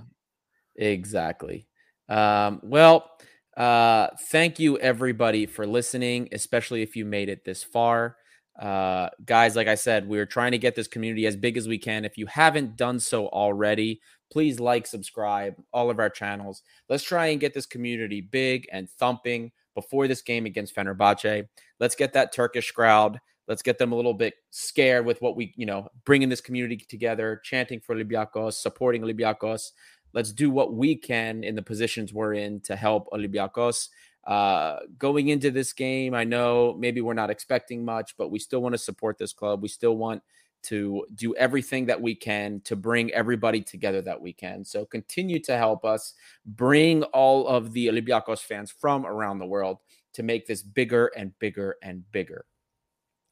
Exactly. 0.76 1.68
Um, 2.10 2.60
well, 2.64 3.12
uh, 3.56 4.08
thank 4.30 4.60
you 4.60 4.78
everybody 4.80 5.46
for 5.46 5.66
listening, 5.68 6.30
especially 6.32 6.82
if 6.82 6.96
you 6.96 7.06
made 7.06 7.30
it 7.30 7.46
this 7.46 7.64
far. 7.64 8.18
Uh, 8.60 9.10
guys, 9.26 9.56
like 9.56 9.68
I 9.68 9.76
said, 9.76 10.08
we're 10.08 10.26
trying 10.26 10.52
to 10.52 10.58
get 10.58 10.76
this 10.76 10.88
community 10.88 11.26
as 11.26 11.36
big 11.36 11.58
as 11.58 11.68
we 11.68 11.78
can. 11.78 12.06
If 12.06 12.18
you 12.18 12.26
haven't 12.28 12.76
done 12.76 13.00
so 13.00 13.28
already, 13.28 14.02
please 14.32 14.60
like, 14.60 14.88
subscribe, 14.88 15.56
all 15.72 15.90
of 15.90 16.00
our 16.00 16.10
channels. 16.10 16.64
Let's 16.90 17.04
try 17.04 17.28
and 17.28 17.40
get 17.40 17.54
this 17.54 17.66
community 17.66 18.22
big 18.22 18.68
and 18.72 18.90
thumping 18.90 19.52
before 19.76 20.08
this 20.08 20.22
game 20.22 20.46
against 20.46 20.76
Fenerbahce. 20.76 21.48
Let's 21.80 21.96
get 21.96 22.14
that 22.14 22.34
Turkish 22.34 22.72
crowd 22.72 23.20
Let's 23.48 23.62
get 23.62 23.78
them 23.78 23.92
a 23.92 23.96
little 23.96 24.14
bit 24.14 24.36
scared 24.52 25.06
with 25.06 25.22
what 25.22 25.36
we, 25.36 25.54
you 25.58 25.66
know, 25.66 25.90
bringing 26.06 26.30
this 26.30 26.42
community 26.42 26.78
together, 26.78 27.42
chanting 27.44 27.80
for 27.80 27.96
Olympiacos, 27.96 28.54
supporting 28.54 29.02
Olympiacos. 29.02 29.72
Let's 30.14 30.32
do 30.32 30.50
what 30.50 30.74
we 30.74 30.96
can 30.96 31.44
in 31.44 31.56
the 31.56 31.62
positions 31.62 32.14
we're 32.14 32.36
in 32.36 32.62
to 32.62 32.76
help 32.76 33.10
Olympiacos. 33.12 33.90
Uh, 34.26 34.80
going 34.98 35.28
into 35.28 35.52
this 35.52 35.74
game, 35.74 36.14
I 36.14 36.24
know 36.24 36.76
maybe 36.80 37.02
we're 37.02 37.14
not 37.14 37.30
expecting 37.30 37.84
much, 37.84 38.16
but 38.18 38.32
we 38.32 38.40
still 38.40 38.62
want 38.62 38.74
to 38.74 38.80
support 38.80 39.18
this 39.18 39.34
club. 39.34 39.62
We 39.62 39.68
still 39.68 39.98
want 39.98 40.22
to 40.64 41.06
do 41.16 41.36
everything 41.36 41.86
that 41.88 42.02
we 42.02 42.16
can 42.16 42.62
to 42.62 42.76
bring 42.76 43.12
everybody 43.12 43.62
together 43.62 44.02
that 44.02 44.22
we 44.22 44.32
can. 44.32 44.64
So 44.64 44.86
continue 44.86 45.40
to 45.42 45.58
help 45.58 45.84
us 45.84 46.14
bring 46.46 47.04
all 47.04 47.48
of 47.48 47.74
the 47.74 47.88
Olympiacos 47.88 48.40
fans 48.40 48.72
from 48.72 49.06
around 49.06 49.40
the 49.40 49.46
world 49.46 49.80
to 50.14 50.24
make 50.24 50.48
this 50.48 50.62
bigger 50.62 51.12
and 51.18 51.38
bigger 51.40 51.76
and 51.84 52.10
bigger. 52.12 52.46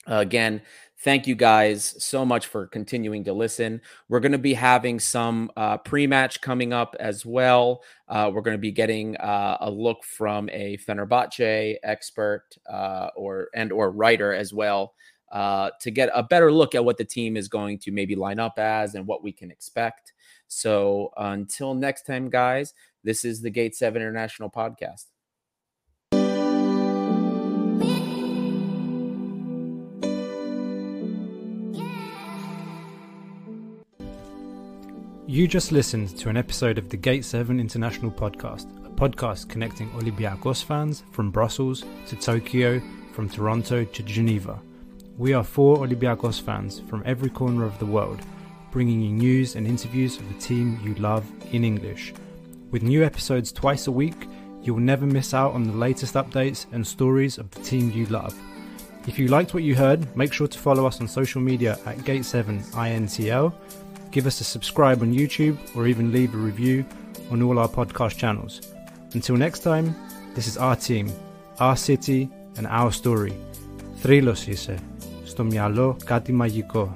Again, 0.07 0.61
thank 1.03 1.27
you 1.27 1.35
guys 1.35 1.95
so 2.03 2.25
much 2.25 2.47
for 2.47 2.67
continuing 2.67 3.23
to 3.23 3.33
listen. 3.33 3.81
We're 4.09 4.19
going 4.19 4.31
to 4.31 4.37
be 4.39 4.53
having 4.53 4.99
some 4.99 5.51
uh, 5.55 5.77
pre-match 5.77 6.41
coming 6.41 6.73
up 6.73 6.95
as 6.99 7.25
well. 7.25 7.83
Uh, 8.07 8.31
we're 8.33 8.41
going 8.41 8.57
to 8.57 8.61
be 8.61 8.71
getting 8.71 9.15
uh, 9.17 9.57
a 9.61 9.69
look 9.69 10.03
from 10.03 10.49
a 10.49 10.77
Fenerbahce 10.77 11.75
expert 11.83 12.45
uh, 12.69 13.09
or 13.15 13.49
and 13.53 13.71
or 13.71 13.91
writer 13.91 14.33
as 14.33 14.53
well 14.53 14.93
uh, 15.31 15.69
to 15.81 15.91
get 15.91 16.09
a 16.13 16.23
better 16.23 16.51
look 16.51 16.75
at 16.75 16.83
what 16.83 16.97
the 16.97 17.05
team 17.05 17.37
is 17.37 17.47
going 17.47 17.77
to 17.79 17.91
maybe 17.91 18.15
line 18.15 18.39
up 18.39 18.57
as 18.57 18.95
and 18.95 19.05
what 19.07 19.23
we 19.23 19.31
can 19.31 19.51
expect. 19.51 20.13
So 20.47 21.11
until 21.15 21.73
next 21.73 22.07
time, 22.07 22.29
guys, 22.29 22.73
this 23.03 23.23
is 23.23 23.41
the 23.41 23.49
Gate 23.49 23.75
Seven 23.75 24.01
International 24.01 24.49
Podcast. 24.49 25.10
You 35.31 35.47
just 35.47 35.71
listened 35.71 36.17
to 36.17 36.27
an 36.27 36.35
episode 36.35 36.77
of 36.77 36.89
the 36.89 36.97
Gate 36.97 37.23
7 37.23 37.57
International 37.57 38.11
Podcast, 38.11 38.65
a 38.85 38.89
podcast 38.89 39.47
connecting 39.47 39.89
Olympiacos 39.91 40.61
fans 40.61 41.05
from 41.13 41.31
Brussels 41.31 41.85
to 42.07 42.17
Tokyo, 42.17 42.81
from 43.13 43.29
Toronto 43.29 43.85
to 43.85 44.03
Geneva. 44.03 44.59
We 45.17 45.31
are 45.31 45.45
four 45.45 45.77
Olympiacos 45.77 46.41
fans 46.41 46.81
from 46.81 47.01
every 47.05 47.29
corner 47.29 47.63
of 47.63 47.79
the 47.79 47.85
world, 47.85 48.19
bringing 48.71 48.99
you 48.99 49.13
news 49.13 49.55
and 49.55 49.65
interviews 49.65 50.17
of 50.17 50.27
the 50.27 50.37
team 50.37 50.77
you 50.83 50.95
love 50.95 51.25
in 51.53 51.63
English. 51.63 52.13
With 52.71 52.83
new 52.83 53.05
episodes 53.05 53.53
twice 53.53 53.87
a 53.87 53.91
week, 53.91 54.27
you 54.61 54.73
will 54.73 54.81
never 54.81 55.05
miss 55.05 55.33
out 55.33 55.53
on 55.53 55.63
the 55.63 55.71
latest 55.71 56.15
updates 56.15 56.65
and 56.73 56.85
stories 56.85 57.37
of 57.37 57.49
the 57.51 57.61
team 57.61 57.89
you 57.91 58.05
love. 58.07 58.37
If 59.07 59.17
you 59.17 59.29
liked 59.29 59.53
what 59.53 59.63
you 59.63 59.75
heard, 59.75 60.13
make 60.13 60.33
sure 60.33 60.47
to 60.49 60.59
follow 60.59 60.85
us 60.85 60.99
on 60.99 61.07
social 61.07 61.39
media 61.39 61.79
at 61.85 61.99
Gate7INTL 61.99 63.53
give 64.10 64.26
us 64.26 64.40
a 64.40 64.44
subscribe 64.44 65.00
on 65.02 65.12
YouTube, 65.12 65.56
or 65.74 65.86
even 65.86 66.12
leave 66.12 66.32
a 66.34 66.38
review 66.50 66.84
on 67.30 67.42
all 67.42 67.58
our 67.58 67.68
podcast 67.68 68.16
channels. 68.16 68.54
Until 69.14 69.36
next 69.36 69.60
time, 69.60 69.94
this 70.34 70.46
is 70.46 70.56
our 70.56 70.76
team, 70.76 71.06
our 71.58 71.76
city, 71.76 72.28
and 72.56 72.66
our 72.66 72.90
story. 73.02 73.34
Θρύλος 73.96 74.46
είσαι. 74.46 74.78
Στο 75.24 75.44
μυαλό 75.44 75.96
κάτι 76.04 76.32
μαγικό. 76.32 76.94